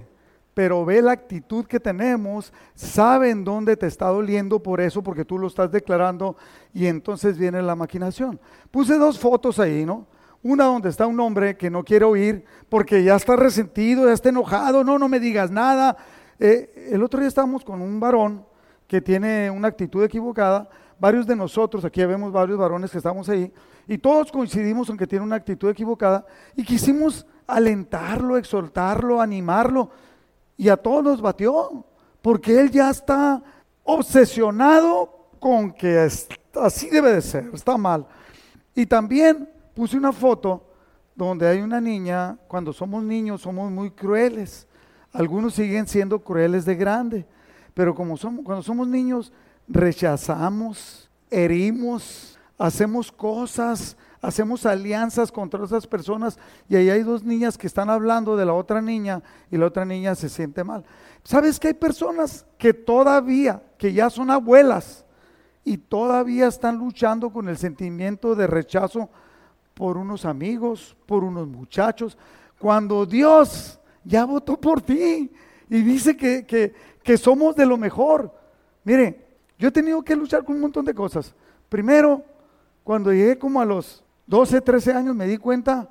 pero 0.53 0.85
ve 0.85 1.01
la 1.01 1.11
actitud 1.11 1.65
que 1.65 1.79
tenemos, 1.79 2.53
sabe 2.75 3.31
en 3.31 3.43
dónde 3.43 3.75
te 3.75 3.87
está 3.87 4.07
doliendo 4.07 4.61
por 4.61 4.79
eso, 4.79 5.01
porque 5.01 5.25
tú 5.25 5.39
lo 5.39 5.47
estás 5.47 5.71
declarando, 5.71 6.37
y 6.73 6.85
entonces 6.85 7.37
viene 7.37 7.61
la 7.61 7.75
maquinación. 7.75 8.39
Puse 8.69 8.97
dos 8.97 9.19
fotos 9.19 9.59
ahí, 9.59 9.85
¿no? 9.85 10.05
Una 10.43 10.65
donde 10.65 10.89
está 10.89 11.07
un 11.07 11.19
hombre 11.19 11.57
que 11.57 11.71
no 11.71 11.83
quiere 11.83 12.05
oír 12.05 12.45
porque 12.69 13.03
ya 13.03 13.15
está 13.15 13.35
resentido, 13.35 14.05
ya 14.05 14.13
está 14.13 14.29
enojado, 14.29 14.83
no, 14.83 14.99
no 14.99 15.09
me 15.09 15.19
digas 15.19 15.49
nada. 15.49 15.97
Eh, 16.37 16.89
el 16.91 17.01
otro 17.01 17.19
día 17.19 17.27
estábamos 17.27 17.65
con 17.65 17.81
un 17.81 17.99
varón 17.99 18.45
que 18.87 19.01
tiene 19.01 19.49
una 19.49 19.69
actitud 19.69 20.03
equivocada. 20.03 20.69
Varios 20.99 21.25
de 21.25 21.35
nosotros, 21.35 21.83
aquí 21.83 22.05
vemos 22.05 22.31
varios 22.31 22.59
varones 22.59 22.91
que 22.91 22.99
estamos 22.99 23.27
ahí, 23.27 23.51
y 23.87 23.97
todos 23.97 24.31
coincidimos 24.31 24.89
en 24.89 24.97
que 24.97 25.07
tiene 25.07 25.25
una 25.25 25.35
actitud 25.35 25.69
equivocada 25.69 26.25
y 26.55 26.63
quisimos 26.63 27.25
alentarlo, 27.47 28.37
exhortarlo, 28.37 29.21
animarlo, 29.21 29.89
y 30.57 30.69
a 30.69 30.77
todos 30.77 31.03
nos 31.03 31.21
batió, 31.21 31.85
porque 32.21 32.59
él 32.59 32.71
ya 32.71 32.89
está 32.89 33.43
obsesionado 33.83 35.27
con 35.39 35.71
que 35.71 36.09
así 36.55 36.89
debe 36.89 37.13
de 37.13 37.21
ser, 37.21 37.51
está 37.53 37.77
mal. 37.77 38.07
Y 38.73 38.85
también 38.85 39.49
puse 39.73 39.97
una 39.97 40.11
foto 40.11 40.63
donde 41.13 41.47
hay 41.47 41.61
una 41.61 41.79
niña, 41.79 42.37
cuando 42.47 42.73
somos 42.73 43.03
niños 43.03 43.41
somos 43.41 43.71
muy 43.71 43.91
crueles. 43.91 44.67
Algunos 45.13 45.53
siguen 45.53 45.87
siendo 45.87 46.19
crueles 46.19 46.65
de 46.65 46.75
grande, 46.75 47.25
pero 47.73 47.93
cuando 47.93 48.63
somos 48.63 48.87
niños, 48.87 49.31
rechazamos, 49.67 51.09
herimos, 51.29 52.34
hacemos 52.57 53.11
cosas, 53.11 53.97
hacemos 54.21 54.65
alianzas 54.65 55.31
contra 55.31 55.63
otras 55.63 55.85
personas 55.87 56.39
y 56.69 56.75
ahí 56.75 56.89
hay 56.89 57.03
dos 57.03 57.23
niñas 57.23 57.57
que 57.57 57.67
están 57.67 57.89
hablando 57.89 58.35
de 58.35 58.45
la 58.45 58.53
otra 58.53 58.81
niña 58.81 59.21
y 59.51 59.57
la 59.57 59.67
otra 59.67 59.85
niña 59.85 60.15
se 60.15 60.29
siente 60.29 60.63
mal. 60.63 60.83
¿Sabes 61.23 61.59
que 61.59 61.69
hay 61.69 61.73
personas 61.73 62.45
que 62.57 62.73
todavía, 62.73 63.61
que 63.77 63.93
ya 63.93 64.09
son 64.09 64.29
abuelas 64.29 65.05
y 65.63 65.77
todavía 65.77 66.47
están 66.47 66.77
luchando 66.77 67.31
con 67.31 67.49
el 67.49 67.57
sentimiento 67.57 68.35
de 68.35 68.47
rechazo 68.47 69.09
por 69.73 69.97
unos 69.97 70.25
amigos, 70.25 70.95
por 71.05 71.23
unos 71.23 71.47
muchachos, 71.47 72.17
cuando 72.59 73.05
Dios 73.05 73.79
ya 74.03 74.25
votó 74.25 74.59
por 74.59 74.81
ti 74.81 75.31
y 75.69 75.81
dice 75.81 76.15
que, 76.15 76.45
que, 77.03 77.17
somos 77.17 77.55
de 77.55 77.65
lo 77.65 77.77
mejor? 77.77 78.31
Mire, 78.83 79.25
yo 79.57 79.67
he 79.69 79.71
tenido 79.71 80.01
que 80.03 80.15
luchar 80.15 80.43
con 80.45 80.55
un 80.55 80.61
montón 80.61 80.85
de 80.85 80.93
cosas. 80.93 81.33
Primero, 81.69 82.23
cuando 82.85 83.11
llegué 83.11 83.35
como 83.39 83.59
a 83.59 83.65
los 83.65 84.03
12, 84.27 84.61
13 84.61 84.93
años 84.93 85.15
me 85.15 85.25
di 85.25 85.37
cuenta 85.37 85.89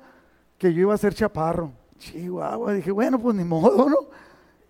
que 0.57 0.73
yo 0.73 0.79
iba 0.79 0.93
a 0.93 0.97
ser 0.97 1.13
chaparro. 1.13 1.73
Chihuahua, 1.99 2.71
dije, 2.71 2.89
bueno, 2.89 3.19
pues 3.19 3.35
ni 3.35 3.43
modo, 3.43 3.89
¿no? 3.89 3.97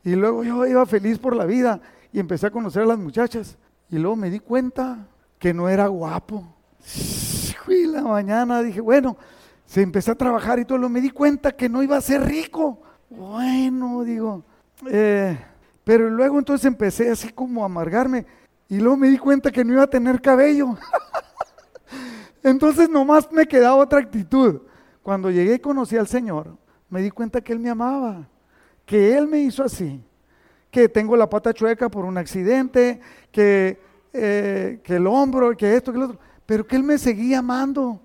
Y 0.03 0.15
luego 0.15 0.43
yo 0.43 0.65
iba 0.65 0.83
feliz 0.88 1.19
por 1.19 1.35
la 1.35 1.45
vida 1.45 1.79
y 2.11 2.19
empecé 2.19 2.47
a 2.47 2.49
conocer 2.49 2.81
a 2.81 2.88
las 2.88 2.97
muchachas. 2.97 3.59
Y 3.91 3.99
luego 3.99 4.15
me 4.15 4.31
di 4.31 4.39
cuenta 4.39 5.07
que 5.38 5.53
no 5.53 5.69
era 5.69 5.85
guapo. 5.85 6.43
Y 7.67 7.85
la 7.85 8.01
mañana 8.01 8.63
dije, 8.63 8.81
bueno, 8.81 9.17
se 9.63 9.83
empecé 9.83 10.09
a 10.09 10.15
trabajar 10.15 10.57
y 10.57 10.65
todo, 10.65 10.89
me 10.89 11.01
di 11.01 11.11
cuenta 11.11 11.51
que 11.51 11.69
no 11.69 11.83
iba 11.83 11.95
a 11.95 12.01
ser 12.01 12.23
rico. 12.23 12.81
Bueno, 13.07 14.03
digo, 14.03 14.43
eh, 14.89 15.38
pero 15.83 16.09
luego 16.09 16.39
entonces 16.39 16.65
empecé 16.65 17.11
así 17.11 17.29
como 17.29 17.61
a 17.61 17.65
amargarme 17.65 18.25
y 18.67 18.77
luego 18.77 18.97
me 18.97 19.09
di 19.09 19.19
cuenta 19.19 19.51
que 19.51 19.63
no 19.63 19.73
iba 19.73 19.83
a 19.83 19.88
tener 19.88 20.19
cabello. 20.21 20.75
Entonces 22.45 22.88
nomás 22.88 23.31
me 23.31 23.47
quedaba 23.47 23.75
otra 23.77 23.97
actitud. 23.97 24.62
Cuando 25.01 25.31
llegué 25.31 25.55
y 25.55 25.60
conocí 25.60 25.97
al 25.97 26.08
Señor, 26.08 26.55
me 26.91 27.01
di 27.01 27.10
cuenta 27.10 27.41
que 27.41 27.51
Él 27.51 27.60
me 27.60 27.71
amaba, 27.71 28.29
que 28.86 29.17
Él 29.17 29.27
me 29.27 29.39
hizo 29.39 29.63
así, 29.63 29.99
que 30.69 30.88
tengo 30.88 31.17
la 31.17 31.27
pata 31.27 31.51
chueca 31.53 31.89
por 31.89 32.05
un 32.05 32.19
accidente, 32.19 33.01
que, 33.31 33.79
eh, 34.13 34.79
que 34.84 34.95
el 34.97 35.08
hombro, 35.08 35.58
que 35.58 35.75
esto, 35.75 35.91
que 35.91 35.97
lo 35.97 36.05
otro, 36.05 36.19
pero 36.45 36.67
que 36.67 36.75
Él 36.75 36.84
me 36.84 36.99
seguía 36.99 37.39
amando. 37.39 37.99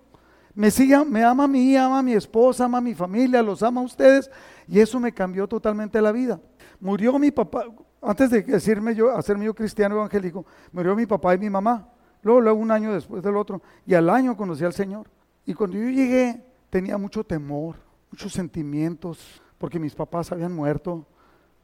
Me, 0.54 0.70
sigue, 0.70 0.96
me 1.04 1.22
ama 1.22 1.44
a 1.44 1.48
mí, 1.48 1.76
ama 1.76 1.98
a 1.98 2.02
mi 2.02 2.14
esposa, 2.14 2.64
ama 2.64 2.78
a 2.78 2.80
mi 2.80 2.94
familia, 2.94 3.42
los 3.42 3.62
ama 3.62 3.82
a 3.82 3.84
ustedes, 3.84 4.30
y 4.66 4.80
eso 4.80 4.98
me 4.98 5.12
cambió 5.12 5.46
totalmente 5.46 6.00
la 6.00 6.12
vida. 6.12 6.40
Murió 6.80 7.18
mi 7.18 7.30
papá, 7.30 7.66
antes 8.00 8.30
de 8.30 8.40
decirme 8.40 8.94
yo, 8.94 9.14
hacerme 9.14 9.44
yo 9.44 9.54
cristiano 9.54 9.96
evangélico, 9.96 10.46
murió 10.72 10.96
mi 10.96 11.04
papá 11.04 11.34
y 11.34 11.38
mi 11.38 11.50
mamá. 11.50 11.86
Luego, 12.22 12.54
un 12.54 12.70
año 12.70 12.92
después 12.92 13.22
del 13.22 13.36
otro. 13.36 13.62
Y 13.86 13.94
al 13.94 14.10
año 14.10 14.36
conocí 14.36 14.64
al 14.64 14.72
Señor. 14.72 15.08
Y 15.46 15.54
cuando 15.54 15.76
yo 15.78 15.88
llegué, 15.88 16.44
tenía 16.68 16.98
mucho 16.98 17.24
temor, 17.24 17.76
muchos 18.10 18.32
sentimientos, 18.32 19.42
porque 19.58 19.78
mis 19.78 19.94
papás 19.94 20.30
habían 20.32 20.54
muerto. 20.54 21.06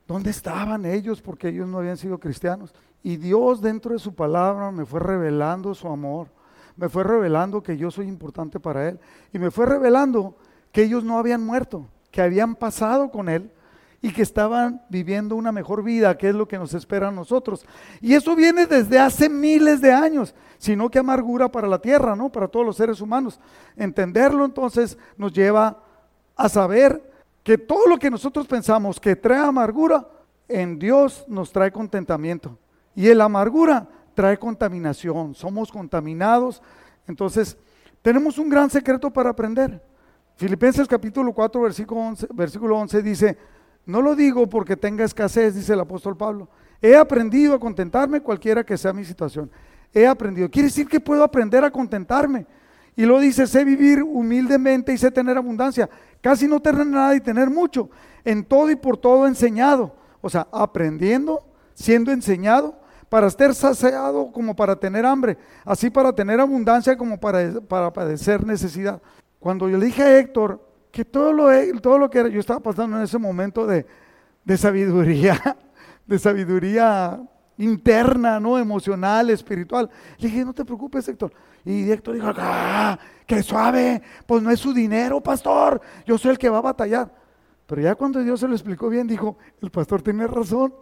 ¿Dónde 0.07 0.31
estaban 0.31 0.85
ellos? 0.85 1.21
Porque 1.21 1.49
ellos 1.49 1.69
no 1.69 1.79
habían 1.79 1.97
sido 1.97 2.19
cristianos. 2.19 2.75
Y 3.03 3.17
Dios 3.17 3.61
dentro 3.61 3.93
de 3.93 3.99
su 3.99 4.15
palabra 4.15 4.71
me 4.71 4.85
fue 4.85 5.01
revelando 5.01 5.75
su 5.75 5.89
amor. 5.89 6.29
Me 6.77 6.89
fue 6.89 7.05
revelando 7.05 7.63
que 7.63 7.77
yo 7.77 7.91
soy 7.91 8.07
importante 8.07 8.61
para 8.61 8.89
Él. 8.89 8.99
Y 9.33 9.39
me 9.39 9.51
fue 9.51 9.67
revelando 9.67 10.37
que 10.73 10.83
ellos 10.83 11.05
no 11.05 11.19
habían 11.19 11.45
muerto, 11.45 11.89
que 12.11 12.21
habían 12.21 12.55
pasado 12.55 13.11
con 13.11 13.29
Él 13.29 13.51
y 14.07 14.13
que 14.13 14.23
estaban 14.23 14.81
viviendo 14.89 15.35
una 15.35 15.51
mejor 15.51 15.83
vida, 15.83 16.17
que 16.17 16.29
es 16.29 16.35
lo 16.37 16.47
que 16.47 16.59
nos 16.59 16.73
espera 16.75 17.09
a 17.09 17.11
nosotros. 17.11 17.67
Y 18.01 18.15
eso 18.15 18.37
viene 18.37 18.65
desde 18.65 19.01
hace 19.01 19.29
miles 19.29 19.81
de 19.81 19.93
años, 19.93 20.33
sino 20.59 20.89
que 20.89 21.01
amargura 21.01 21.51
para 21.51 21.67
la 21.67 21.81
tierra, 21.81 22.15
¿no? 22.15 22.31
Para 22.31 22.47
todos 22.47 22.65
los 22.65 22.77
seres 22.77 23.01
humanos. 23.01 23.41
Entenderlo 23.77 24.45
entonces 24.45 24.97
nos 25.17 25.33
lleva 25.33 25.83
a 26.37 26.49
saber 26.49 27.03
que 27.43 27.59
todo 27.59 27.89
lo 27.89 27.99
que 27.99 28.09
nosotros 28.09 28.47
pensamos 28.47 29.01
que 29.01 29.17
trae 29.17 29.41
amargura, 29.41 30.07
en 30.47 30.79
Dios 30.79 31.25
nos 31.27 31.51
trae 31.51 31.73
contentamiento. 31.73 32.57
Y 32.95 33.09
en 33.09 33.19
la 33.19 33.25
amargura 33.25 33.89
trae 34.15 34.39
contaminación, 34.39 35.35
somos 35.35 35.73
contaminados. 35.73 36.63
Entonces, 37.09 37.57
tenemos 38.03 38.39
un 38.39 38.49
gran 38.49 38.71
secreto 38.71 39.13
para 39.13 39.31
aprender. 39.31 39.83
Filipenses 40.37 40.87
capítulo 40.87 41.33
4, 41.33 41.61
versículo 41.61 42.03
11, 42.03 42.29
versículo 42.35 42.79
11 42.79 43.03
dice, 43.03 43.56
no 43.87 44.03
lo 44.03 44.17
digo 44.17 44.49
porque 44.49 44.77
tenga 44.77 45.05
escasez, 45.05 45.55
dice 45.55 45.73
el 45.73 45.81
apóstol 45.81 46.17
Pablo. 46.17 46.49
He 46.83 46.97
aprendido 46.97 47.55
a 47.55 47.61
contentarme 47.61 48.21
cualquiera 48.21 48.65
que 48.65 48.77
sea 48.77 48.93
mi 48.93 49.05
situación. 49.05 49.51
He 49.95 50.07
aprendido. 50.07 50.51
Quiere 50.51 50.69
decir 50.69 50.89
que 50.89 51.01
puedo 51.01 51.23
aprender 51.23 51.65
a 51.65 51.71
contentarme. 51.71 52.47
Y 52.97 53.05
lo 53.07 53.21
dice, 53.21 53.47
sé 53.47 53.65
vivir 53.65 54.03
humildemente 54.03 54.93
y 54.93 54.99
sé 54.99 55.11
tener 55.11 55.37
abundancia. 55.39 55.89
Casi 56.21 56.49
no 56.49 56.61
tener 56.61 56.87
nada 56.87 57.15
y 57.15 57.21
tener 57.21 57.49
mucho. 57.49 57.89
En 58.25 58.45
todo 58.45 58.71
y 58.71 58.77
por 58.77 58.97
todo 58.97 59.27
enseñado. 59.27 59.95
O 60.21 60.29
sea, 60.29 60.49
aprendiendo, 60.51 61.47
siendo 61.75 62.11
enseñado, 62.11 62.81
para 63.09 63.29
estar 63.29 63.55
saciado 63.55 64.33
como 64.33 64.57
para 64.57 64.75
tener 64.77 65.07
hambre. 65.07 65.39
Así 65.65 65.91
para 65.91 66.13
tener 66.13 66.41
abundancia 66.41 66.97
como 66.97 67.21
para, 67.21 67.61
para 67.61 67.93
padecer 67.93 68.45
necesidad. 68.45 69.01
Cuando 69.39 69.69
yo 69.69 69.79
le 69.79 69.87
dije 69.87 70.03
a 70.03 70.19
Héctor, 70.19 70.66
que 70.97 71.05
todo 71.05 71.31
lo, 71.31 71.51
todo 71.83 71.99
lo 71.99 72.09
que 72.09 72.33
yo 72.33 72.41
estaba 72.41 72.59
pasando 72.59 72.97
en 72.97 73.03
ese 73.03 73.19
momento 73.19 73.67
de, 73.67 73.85
sabiduría, 74.57 75.39
de 76.07 76.19
sabiduría 76.19 77.21
interna, 77.59 78.41
¿no? 78.41 78.59
Emocional, 78.59 79.29
espiritual. 79.29 79.91
Le 80.17 80.29
dije, 80.29 80.43
no 80.43 80.55
te 80.55 80.65
preocupes, 80.65 81.07
Héctor. 81.07 81.35
Y 81.67 81.91
Héctor 81.91 82.15
dijo, 82.15 82.33
¡ah! 82.39 82.99
¡Qué 83.27 83.43
suave! 83.43 84.01
Pues 84.25 84.43
no 84.43 84.51
es 84.51 84.59
su 84.59 84.73
dinero, 84.73 85.21
pastor. 85.21 85.83
Yo 86.07 86.17
soy 86.17 86.31
el 86.31 86.39
que 86.39 86.49
va 86.49 86.59
a 86.59 86.63
batallar. 86.63 87.13
Pero 87.67 87.83
ya 87.83 87.95
cuando 87.95 88.23
Dios 88.23 88.41
se 88.41 88.49
lo 88.49 88.55
explicó 88.55 88.89
bien, 88.89 89.07
dijo, 89.07 89.37
el 89.61 89.71
pastor 89.71 90.01
tiene 90.01 90.27
razón. 90.27 90.73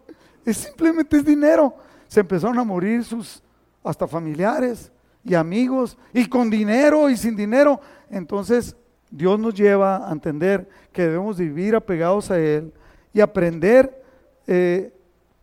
Es 0.45 0.59
simplemente 0.59 1.17
es 1.17 1.25
dinero. 1.25 1.75
Se 2.07 2.21
empezaron 2.21 2.57
a 2.61 2.63
morir 2.63 3.03
sus 3.03 3.43
hasta 3.83 4.07
familiares 4.07 4.93
y 5.25 5.35
amigos, 5.35 5.99
y 6.13 6.29
con 6.29 6.51
dinero 6.51 7.11
y 7.11 7.17
sin 7.17 7.35
dinero. 7.35 7.81
Entonces, 8.11 8.77
Dios 9.15 9.39
nos 9.39 9.55
lleva 9.55 10.09
a 10.09 10.13
entender 10.13 10.69
que 10.93 11.03
debemos 11.03 11.39
vivir 11.39 11.77
apegados 11.77 12.33
a 12.33 12.39
Él 12.41 12.73
y 13.13 13.21
aprender 13.21 14.03
eh, 14.45 14.93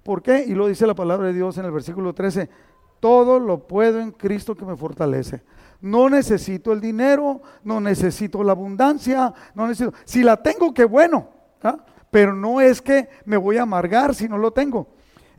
por 0.04 0.22
qué. 0.22 0.44
Y 0.46 0.54
lo 0.54 0.68
dice 0.68 0.86
la 0.86 0.94
palabra 0.94 1.28
de 1.28 1.34
Dios 1.34 1.58
en 1.58 1.64
el 1.64 1.72
versículo 1.72 2.14
13, 2.14 2.50
todo 3.00 3.40
lo 3.40 3.66
puedo 3.66 4.02
en 4.02 4.12
Cristo 4.12 4.56
que 4.56 4.66
me 4.66 4.76
fortalece. 4.76 5.42
No 5.80 6.10
necesito 6.10 6.74
el 6.74 6.82
dinero, 6.82 7.42
no 7.64 7.80
necesito 7.80 8.44
la 8.44 8.52
abundancia, 8.52 9.34
no 9.56 9.68
necesito. 9.68 9.98
Si 10.04 10.22
la 10.22 10.36
tengo, 10.36 10.74
qué 10.74 10.84
bueno. 10.84 11.30
¿ah? 11.64 11.78
Pero 12.12 12.36
no 12.36 12.60
es 12.60 12.82
que 12.82 13.08
me 13.24 13.38
voy 13.38 13.56
a 13.56 13.62
amargar 13.62 14.14
si 14.14 14.28
no 14.28 14.38
lo 14.38 14.52
tengo. 14.52 14.90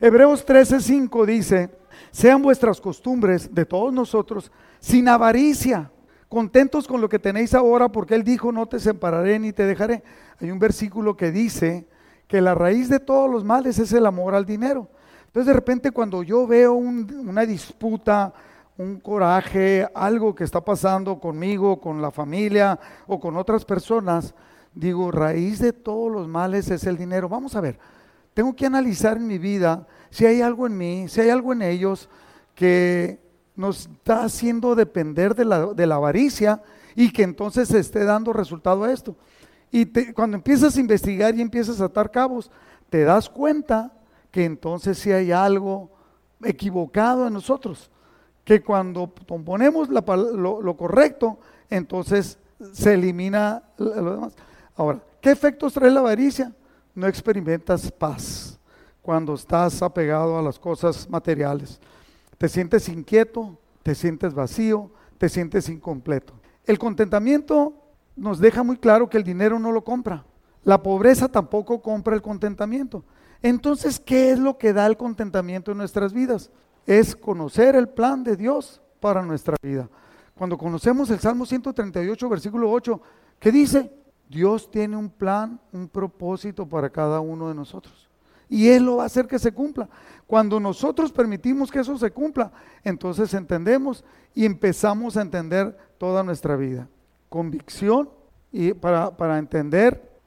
Hebreos 0.01 0.43
13:5 0.43 1.23
dice: 1.27 1.69
Sean 2.09 2.41
vuestras 2.41 2.81
costumbres 2.81 3.53
de 3.53 3.63
todos 3.63 3.93
nosotros 3.93 4.51
sin 4.79 5.07
avaricia 5.07 5.91
contentos 6.33 6.87
con 6.87 6.99
lo 6.99 7.07
que 7.07 7.19
tenéis 7.19 7.53
ahora, 7.53 7.89
porque 7.89 8.15
Él 8.15 8.23
dijo, 8.23 8.51
no 8.51 8.65
te 8.65 8.79
separaré 8.79 9.37
ni 9.37 9.53
te 9.53 9.67
dejaré. 9.67 10.03
Hay 10.41 10.49
un 10.49 10.57
versículo 10.57 11.15
que 11.15 11.31
dice 11.31 11.85
que 12.27 12.41
la 12.41 12.55
raíz 12.55 12.89
de 12.89 12.99
todos 12.99 13.29
los 13.29 13.43
males 13.43 13.77
es 13.77 13.93
el 13.93 14.07
amor 14.07 14.33
al 14.33 14.43
dinero. 14.43 14.89
Entonces 15.27 15.45
de 15.45 15.53
repente 15.53 15.91
cuando 15.91 16.23
yo 16.23 16.47
veo 16.47 16.73
una 16.73 17.45
disputa, 17.45 18.33
un 18.79 18.99
coraje, 18.99 19.87
algo 19.93 20.33
que 20.33 20.43
está 20.43 20.59
pasando 20.59 21.19
conmigo, 21.19 21.79
con 21.79 22.01
la 22.01 22.09
familia 22.09 22.79
o 23.05 23.19
con 23.19 23.37
otras 23.37 23.63
personas, 23.63 24.33
digo, 24.73 25.11
raíz 25.11 25.59
de 25.59 25.71
todos 25.71 26.11
los 26.11 26.27
males 26.27 26.71
es 26.71 26.83
el 26.85 26.97
dinero. 26.97 27.29
Vamos 27.29 27.55
a 27.55 27.61
ver, 27.61 27.77
tengo 28.33 28.55
que 28.55 28.65
analizar 28.65 29.17
en 29.17 29.27
mi 29.27 29.37
vida 29.37 29.85
si 30.09 30.25
hay 30.25 30.41
algo 30.41 30.65
en 30.65 30.75
mí, 30.75 31.07
si 31.07 31.21
hay 31.21 31.29
algo 31.29 31.53
en 31.53 31.61
ellos 31.61 32.09
que 32.55 33.22
nos 33.55 33.87
está 33.87 34.23
haciendo 34.23 34.75
depender 34.75 35.35
de 35.35 35.45
la, 35.45 35.95
avaricia 35.95 36.61
y 36.95 37.11
que 37.11 37.23
entonces 37.23 37.67
se 37.69 37.79
esté 37.79 38.03
dando 38.03 38.33
resultado 38.33 38.83
a 38.83 38.91
esto. 38.91 39.15
Y 39.71 39.85
cuando 40.13 40.37
empiezas 40.37 40.75
a 40.75 40.79
investigar 40.79 41.35
y 41.35 41.41
empiezas 41.41 41.81
a 41.81 41.85
atar 41.85 42.11
cabos, 42.11 42.51
te 42.89 43.03
das 43.03 43.29
cuenta 43.29 43.91
que 44.31 44.45
entonces 44.45 44.97
si 44.97 45.11
hay 45.11 45.31
algo 45.31 45.91
equivocado 46.43 47.27
en 47.27 47.33
nosotros, 47.33 47.89
que 48.43 48.61
cuando 48.61 49.07
ponemos 49.07 49.89
lo, 49.89 50.61
lo, 50.61 50.77
correcto, 50.77 51.39
entonces 51.69 52.37
se 52.71 52.93
elimina 52.93 53.63
lo 53.77 54.13
demás. 54.13 54.35
Ahora, 54.75 54.99
¿qué 55.21 55.31
efectos 55.31 55.73
trae 55.73 55.91
la 55.91 56.01
avaricia? 56.01 56.51
No 56.93 57.07
experimentas 57.07 57.91
paz 57.91 58.59
cuando 59.01 59.33
estás 59.33 59.81
apegado 59.81 60.37
a 60.37 60.41
las 60.41 60.59
cosas 60.59 61.09
materiales. 61.09 61.79
Te 62.37 62.49
sientes 62.49 62.89
inquieto, 62.89 63.57
te 63.83 63.95
sientes 63.95 64.33
vacío, 64.33 64.91
te 65.17 65.29
sientes 65.29 65.69
incompleto. 65.69 66.33
El 66.65 66.79
contentamiento 66.79 67.73
nos 68.15 68.39
deja 68.39 68.63
muy 68.63 68.77
claro 68.77 69.09
que 69.09 69.17
el 69.17 69.23
dinero 69.23 69.59
no 69.59 69.71
lo 69.71 69.83
compra. 69.83 70.25
La 70.63 70.81
pobreza 70.81 71.27
tampoco 71.27 71.81
compra 71.81 72.15
el 72.15 72.21
contentamiento. 72.21 73.03
Entonces, 73.41 73.99
¿qué 73.99 74.31
es 74.31 74.39
lo 74.39 74.57
que 74.57 74.71
da 74.71 74.85
el 74.85 74.95
contentamiento 74.95 75.71
en 75.71 75.77
nuestras 75.77 76.13
vidas? 76.13 76.49
Es 76.85 77.15
conocer 77.15 77.75
el 77.75 77.89
plan 77.89 78.23
de 78.23 78.37
Dios 78.37 78.81
para 78.99 79.21
nuestra 79.21 79.57
vida. 79.61 79.89
Cuando 80.35 80.57
conocemos 80.57 81.09
el 81.09 81.19
Salmo 81.19 81.45
138, 81.45 82.29
versículo 82.29 82.71
8, 82.71 83.01
¿qué 83.39 83.51
dice? 83.51 83.91
Dios 84.29 84.71
tiene 84.71 84.95
un 84.95 85.09
plan, 85.09 85.59
un 85.71 85.89
propósito 85.89 86.67
para 86.67 86.89
cada 86.89 87.19
uno 87.19 87.49
de 87.49 87.55
nosotros. 87.55 88.09
Y 88.53 88.69
Él 88.69 88.83
lo 88.85 88.97
va 88.97 89.03
a 89.03 89.05
hacer 89.07 89.25
que 89.25 89.39
se 89.39 89.51
cumpla. 89.51 89.89
Cuando 90.27 90.59
nosotros 90.59 91.11
permitimos 91.11 91.71
que 91.71 91.79
eso 91.79 91.97
se 91.97 92.11
cumpla, 92.11 92.51
entonces 92.83 93.33
entendemos 93.33 94.05
y 94.35 94.45
empezamos 94.45 95.17
a 95.17 95.23
entender 95.23 95.75
toda 95.97 96.21
nuestra 96.21 96.55
vida. 96.55 96.87
Convicción 97.29 98.11
y 98.51 98.73
para, 98.73 99.39
entender 99.39 100.19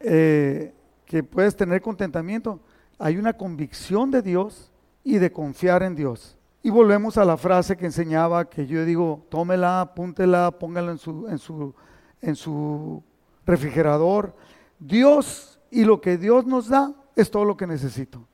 eh, 0.00 0.72
que 1.04 1.22
puedes 1.22 1.54
tener 1.56 1.82
contentamiento, 1.82 2.58
hay 2.98 3.18
una 3.18 3.34
convicción 3.34 4.10
de 4.10 4.22
Dios 4.22 4.72
y 5.04 5.18
de 5.18 5.30
confiar 5.30 5.82
en 5.82 5.94
Dios. 5.94 6.38
Y 6.62 6.70
volvemos 6.70 7.18
a 7.18 7.26
la 7.26 7.36
frase 7.36 7.76
que 7.76 7.84
enseñaba, 7.84 8.48
que 8.48 8.66
yo 8.66 8.82
digo, 8.86 9.26
tómela, 9.28 9.82
apúntela, 9.82 10.52
póngala 10.52 10.92
en 10.92 10.98
su, 10.98 11.28
en 11.28 11.36
su, 11.36 11.74
en 12.22 12.34
su 12.34 13.02
refrigerador. 13.44 14.34
Dios 14.78 15.60
y 15.70 15.84
lo 15.84 16.00
que 16.00 16.16
Dios 16.16 16.46
nos 16.46 16.70
da 16.70 16.94
es 17.20 17.30
todo 17.30 17.44
lo 17.44 17.56
que 17.56 17.66
necesito. 17.66 18.26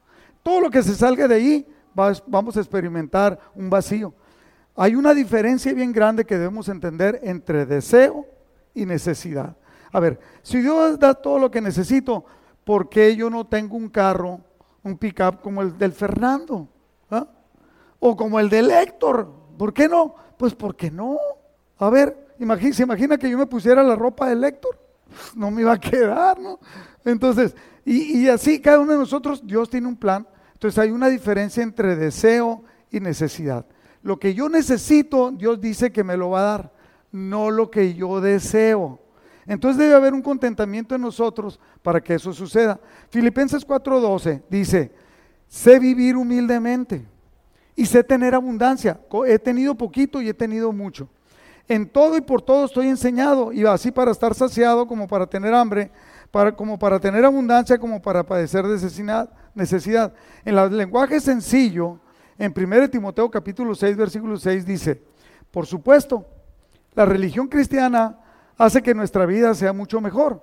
Todo 0.42 0.60
lo 0.60 0.70
que 0.70 0.82
se 0.82 0.94
salga 0.94 1.26
de 1.26 1.34
ahí, 1.34 1.66
vamos 2.26 2.56
a 2.56 2.60
experimentar 2.60 3.38
un 3.54 3.70
vacío. 3.70 4.14
Hay 4.76 4.94
una 4.94 5.14
diferencia 5.14 5.72
bien 5.72 5.92
grande 5.92 6.24
que 6.24 6.36
debemos 6.36 6.68
entender 6.68 7.20
entre 7.22 7.64
deseo 7.64 8.26
y 8.74 8.84
necesidad. 8.84 9.56
A 9.92 10.00
ver, 10.00 10.18
si 10.42 10.60
Dios 10.60 10.98
da 10.98 11.14
todo 11.14 11.38
lo 11.38 11.50
que 11.50 11.60
necesito, 11.60 12.24
¿por 12.64 12.88
qué 12.88 13.14
yo 13.14 13.30
no 13.30 13.46
tengo 13.46 13.76
un 13.76 13.88
carro, 13.88 14.40
un 14.82 14.98
pickup 14.98 15.40
como 15.40 15.62
el 15.62 15.78
del 15.78 15.92
Fernando? 15.92 16.68
¿Ah? 17.10 17.26
O 18.00 18.16
como 18.16 18.40
el 18.40 18.48
del 18.50 18.70
Héctor. 18.70 19.32
¿Por 19.56 19.72
qué 19.72 19.88
no? 19.88 20.14
Pues 20.36 20.54
porque 20.54 20.90
no. 20.90 21.16
A 21.78 21.88
ver, 21.88 22.36
se 22.72 22.82
imagina 22.82 23.16
que 23.16 23.30
yo 23.30 23.38
me 23.38 23.46
pusiera 23.46 23.82
la 23.82 23.94
ropa 23.94 24.28
del 24.28 24.42
Héctor. 24.42 24.83
No 25.36 25.50
me 25.50 25.62
iba 25.62 25.72
a 25.72 25.80
quedar, 25.80 26.38
¿no? 26.38 26.58
Entonces, 27.04 27.54
y, 27.84 28.22
y 28.22 28.28
así 28.28 28.60
cada 28.60 28.80
uno 28.80 28.92
de 28.92 28.98
nosotros, 28.98 29.46
Dios 29.46 29.68
tiene 29.68 29.88
un 29.88 29.96
plan. 29.96 30.26
Entonces 30.54 30.78
hay 30.78 30.90
una 30.90 31.08
diferencia 31.08 31.62
entre 31.62 31.96
deseo 31.96 32.64
y 32.90 33.00
necesidad. 33.00 33.66
Lo 34.02 34.18
que 34.18 34.34
yo 34.34 34.48
necesito, 34.48 35.30
Dios 35.30 35.60
dice 35.60 35.90
que 35.90 36.04
me 36.04 36.16
lo 36.16 36.30
va 36.30 36.40
a 36.40 36.42
dar, 36.42 36.72
no 37.10 37.50
lo 37.50 37.70
que 37.70 37.94
yo 37.94 38.20
deseo. 38.20 39.00
Entonces 39.46 39.78
debe 39.78 39.94
haber 39.94 40.14
un 40.14 40.22
contentamiento 40.22 40.94
en 40.94 41.02
nosotros 41.02 41.60
para 41.82 42.02
que 42.02 42.14
eso 42.14 42.32
suceda. 42.32 42.80
Filipenses 43.10 43.66
4:12 43.66 44.42
dice, 44.48 44.92
sé 45.48 45.78
vivir 45.78 46.16
humildemente 46.16 47.06
y 47.76 47.86
sé 47.86 48.02
tener 48.02 48.34
abundancia. 48.34 49.00
He 49.26 49.38
tenido 49.38 49.74
poquito 49.74 50.20
y 50.22 50.28
he 50.28 50.34
tenido 50.34 50.72
mucho. 50.72 51.08
En 51.66 51.88
todo 51.88 52.16
y 52.16 52.20
por 52.20 52.42
todo 52.42 52.66
estoy 52.66 52.88
enseñado, 52.88 53.52
y 53.52 53.64
así 53.64 53.90
para 53.90 54.10
estar 54.10 54.34
saciado 54.34 54.86
como 54.86 55.08
para 55.08 55.26
tener 55.26 55.54
hambre, 55.54 55.90
para, 56.30 56.54
como 56.54 56.78
para 56.78 57.00
tener 57.00 57.24
abundancia, 57.24 57.78
como 57.78 58.02
para 58.02 58.22
padecer 58.22 58.64
necesidad. 58.66 60.12
En 60.44 60.58
el 60.58 60.76
lenguaje 60.76 61.20
sencillo, 61.20 61.98
en 62.38 62.52
1 62.54 62.90
Timoteo 62.90 63.30
capítulo 63.30 63.74
6, 63.74 63.96
versículo 63.96 64.36
6 64.36 64.66
dice, 64.66 65.02
por 65.50 65.66
supuesto, 65.66 66.26
la 66.94 67.06
religión 67.06 67.48
cristiana 67.48 68.18
hace 68.58 68.82
que 68.82 68.94
nuestra 68.94 69.24
vida 69.24 69.54
sea 69.54 69.72
mucho 69.72 70.00
mejor, 70.00 70.42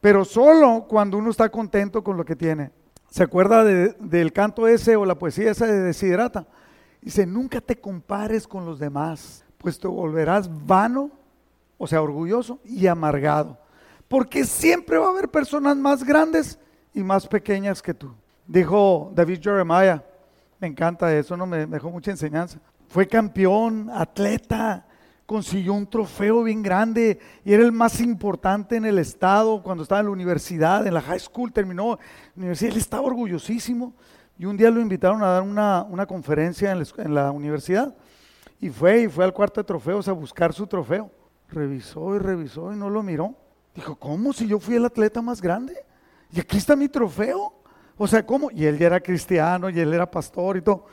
pero 0.00 0.24
solo 0.24 0.86
cuando 0.88 1.18
uno 1.18 1.30
está 1.30 1.48
contento 1.48 2.02
con 2.02 2.16
lo 2.16 2.24
que 2.24 2.36
tiene. 2.36 2.70
¿Se 3.10 3.24
acuerda 3.24 3.62
del 3.62 4.32
canto 4.32 4.66
ese 4.66 4.96
o 4.96 5.04
la 5.04 5.18
poesía 5.18 5.50
esa 5.50 5.66
de 5.66 5.80
Desiderata? 5.80 6.46
Dice, 7.02 7.26
nunca 7.26 7.60
te 7.60 7.78
compares 7.78 8.46
con 8.46 8.64
los 8.64 8.78
demás, 8.78 9.44
pues 9.62 9.78
te 9.78 9.86
volverás 9.86 10.50
vano, 10.66 11.10
o 11.78 11.86
sea, 11.86 12.02
orgulloso 12.02 12.58
y 12.64 12.86
amargado, 12.86 13.58
porque 14.08 14.44
siempre 14.44 14.98
va 14.98 15.06
a 15.06 15.10
haber 15.10 15.28
personas 15.28 15.76
más 15.76 16.04
grandes 16.04 16.58
y 16.92 17.02
más 17.02 17.26
pequeñas 17.26 17.80
que 17.80 17.94
tú. 17.94 18.12
Dijo 18.46 19.12
David 19.14 19.40
Jeremiah, 19.40 20.02
me 20.58 20.66
encanta 20.66 21.16
eso, 21.16 21.36
no 21.36 21.46
me 21.46 21.66
dejó 21.66 21.90
mucha 21.90 22.10
enseñanza. 22.10 22.58
Fue 22.88 23.06
campeón, 23.06 23.88
atleta, 23.90 24.84
consiguió 25.24 25.72
un 25.72 25.86
trofeo 25.86 26.42
bien 26.42 26.62
grande 26.62 27.18
y 27.44 27.52
era 27.52 27.62
el 27.62 27.72
más 27.72 28.00
importante 28.00 28.76
en 28.76 28.84
el 28.84 28.98
estado 28.98 29.62
cuando 29.62 29.84
estaba 29.84 30.00
en 30.00 30.06
la 30.06 30.12
universidad, 30.12 30.86
en 30.86 30.94
la 30.94 31.00
high 31.00 31.20
school, 31.20 31.52
terminó 31.52 31.98
universidad, 32.36 32.72
él 32.72 32.78
estaba 32.78 33.06
orgullosísimo. 33.06 33.94
Y 34.38 34.44
un 34.44 34.56
día 34.56 34.70
lo 34.70 34.80
invitaron 34.80 35.22
a 35.22 35.28
dar 35.28 35.42
una, 35.42 36.06
conferencia 36.06 36.72
en 36.72 36.80
la, 36.80 36.86
en 36.98 37.14
la, 37.14 37.30
universidad 37.30 37.94
y 38.62 38.70
fue 38.70 39.02
y 39.02 39.08
fue 39.08 39.24
al 39.24 39.32
cuarto 39.32 39.60
de 39.60 39.64
trofeos 39.64 40.06
a 40.06 40.12
buscar 40.12 40.52
su 40.52 40.68
trofeo. 40.68 41.10
Revisó 41.48 42.14
y 42.14 42.20
revisó 42.20 42.72
y 42.72 42.76
no 42.76 42.88
lo 42.88 43.02
miró. 43.02 43.34
Dijo, 43.74 43.96
¿cómo 43.96 44.32
si 44.32 44.46
yo 44.46 44.60
fui 44.60 44.76
el 44.76 44.84
atleta 44.84 45.20
más 45.20 45.42
grande? 45.42 45.74
Y 46.30 46.38
aquí 46.38 46.58
está 46.58 46.76
mi 46.76 46.88
trofeo. 46.88 47.52
O 47.96 48.06
sea, 48.06 48.24
¿cómo? 48.24 48.52
Y 48.52 48.64
él 48.64 48.78
ya 48.78 48.86
era 48.86 49.00
cristiano 49.00 49.68
y 49.68 49.80
él 49.80 49.92
era 49.92 50.08
pastor 50.08 50.58
y 50.58 50.62
todo. 50.62 50.86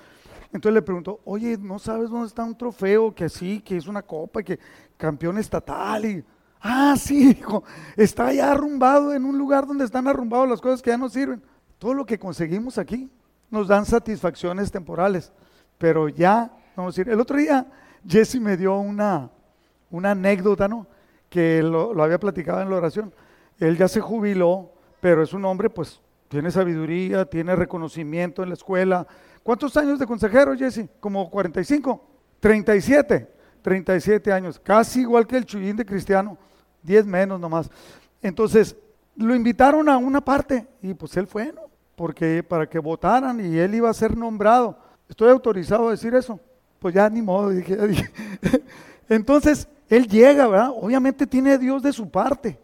Entonces 0.52 0.74
le 0.74 0.82
preguntó, 0.82 1.20
oye, 1.26 1.60
¿no 1.60 1.78
sabes 1.78 2.10
dónde 2.10 2.26
está 2.26 2.44
un 2.44 2.58
trofeo 2.58 3.14
que 3.14 3.26
así, 3.26 3.62
que 3.62 3.78
es 3.78 3.86
una 3.86 4.02
copa, 4.02 4.42
que 4.42 4.58
campeón 4.98 5.38
estatal? 5.38 6.06
Y, 6.06 6.26
ah, 6.62 6.96
sí, 6.98 7.34
dijo, 7.36 7.64
está 7.96 8.30
allá 8.30 8.52
arrumbado 8.52 9.14
en 9.14 9.26
un 9.26 9.38
lugar 9.38 9.68
donde 9.68 9.86
están 9.86 10.08
arrumbados 10.08 10.50
las 10.50 10.60
cosas 10.60 10.82
que 10.82 10.90
ya 10.90 10.98
no 10.98 11.08
sirven. 11.08 11.40
Todo 11.78 11.94
lo 11.94 12.04
que 12.04 12.18
conseguimos 12.18 12.80
aquí 12.80 13.12
nos 13.52 13.68
dan 13.68 13.86
satisfacciones 13.86 14.72
temporales, 14.72 15.32
pero 15.78 16.10
ya, 16.10 16.52
vamos 16.82 16.96
a 16.96 17.02
decir, 17.02 17.14
el 17.14 17.20
otro 17.20 17.38
día 17.38 17.66
Jesse 18.08 18.40
me 18.40 18.58
dio 18.58 18.78
una, 18.78 19.30
una 19.92 20.12
anécdota, 20.12 20.68
¿no? 20.68 20.88
Que 21.30 21.62
lo, 21.62 22.02
había 22.02 22.20
platicado 22.20 22.62
en 22.62 22.70
la 22.70 22.78
oración. 22.78 23.14
Él 23.60 23.78
ya 23.78 23.88
se 23.88 24.02
jubiló, 24.02 24.72
pero 25.00 25.22
es 25.22 25.34
un 25.34 25.46
hombre, 25.46 25.70
pues, 25.70 26.02
tiene 26.28 26.52
sabiduría, 26.52 27.26
tiene 27.26 27.56
reconocimiento 27.56 28.44
en 28.44 28.50
la 28.50 28.56
escuela. 28.56 29.08
¿Cuántos 29.44 29.76
años 29.78 30.00
de 30.00 30.06
consejero, 30.06 30.56
Jesse? 30.56 30.90
Como 31.00 31.30
45, 31.30 32.08
37, 32.40 33.32
37 33.62 34.32
años, 34.32 34.60
casi 34.60 35.02
igual 35.02 35.28
que 35.28 35.38
el 35.38 35.46
Chuyín 35.46 35.76
de 35.76 35.86
Cristiano, 35.86 36.38
10 36.84 37.06
menos 37.06 37.40
nomás. 37.40 37.70
Entonces, 38.22 38.76
lo 39.16 39.36
invitaron 39.36 39.90
a 39.90 39.98
una 39.98 40.22
parte 40.22 40.68
y 40.82 40.94
pues 40.94 41.18
él 41.18 41.28
fue, 41.28 41.52
¿no? 41.52 41.64
Porque 41.96 42.42
para 42.44 42.70
que 42.70 42.80
votaran 42.80 43.40
y 43.42 43.58
él 43.58 43.76
iba 43.76 43.90
a 43.90 43.94
ser 43.94 44.16
nombrado. 44.16 44.78
¿Estoy 45.10 45.30
autorizado 45.32 45.90
a 45.90 45.92
decir 45.92 46.16
eso? 46.16 46.40
Pues 46.80 46.96
ya 46.96 47.10
ni 47.10 47.22
modo. 47.22 47.52
Entonces, 49.10 49.68
él 49.90 50.08
llega, 50.08 50.48
¿verdad? 50.48 50.72
Obviamente 50.76 51.28
tiene 51.28 51.52
a 51.52 51.58
Dios 51.58 51.82
de 51.82 51.92
su 51.92 52.10
parte. 52.10 52.60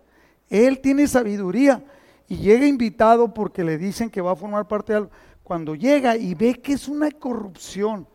Él 0.49 0.79
tiene 0.79 1.07
sabiduría 1.07 1.83
y 2.27 2.37
llega 2.37 2.65
invitado 2.67 3.33
porque 3.33 3.63
le 3.63 3.77
dicen 3.77 4.09
que 4.09 4.21
va 4.21 4.31
a 4.31 4.35
formar 4.35 4.67
parte 4.67 4.93
de 4.93 4.97
algo. 4.97 5.11
Cuando 5.43 5.75
llega 5.75 6.15
y 6.15 6.33
ve 6.33 6.55
que 6.55 6.73
es 6.73 6.87
una 6.87 7.11
corrupción 7.11 8.07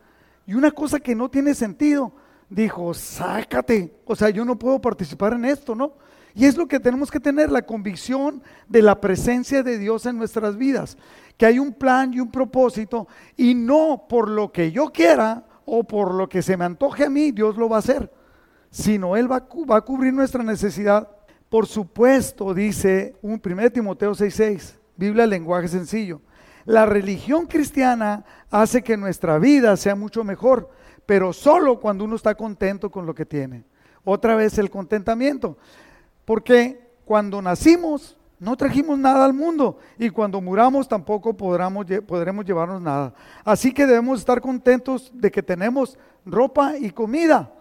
y 0.47 0.55
una 0.55 0.71
cosa 0.71 0.99
que 0.99 1.15
no 1.15 1.29
tiene 1.29 1.55
sentido, 1.55 2.13
dijo, 2.49 2.93
sácate, 2.93 3.95
o 4.05 4.17
sea, 4.17 4.31
yo 4.31 4.45
no 4.45 4.59
puedo 4.59 4.81
participar 4.81 5.35
en 5.35 5.45
esto, 5.45 5.75
¿no? 5.75 5.93
Y 6.35 6.47
es 6.47 6.57
lo 6.57 6.67
que 6.67 6.81
tenemos 6.81 7.11
que 7.11 7.21
tener, 7.21 7.51
la 7.51 7.63
convicción 7.63 8.43
de 8.69 8.83
la 8.83 9.01
presencia 9.01 9.63
de 9.63 9.79
Dios 9.79 10.07
en 10.07 10.17
nuestras 10.17 10.57
vidas, 10.57 10.97
que 11.37 11.47
hay 11.47 11.59
un 11.59 11.73
plan 11.73 12.13
y 12.13 12.21
un 12.21 12.31
propósito, 12.31 13.09
y 13.37 13.55
no 13.55 14.07
por 14.09 14.29
lo 14.29 14.53
que 14.53 14.73
yo 14.73 14.91
quiera 14.91 15.45
o 15.65 15.85
por 15.85 16.15
lo 16.15 16.29
que 16.29 16.43
se 16.43 16.57
me 16.57 16.65
antoje 16.65 17.05
a 17.05 17.11
mí, 17.11 17.31
Dios 17.31 17.57
lo 17.57 17.69
va 17.69 17.77
a 17.77 17.81
hacer, 17.81 18.13
sino 18.71 19.17
Él 19.17 19.31
va, 19.31 19.47
a 19.77 19.81
cubrir 19.81 20.13
nuestra 20.13 20.43
necesidad 20.43 21.09
por 21.51 21.67
supuesto, 21.67 22.55
dice 22.55 23.17
un 23.23 23.41
1 23.45 23.71
Timoteo 23.73 24.13
6:6, 24.13 24.79
Biblia 24.97 25.27
lenguaje 25.27 25.67
sencillo. 25.67 26.23
La 26.65 26.87
religión 26.87 27.47
cristiana 27.47 28.25
hace 28.51 28.83
que 28.83 28.97
nuestra 28.97 29.37
vida 29.39 29.77
sea 29.77 29.97
mucho 29.97 30.23
mejor, 30.23 30.71
pero 31.07 31.33
solo 31.33 31.81
cuando 31.81 32.05
uno 32.05 32.15
está 32.15 32.37
contento 32.37 32.89
con 32.89 33.05
lo 33.05 33.17
que 33.17 33.27
tiene. 33.27 33.65
Otra 34.05 34.37
vez 34.37 34.59
el 34.59 34.71
contentamiento, 34.71 35.59
porque 36.25 36.93
cuando 37.05 37.43
nacimos 37.43 38.17
no 38.41 38.57
trajimos 38.57 38.99
nada 38.99 39.27
al 39.27 39.35
mundo 39.35 39.79
y 39.99 40.09
cuando 40.09 40.41
muramos 40.41 40.89
tampoco 40.89 41.37
podremos, 41.37 41.85
podremos 42.07 42.47
llevarnos 42.47 42.81
nada. 42.81 43.13
Así 43.45 43.73
que 43.73 43.87
debemos 43.87 44.19
estar 44.21 44.41
contentos 44.41 45.13
de 45.15 45.31
que 45.31 45.43
tenemos 45.43 45.99
ropa 46.25 46.79
y 46.79 46.91
comida 46.91 47.53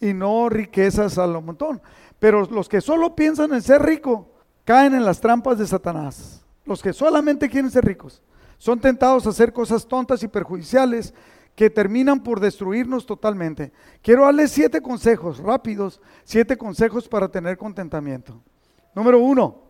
y 0.00 0.12
no 0.12 0.48
riquezas 0.48 1.18
a 1.18 1.26
lo 1.28 1.40
montón. 1.40 1.80
Pero 2.18 2.46
los 2.46 2.68
que 2.68 2.80
solo 2.80 3.14
piensan 3.14 3.54
en 3.54 3.62
ser 3.62 3.80
rico 3.82 4.28
caen 4.64 4.94
en 4.94 5.04
las 5.04 5.20
trampas 5.20 5.56
de 5.56 5.68
Satanás. 5.68 6.44
Los 6.64 6.82
que 6.82 6.92
solamente 6.92 7.48
quieren 7.48 7.70
ser 7.70 7.84
ricos 7.84 8.20
son 8.58 8.80
tentados 8.80 9.26
a 9.26 9.30
hacer 9.30 9.52
cosas 9.52 9.86
tontas 9.86 10.22
y 10.24 10.28
perjudiciales 10.28 11.14
que 11.54 11.70
terminan 11.70 12.24
por 12.24 12.40
destruirnos 12.40 13.06
totalmente. 13.06 13.72
Quiero 14.02 14.24
darles 14.24 14.50
siete 14.50 14.80
consejos 14.80 15.38
rápidos, 15.38 16.00
siete 16.24 16.56
consejos 16.56 17.08
para 17.08 17.28
tener 17.28 17.56
contentamiento. 17.56 18.42
Número 18.94 19.20
uno, 19.20 19.63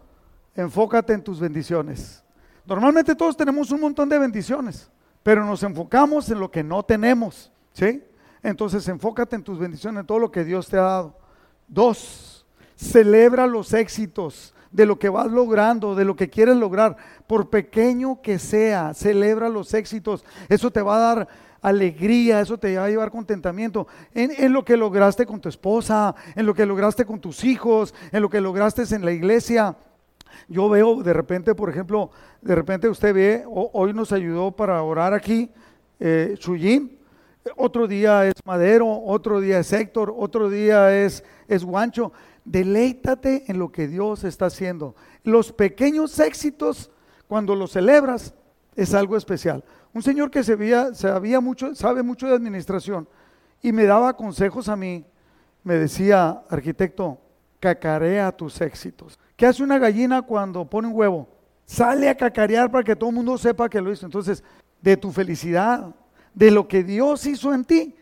enfócate 0.55 1.12
en 1.12 1.22
tus 1.22 1.40
bendiciones. 1.40 2.22
Normalmente 2.66 3.14
todos 3.14 3.36
tenemos 3.36 3.70
un 3.70 3.80
montón 3.80 4.09
de 4.09 4.18
bendiciones, 4.18 4.90
pero 5.22 5.44
nos 5.44 5.62
enfocamos 5.62 6.30
en 6.30 6.40
lo 6.40 6.50
que 6.50 6.62
no 6.62 6.82
tenemos, 6.82 7.52
¿sí? 7.72 8.02
Entonces 8.42 8.86
enfócate 8.88 9.36
en 9.36 9.42
tus 9.42 9.59
bendiciones, 9.59 10.00
en 10.00 10.07
todo 10.07 10.18
lo 10.18 10.30
que 10.30 10.44
Dios 10.44 10.68
te 10.68 10.76
ha 10.76 10.82
dado. 10.82 11.18
Dos, 11.66 12.46
celebra 12.76 13.46
los 13.46 13.72
éxitos 13.72 14.55
de 14.70 14.86
lo 14.86 14.98
que 14.98 15.09
vas 15.09 15.30
logrando, 15.30 15.94
de 15.94 16.05
lo 16.05 16.16
que 16.16 16.28
quieres 16.28 16.57
lograr, 16.57 16.96
por 17.26 17.48
pequeño 17.48 18.20
que 18.20 18.38
sea, 18.38 18.92
celebra 18.92 19.48
los 19.48 19.72
éxitos. 19.72 20.24
Eso 20.48 20.70
te 20.70 20.82
va 20.82 20.96
a 20.96 21.14
dar 21.14 21.28
alegría, 21.62 22.40
eso 22.40 22.59
te 22.59 22.76
va 22.76 22.84
a 22.84 22.90
llevar 22.90 23.11
contentamiento 23.11 23.86
en, 24.12 24.32
en, 24.36 24.52
lo 24.52 24.64
que 24.64 24.76
lograste 24.76 25.24
con 25.24 25.40
tu 25.40 25.48
esposa, 25.48 26.14
en 26.34 26.44
lo 26.44 26.55
que 26.55 26.66
lograste 26.66 27.07
con 27.07 27.20
tus 27.20 27.44
hijos, 27.44 27.94
en 28.12 28.20
lo 28.20 28.28
que 28.28 28.40
lograste 28.40 28.82
en 28.94 29.05
la 29.05 29.12
iglesia. 29.12 29.76
Yo 30.48 30.68
veo 30.68 31.02
de 31.02 31.12
repente, 31.12 31.54
por 31.54 31.70
ejemplo, 31.70 32.10
de 32.40 32.54
repente 32.54 32.88
usted 32.88 33.14
ve, 33.14 33.44
hoy 33.46 33.92
nos 33.92 34.12
ayudó 34.12 34.52
para 34.52 34.82
orar 34.82 35.14
aquí, 35.14 35.50
eh, 36.00 36.36
otro 37.56 37.86
día 37.86 38.26
es 38.26 38.34
Madero, 38.44 39.02
otro 39.04 39.40
día 39.40 39.58
es 39.58 39.72
Héctor, 39.72 40.14
otro 40.16 40.48
día 40.48 40.96
es, 41.04 41.24
es 41.46 41.64
Guancho. 41.64 42.12
Deleítate 42.44 43.44
en 43.48 43.58
lo 43.58 43.70
que 43.70 43.86
Dios 43.86 44.24
está 44.24 44.46
haciendo. 44.46 44.94
Los 45.22 45.52
pequeños 45.52 46.18
éxitos, 46.18 46.90
cuando 47.26 47.54
los 47.54 47.72
celebras, 47.72 48.34
es 48.76 48.94
algo 48.94 49.16
especial. 49.16 49.64
Un 49.92 50.02
señor 50.02 50.30
que 50.30 50.42
sabía 50.42 51.40
mucho, 51.40 51.74
sabe 51.74 52.02
mucho 52.02 52.26
de 52.26 52.34
administración 52.34 53.08
y 53.62 53.72
me 53.72 53.84
daba 53.84 54.16
consejos 54.16 54.68
a 54.68 54.76
mí, 54.76 55.06
me 55.62 55.74
decía, 55.74 56.42
arquitecto, 56.50 57.18
cacarea 57.60 58.32
tus 58.32 58.60
éxitos. 58.60 59.18
¿Qué 59.37 59.47
hace 59.47 59.62
una 59.62 59.78
gallina 59.78 60.22
cuando 60.22 60.64
pone 60.64 60.89
un 60.89 60.95
huevo? 60.95 61.28
Sale 61.66 62.09
a 62.09 62.16
cacarear 62.16 62.70
para 62.70 62.85
que 62.85 62.95
todo 62.95 63.11
el 63.11 63.16
mundo 63.16 63.37
sepa 63.39 63.68
que 63.68 63.80
lo 63.80 63.91
hizo. 63.91 64.07
Entonces, 64.07 64.45
de 64.80 64.97
tu 64.97 65.11
felicidad, 65.11 65.95
de 66.35 66.51
lo 66.51 66.68
que 66.68 66.85
Dios 66.85 67.26
hizo 67.26 67.55
en 67.55 67.64
ti, 67.64 67.97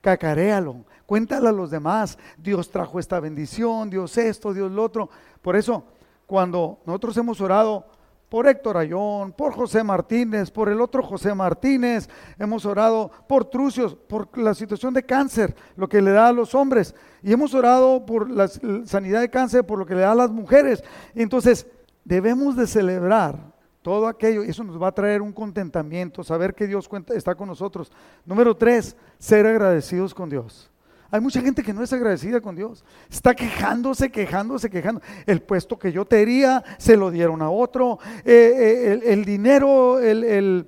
cacaréalo, 0.00 0.84
cuéntale 1.06 1.48
a 1.48 1.52
los 1.52 1.70
demás. 1.70 2.18
Dios 2.36 2.70
trajo 2.70 2.98
esta 2.98 3.18
bendición, 3.18 3.90
Dios 3.90 4.16
esto, 4.18 4.52
Dios 4.52 4.70
lo 4.70 4.84
otro. 4.84 5.08
Por 5.42 5.56
eso, 5.56 5.84
cuando 6.26 6.78
nosotros 6.84 7.16
hemos 7.16 7.40
orado 7.40 7.86
por 8.28 8.46
Héctor 8.46 8.76
Ayón, 8.76 9.32
por 9.32 9.54
José 9.54 9.82
Martínez, 9.82 10.50
por 10.50 10.68
el 10.68 10.80
otro 10.80 11.02
José 11.02 11.34
Martínez, 11.34 12.08
hemos 12.38 12.66
orado 12.66 13.10
por 13.26 13.46
Trucios, 13.46 13.94
por 13.94 14.36
la 14.36 14.54
situación 14.54 14.92
de 14.94 15.02
cáncer, 15.02 15.54
lo 15.76 15.88
que 15.88 16.02
le 16.02 16.12
da 16.12 16.28
a 16.28 16.32
los 16.32 16.54
hombres, 16.54 16.94
y 17.22 17.32
hemos 17.32 17.54
orado 17.54 18.04
por 18.04 18.30
la 18.30 18.48
sanidad 18.84 19.20
de 19.20 19.30
cáncer, 19.30 19.64
por 19.64 19.78
lo 19.78 19.86
que 19.86 19.94
le 19.94 20.02
da 20.02 20.12
a 20.12 20.16
las 20.16 20.30
mujeres. 20.30 20.84
Entonces, 21.14 21.66
debemos 22.04 22.56
de 22.56 22.66
celebrar 22.66 23.38
todo 23.82 24.06
aquello, 24.06 24.44
y 24.44 24.50
eso 24.50 24.64
nos 24.64 24.80
va 24.80 24.88
a 24.88 24.92
traer 24.92 25.22
un 25.22 25.32
contentamiento, 25.32 26.22
saber 26.22 26.54
que 26.54 26.66
Dios 26.66 26.88
cuenta, 26.88 27.14
está 27.14 27.34
con 27.34 27.48
nosotros. 27.48 27.90
Número 28.26 28.54
tres, 28.54 28.96
ser 29.18 29.46
agradecidos 29.46 30.12
con 30.12 30.28
Dios. 30.28 30.70
Hay 31.10 31.20
mucha 31.20 31.40
gente 31.40 31.62
que 31.62 31.72
no 31.72 31.82
es 31.82 31.92
agradecida 31.92 32.40
con 32.40 32.54
Dios. 32.54 32.84
Está 33.10 33.34
quejándose, 33.34 34.10
quejándose, 34.10 34.68
quejando. 34.68 35.00
El 35.24 35.40
puesto 35.40 35.78
que 35.78 35.90
yo 35.90 36.04
tenía 36.04 36.62
se 36.76 36.96
lo 36.96 37.10
dieron 37.10 37.40
a 37.40 37.48
otro. 37.48 37.98
Eh, 38.24 39.00
eh, 39.04 39.12
el, 39.12 39.24
dinero, 39.24 39.98
el, 40.00 40.66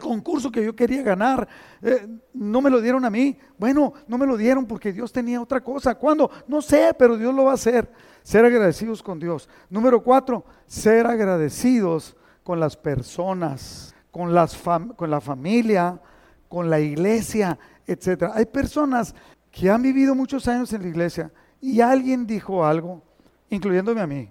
concurso 0.00 0.50
que 0.50 0.64
yo 0.64 0.74
quería 0.74 1.02
ganar, 1.02 1.46
eh, 1.82 2.06
no 2.32 2.62
me 2.62 2.70
lo 2.70 2.80
dieron 2.80 3.04
a 3.04 3.10
mí. 3.10 3.36
Bueno, 3.58 3.92
no 4.08 4.16
me 4.16 4.26
lo 4.26 4.38
dieron 4.38 4.64
porque 4.64 4.90
Dios 4.90 5.12
tenía 5.12 5.42
otra 5.42 5.62
cosa. 5.62 5.94
¿Cuándo? 5.94 6.30
No 6.48 6.62
sé, 6.62 6.94
pero 6.98 7.18
Dios 7.18 7.34
lo 7.34 7.44
va 7.44 7.50
a 7.50 7.54
hacer. 7.54 7.90
Ser 8.22 8.46
agradecidos 8.46 9.02
con 9.02 9.20
Dios. 9.20 9.50
Número 9.68 10.02
cuatro, 10.02 10.46
ser 10.66 11.06
agradecidos 11.06 12.16
con 12.42 12.58
las 12.58 12.74
personas, 12.74 13.94
con, 14.10 14.32
las 14.32 14.58
con 14.96 15.10
la 15.10 15.20
familia, 15.20 16.00
con 16.48 16.70
la 16.70 16.80
iglesia, 16.80 17.58
etc. 17.86 18.30
Hay 18.34 18.46
personas 18.46 19.14
que 19.54 19.70
han 19.70 19.82
vivido 19.82 20.14
muchos 20.14 20.48
años 20.48 20.72
en 20.72 20.82
la 20.82 20.88
iglesia 20.88 21.30
y 21.60 21.80
alguien 21.80 22.26
dijo 22.26 22.64
algo, 22.64 23.00
incluyéndome 23.48 24.00
a 24.00 24.06
mí. 24.06 24.28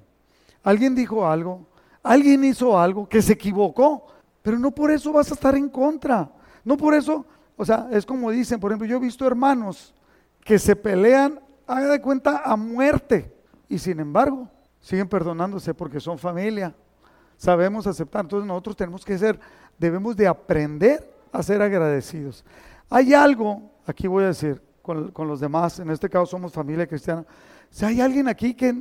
Alguien 0.64 0.94
dijo 0.94 1.26
algo, 1.26 1.66
alguien 2.04 2.44
hizo 2.44 2.78
algo 2.78 3.08
que 3.08 3.22
se 3.22 3.34
equivocó, 3.34 4.06
pero 4.42 4.60
no 4.60 4.72
por 4.72 4.92
eso 4.92 5.14
vas 5.14 5.32
a 5.32 5.36
estar 5.36 5.56
en 5.56 5.70
contra. 5.70 6.30
No 6.66 6.76
por 6.76 6.94
eso, 6.94 7.26
o 7.56 7.66
sea, 7.66 7.88
es 7.92 8.06
como 8.06 8.32
dicen, 8.32 8.60
por 8.60 8.72
ejemplo, 8.72 8.88
yo 8.88 8.98
he 8.98 9.00
visto 9.00 9.26
hermanos 9.26 9.94
que 10.44 10.60
se 10.60 10.76
pelean, 10.76 11.40
haga 11.66 11.88
de 11.88 12.02
cuenta, 12.02 12.42
a 12.44 12.58
muerte, 12.58 13.34
y 13.70 13.80
sin 13.80 14.02
embargo, 14.02 14.50
siguen 14.82 15.08
perdonándose 15.08 15.74
porque 15.74 16.02
son 16.02 16.20
familia 16.20 16.76
sabemos 17.38 17.88
aceptar. 17.88 18.26
Entonces 18.26 18.48
nosotros 18.48 18.76
tenemos 18.76 19.04
que 19.04 19.18
ser, 19.18 19.40
debemos 19.78 20.16
de 20.16 20.28
aprender 20.28 21.14
a 21.32 21.42
ser 21.44 21.62
agradecidos. 21.62 22.46
Hay 22.90 23.14
algo, 23.14 23.72
aquí 23.86 24.08
voy 24.08 24.24
a 24.24 24.28
decir, 24.28 24.62
con, 24.84 25.28
los 25.28 25.40
demás, 25.40 25.80
en 25.80 25.90
este 25.90 26.10
caso 26.10 26.28
somos 26.28 26.54
familia 26.54 26.86
cristiana, 26.86 27.26
si 27.72 27.86
hay 27.86 28.02
alguien 28.02 28.28
aquí 28.28 28.54
que, 28.54 28.72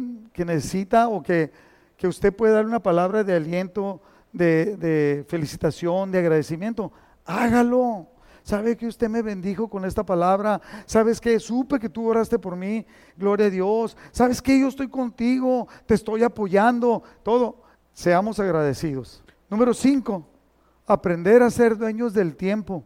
necesita 0.45 1.09
o 1.09 1.23
que, 1.23 1.51
que, 1.97 2.07
usted 2.07 2.35
puede 2.35 2.53
dar 2.53 2.67
una 2.67 2.83
palabra 2.83 3.25
de 3.25 3.35
aliento, 3.35 4.03
de, 4.33 4.77
de 4.77 5.25
felicitación, 5.29 6.11
de 6.11 6.19
agradecimiento, 6.19 6.93
hágalo. 7.25 8.09
¿Sabe 8.43 8.77
que 8.77 8.89
usted 8.89 9.09
me 9.09 9.23
bendijo 9.23 9.69
con 9.69 9.85
esta 9.85 10.05
palabra? 10.05 10.61
¿Sabes 10.85 11.21
que 11.21 11.39
supe 11.39 11.79
que 11.79 11.89
tú 11.89 12.09
oraste 12.09 12.41
por 12.41 12.57
mí? 12.57 12.85
Gloria 13.17 13.47
a 13.47 13.51
Dios. 13.51 13.97
¿Sabes 14.11 14.43
que 14.43 14.59
yo 14.59 14.67
estoy 14.67 14.89
contigo? 14.89 15.69
Te 15.87 15.95
estoy 15.95 16.25
apoyando. 16.25 17.05
Todo. 17.23 17.63
Seamos 17.93 18.41
agradecidos. 18.41 19.23
Número 19.49 19.73
cinco, 19.75 20.27
aprender 20.87 21.43
a 21.43 21.51
ser 21.51 21.77
dueños 21.77 22.15
del 22.15 22.37
tiempo, 22.37 22.85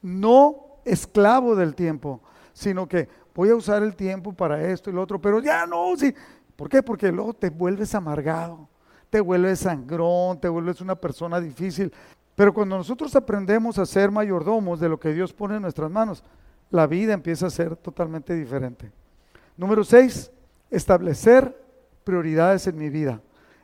no 0.00 0.78
esclavo 0.84 1.56
del 1.56 1.74
tiempo, 1.74 2.20
sino 2.56 2.88
que 2.88 3.06
voy 3.34 3.50
a 3.50 3.54
usar 3.54 3.82
el 3.82 3.94
tiempo 3.94 4.32
para 4.32 4.66
esto 4.66 4.88
y 4.88 4.92
lo 4.94 5.02
otro, 5.02 5.20
pero 5.20 5.42
ya 5.42 5.66
no, 5.66 5.94
sí. 5.94 6.14
¿Por 6.56 6.70
qué? 6.70 6.82
Porque 6.82 7.12
luego 7.12 7.34
te 7.34 7.50
vuelves 7.50 7.94
amargado, 7.94 8.66
te 9.10 9.20
vuelves 9.20 9.58
sangrón, 9.58 10.40
te 10.40 10.48
vuelves 10.48 10.80
una 10.80 10.94
persona 10.94 11.38
difícil. 11.38 11.92
Pero 12.34 12.54
cuando 12.54 12.78
nosotros 12.78 13.14
aprendemos 13.14 13.78
a 13.78 13.84
ser 13.84 14.10
mayordomos 14.10 14.80
de 14.80 14.88
lo 14.88 14.98
que 14.98 15.12
Dios 15.12 15.34
pone 15.34 15.56
en 15.56 15.62
nuestras 15.62 15.90
manos, 15.90 16.24
la 16.70 16.86
vida 16.86 17.12
empieza 17.12 17.48
a 17.48 17.50
ser 17.50 17.76
totalmente 17.76 18.34
diferente. 18.34 18.90
Número 19.58 19.84
seis, 19.84 20.30
establecer 20.70 21.62
prioridades 22.04 22.66
en 22.68 22.78
mi 22.78 22.88
vida. 22.88 23.20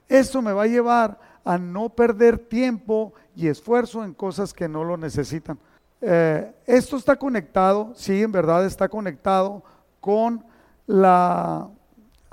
Eso 0.06 0.42
me 0.42 0.52
va 0.52 0.64
a 0.64 0.66
llevar 0.66 1.18
a 1.46 1.56
no 1.56 1.88
perder 1.88 2.36
tiempo 2.36 3.14
y 3.34 3.46
esfuerzo 3.46 4.04
en 4.04 4.12
cosas 4.12 4.52
que 4.52 4.68
no 4.68 4.84
lo 4.84 4.98
necesitan. 4.98 5.58
Eh, 6.02 6.52
esto 6.66 6.96
está 6.96 7.16
conectado, 7.16 7.92
sí, 7.94 8.22
en 8.22 8.32
verdad 8.32 8.66
está 8.66 8.88
conectado 8.88 9.62
con 10.00 10.44
la, 10.86 11.68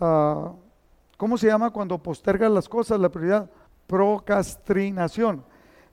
uh, 0.01 0.49
¿cómo 1.15 1.37
se 1.37 1.47
llama 1.47 1.69
cuando 1.69 2.01
postergas 2.01 2.51
las 2.51 2.67
cosas? 2.67 2.99
La 2.99 3.09
prioridad, 3.09 3.49
procrastinación. 3.87 5.43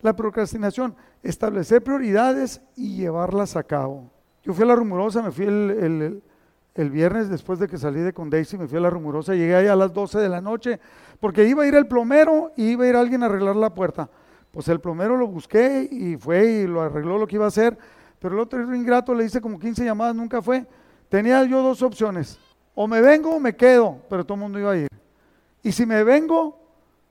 La 0.01 0.16
procrastinación, 0.16 0.97
establecer 1.22 1.85
prioridades 1.85 2.61
y 2.74 2.97
llevarlas 2.97 3.57
a 3.57 3.62
cabo. 3.62 4.11
Yo 4.43 4.55
fui 4.55 4.64
a 4.64 4.68
la 4.68 4.77
rumorosa, 4.77 5.22
me 5.22 5.31
fui 5.31 5.45
el 5.45 6.22
el 6.77 6.91
viernes 6.91 7.29
después 7.29 7.59
de 7.59 7.68
que 7.68 7.79
salí 7.79 8.01
de 8.01 8.12
con 8.12 8.29
Daisy, 8.29 8.59
me 8.59 8.68
fui 8.68 8.77
a 8.77 8.83
la 8.83 8.91
rumorosa, 8.91 9.35
llegué 9.35 9.55
ahí 9.57 9.66
a 9.66 9.77
las 9.77 9.93
12 9.93 10.18
de 10.18 10.29
la 10.29 10.41
noche, 10.41 10.79
porque 11.20 11.49
iba 11.49 11.62
a 11.62 11.66
ir 11.66 11.74
el 11.74 11.87
plomero 11.87 12.53
y 12.57 12.70
iba 12.72 12.85
a 12.85 12.89
ir 12.89 12.97
alguien 12.97 13.22
a 13.22 13.27
arreglar 13.27 13.57
la 13.57 13.74
puerta. 13.74 14.11
Pues 14.57 14.69
el 14.69 14.81
plomero 14.81 15.19
lo 15.19 15.27
busqué 15.27 15.87
y 15.91 16.17
fue 16.17 16.63
y 16.63 16.67
lo 16.67 16.81
arregló 16.81 17.19
lo 17.19 17.27
que 17.27 17.37
iba 17.37 17.45
a 17.45 17.49
hacer, 17.49 17.77
pero 18.19 18.37
el 18.37 18.41
otro 18.41 18.75
ingrato 18.75 19.13
le 19.13 19.27
hice 19.27 19.39
como 19.39 19.59
15 19.59 19.85
llamadas, 19.85 20.17
nunca 20.17 20.41
fue. 20.41 20.67
Tenía 21.11 21.45
yo 21.45 21.63
dos 21.63 21.83
opciones, 21.83 22.39
o 22.75 22.89
me 22.89 23.03
vengo 23.03 23.37
o 23.37 23.39
me 23.39 23.55
quedo, 23.55 23.99
pero 24.09 24.25
todo 24.25 24.37
el 24.37 24.41
mundo 24.41 24.59
iba 24.59 24.73
a 24.73 24.77
ir. 24.79 24.89
Y 25.63 25.73
si 25.73 25.85
me 25.85 26.03
vengo, 26.05 26.59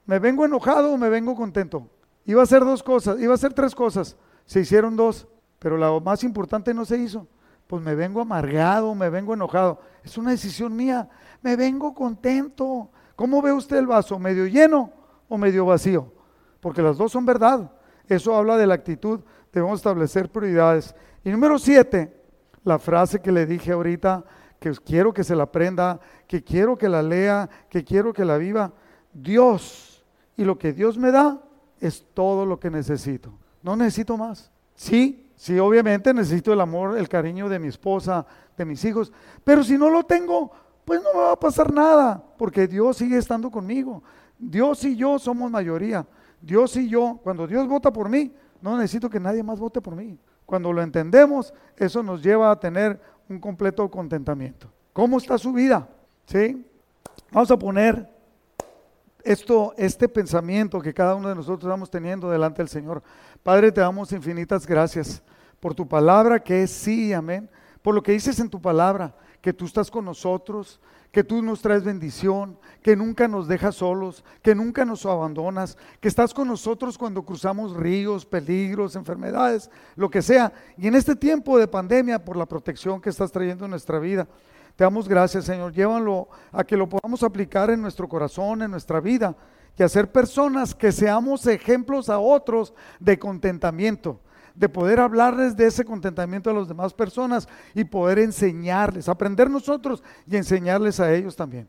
me 0.07 0.17
vengo 0.17 0.43
enojado 0.43 0.91
o 0.91 0.97
me 0.97 1.07
vengo 1.07 1.35
contento. 1.35 1.87
Iba 2.25 2.41
a 2.41 2.45
hacer 2.45 2.61
dos 2.61 2.81
cosas, 2.81 3.19
iba 3.19 3.33
a 3.33 3.35
hacer 3.35 3.53
tres 3.53 3.75
cosas, 3.75 4.17
se 4.47 4.61
hicieron 4.61 4.95
dos, 4.95 5.27
pero 5.59 5.77
la 5.77 5.99
más 5.99 6.23
importante 6.23 6.73
no 6.73 6.83
se 6.83 6.97
hizo 6.97 7.27
pues 7.67 7.83
me 7.83 7.93
vengo 7.93 8.21
amargado, 8.21 8.95
me 8.95 9.09
vengo 9.11 9.35
enojado. 9.35 9.79
Es 10.03 10.17
una 10.17 10.31
decisión 10.31 10.75
mía, 10.75 11.07
me 11.43 11.55
vengo 11.55 11.93
contento. 11.93 12.89
¿Cómo 13.15 13.39
ve 13.41 13.53
usted 13.53 13.77
el 13.77 13.87
vaso? 13.87 14.17
¿Medio 14.17 14.47
lleno 14.47 14.91
o 15.27 15.37
medio 15.37 15.65
vacío? 15.65 16.14
Porque 16.65 16.81
las 16.81 16.97
dos 16.97 17.11
son 17.11 17.27
verdad. 17.27 17.69
Eso 18.07 18.35
habla 18.35 18.57
de 18.57 18.65
la 18.65 18.73
actitud, 18.73 19.19
debemos 19.53 19.77
establecer 19.77 20.31
prioridades. 20.31 20.95
Y 21.23 21.29
número 21.29 21.59
siete, 21.59 22.19
la 22.63 22.79
frase 22.79 23.21
que 23.21 23.31
le 23.31 23.45
dije 23.45 23.71
ahorita, 23.71 24.23
que 24.59 24.71
quiero 24.83 25.13
que 25.13 25.23
se 25.23 25.35
la 25.35 25.43
aprenda, 25.43 25.99
que 26.27 26.43
quiero 26.43 26.75
que 26.75 26.89
la 26.89 27.03
lea, 27.03 27.47
que 27.69 27.83
quiero 27.83 28.13
que 28.13 28.25
la 28.25 28.39
viva. 28.39 28.73
Dios 29.13 30.03
y 30.35 30.43
lo 30.43 30.57
que 30.57 30.73
Dios 30.73 30.97
me 30.97 31.11
da 31.11 31.39
es 31.79 32.03
todo 32.15 32.47
lo 32.47 32.59
que 32.59 32.71
necesito. 32.71 33.31
No 33.61 33.75
necesito 33.75 34.17
más. 34.17 34.51
Sí, 34.73 35.21
Sí, 35.35 35.59
obviamente 35.59 36.15
necesito 36.15 36.51
el 36.51 36.61
amor, 36.61 36.97
el 36.97 37.07
cariño 37.07 37.47
de 37.47 37.59
mi 37.59 37.67
esposa, 37.67 38.25
de 38.57 38.65
mis 38.65 38.83
hijos, 38.85 39.13
pero 39.43 39.63
si 39.63 39.77
no 39.77 39.91
lo 39.91 40.01
tengo, 40.01 40.51
pues 40.83 40.99
no 41.03 41.13
me 41.13 41.19
va 41.25 41.33
a 41.33 41.39
pasar 41.39 41.71
nada, 41.71 42.23
porque 42.39 42.67
Dios 42.67 42.97
sigue 42.97 43.17
estando 43.17 43.51
conmigo. 43.51 44.01
Dios 44.39 44.83
y 44.83 44.95
yo 44.95 45.19
somos 45.19 45.51
mayoría. 45.51 46.07
Dios 46.45 46.75
y 46.77 46.87
yo, 46.87 47.19
cuando 47.23 47.47
Dios 47.47 47.67
vota 47.67 47.91
por 47.91 48.07
mí, 48.07 48.31
no 48.61 48.77
necesito 48.77 49.09
que 49.09 49.19
nadie 49.19 49.41
más 49.41 49.59
vote 49.59 49.81
por 49.81 49.95
mí. 49.95 50.19
Cuando 50.45 50.71
lo 50.71 50.83
entendemos, 50.83 51.51
eso 51.75 52.03
nos 52.03 52.21
lleva 52.21 52.51
a 52.51 52.59
tener 52.59 53.01
un 53.27 53.39
completo 53.39 53.89
contentamiento. 53.89 54.71
¿Cómo 54.93 55.17
está 55.17 55.39
su 55.39 55.51
vida? 55.51 55.89
¿Sí? 56.27 56.63
Vamos 57.31 57.49
a 57.49 57.57
poner 57.57 58.07
esto, 59.23 59.73
este 59.75 60.07
pensamiento 60.07 60.79
que 60.79 60.93
cada 60.93 61.15
uno 61.15 61.29
de 61.29 61.35
nosotros 61.35 61.63
estamos 61.63 61.89
teniendo 61.89 62.29
delante 62.29 62.61
del 62.61 62.69
Señor. 62.69 63.01
Padre, 63.41 63.71
te 63.71 63.81
damos 63.81 64.11
infinitas 64.11 64.67
gracias 64.67 65.23
por 65.59 65.73
tu 65.73 65.87
palabra 65.87 66.39
que 66.39 66.61
es 66.61 66.71
sí, 66.71 67.11
amén. 67.11 67.49
Por 67.81 67.95
lo 67.95 68.03
que 68.03 68.11
dices 68.11 68.39
en 68.39 68.49
tu 68.49 68.61
palabra, 68.61 69.15
que 69.41 69.51
tú 69.51 69.65
estás 69.65 69.89
con 69.89 70.05
nosotros, 70.05 70.79
que 71.15 71.23
tú 71.23 71.41
nos 71.41 71.61
traes 71.61 71.85
bendición, 71.85 72.59
que 72.81 72.93
nunca 72.93 73.29
nos 73.29 73.47
dejas 73.47 73.75
solos, 73.75 74.25
que 74.41 74.53
nunca 74.53 74.83
nos 74.83 75.05
abandonas, 75.05 75.77
que 76.01 76.09
estás 76.09 76.33
con 76.33 76.49
nosotros 76.49 76.97
cuando 76.97 77.23
cruzamos 77.23 77.73
ríos, 77.73 78.25
peligros, 78.25 78.97
enfermedades, 78.97 79.71
lo 79.95 80.09
que 80.09 80.21
sea. 80.21 80.51
Y 80.77 80.87
en 80.87 80.95
este 80.95 81.15
tiempo 81.15 81.57
de 81.57 81.69
pandemia, 81.69 82.21
por 82.25 82.35
la 82.35 82.45
protección 82.45 82.99
que 82.99 83.11
estás 83.11 83.31
trayendo 83.31 83.63
en 83.63 83.71
nuestra 83.71 83.97
vida, 83.97 84.27
te 84.75 84.83
damos 84.83 85.07
gracias, 85.07 85.45
Señor. 85.45 85.71
Llévalo 85.71 86.27
a 86.51 86.65
que 86.65 86.75
lo 86.75 86.89
podamos 86.89 87.23
aplicar 87.23 87.69
en 87.69 87.81
nuestro 87.81 88.09
corazón, 88.09 88.61
en 88.63 88.71
nuestra 88.71 88.99
vida, 88.99 89.37
y 89.77 89.83
hacer 89.83 90.11
personas 90.11 90.75
que 90.75 90.91
seamos 90.91 91.47
ejemplos 91.47 92.09
a 92.09 92.19
otros 92.19 92.73
de 92.99 93.17
contentamiento, 93.17 94.19
de 94.55 94.69
poder 94.69 94.99
hablarles 94.99 95.55
de 95.55 95.67
ese 95.67 95.83
contentamiento 95.83 96.49
a 96.49 96.53
las 96.53 96.67
demás 96.67 96.93
personas 96.93 97.47
y 97.73 97.83
poder 97.83 98.19
enseñarles, 98.19 99.09
aprender 99.09 99.49
nosotros 99.49 100.03
y 100.25 100.37
enseñarles 100.37 100.99
a 100.99 101.13
ellos 101.13 101.35
también. 101.35 101.67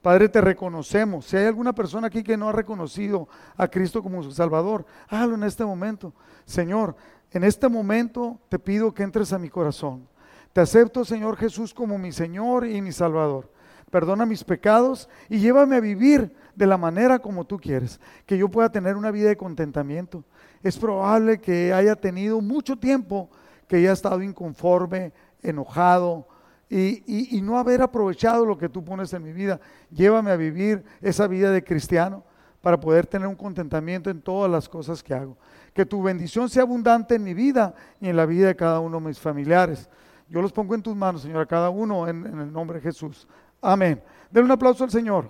Padre, 0.00 0.28
te 0.28 0.40
reconocemos. 0.40 1.26
Si 1.26 1.36
hay 1.36 1.46
alguna 1.46 1.72
persona 1.72 2.08
aquí 2.08 2.24
que 2.24 2.36
no 2.36 2.48
ha 2.48 2.52
reconocido 2.52 3.28
a 3.56 3.68
Cristo 3.68 4.02
como 4.02 4.22
su 4.22 4.32
Salvador, 4.32 4.84
hágalo 5.08 5.36
en 5.36 5.44
este 5.44 5.64
momento. 5.64 6.12
Señor, 6.44 6.96
en 7.30 7.44
este 7.44 7.68
momento 7.68 8.40
te 8.48 8.58
pido 8.58 8.92
que 8.92 9.04
entres 9.04 9.32
a 9.32 9.38
mi 9.38 9.48
corazón. 9.48 10.08
Te 10.52 10.60
acepto, 10.60 11.04
Señor 11.04 11.36
Jesús, 11.36 11.72
como 11.72 11.98
mi 11.98 12.12
Señor 12.12 12.66
y 12.66 12.82
mi 12.82 12.92
Salvador. 12.92 13.48
Perdona 13.90 14.26
mis 14.26 14.42
pecados 14.42 15.08
y 15.28 15.38
llévame 15.38 15.76
a 15.76 15.80
vivir 15.80 16.34
de 16.54 16.66
la 16.66 16.76
manera 16.76 17.18
como 17.18 17.44
tú 17.44 17.58
quieres, 17.58 18.00
que 18.26 18.36
yo 18.36 18.48
pueda 18.48 18.70
tener 18.70 18.96
una 18.96 19.10
vida 19.10 19.28
de 19.28 19.36
contentamiento. 19.36 20.24
Es 20.62 20.78
probable 20.78 21.40
que 21.40 21.72
haya 21.72 21.96
tenido 21.96 22.40
mucho 22.40 22.76
tiempo 22.76 23.30
que 23.66 23.76
haya 23.76 23.92
estado 23.92 24.22
inconforme, 24.22 25.12
enojado 25.42 26.28
y, 26.68 27.36
y 27.36 27.40
no 27.40 27.58
haber 27.58 27.82
aprovechado 27.82 28.44
lo 28.44 28.58
que 28.58 28.68
tú 28.68 28.84
pones 28.84 29.12
en 29.12 29.22
mi 29.22 29.32
vida. 29.32 29.60
Llévame 29.90 30.30
a 30.30 30.36
vivir 30.36 30.84
esa 31.00 31.26
vida 31.26 31.50
de 31.50 31.64
cristiano 31.64 32.24
para 32.60 32.78
poder 32.78 33.06
tener 33.06 33.26
un 33.26 33.34
contentamiento 33.34 34.08
en 34.08 34.22
todas 34.22 34.50
las 34.50 34.68
cosas 34.68 35.02
que 35.02 35.14
hago. 35.14 35.36
Que 35.74 35.84
tu 35.84 36.02
bendición 36.02 36.48
sea 36.48 36.62
abundante 36.62 37.16
en 37.16 37.24
mi 37.24 37.34
vida 37.34 37.74
y 38.00 38.08
en 38.08 38.16
la 38.16 38.24
vida 38.24 38.46
de 38.46 38.56
cada 38.56 38.78
uno 38.78 39.00
de 39.00 39.06
mis 39.08 39.18
familiares. 39.18 39.90
Yo 40.28 40.40
los 40.40 40.52
pongo 40.52 40.74
en 40.74 40.82
tus 40.82 40.94
manos, 40.94 41.22
Señor, 41.22 41.42
a 41.42 41.46
cada 41.46 41.70
uno 41.70 42.06
en, 42.06 42.24
en 42.26 42.40
el 42.40 42.52
nombre 42.52 42.78
de 42.78 42.84
Jesús. 42.84 43.26
Amén. 43.60 44.02
Denle 44.30 44.46
un 44.46 44.52
aplauso 44.52 44.84
al 44.84 44.90
Señor. 44.90 45.28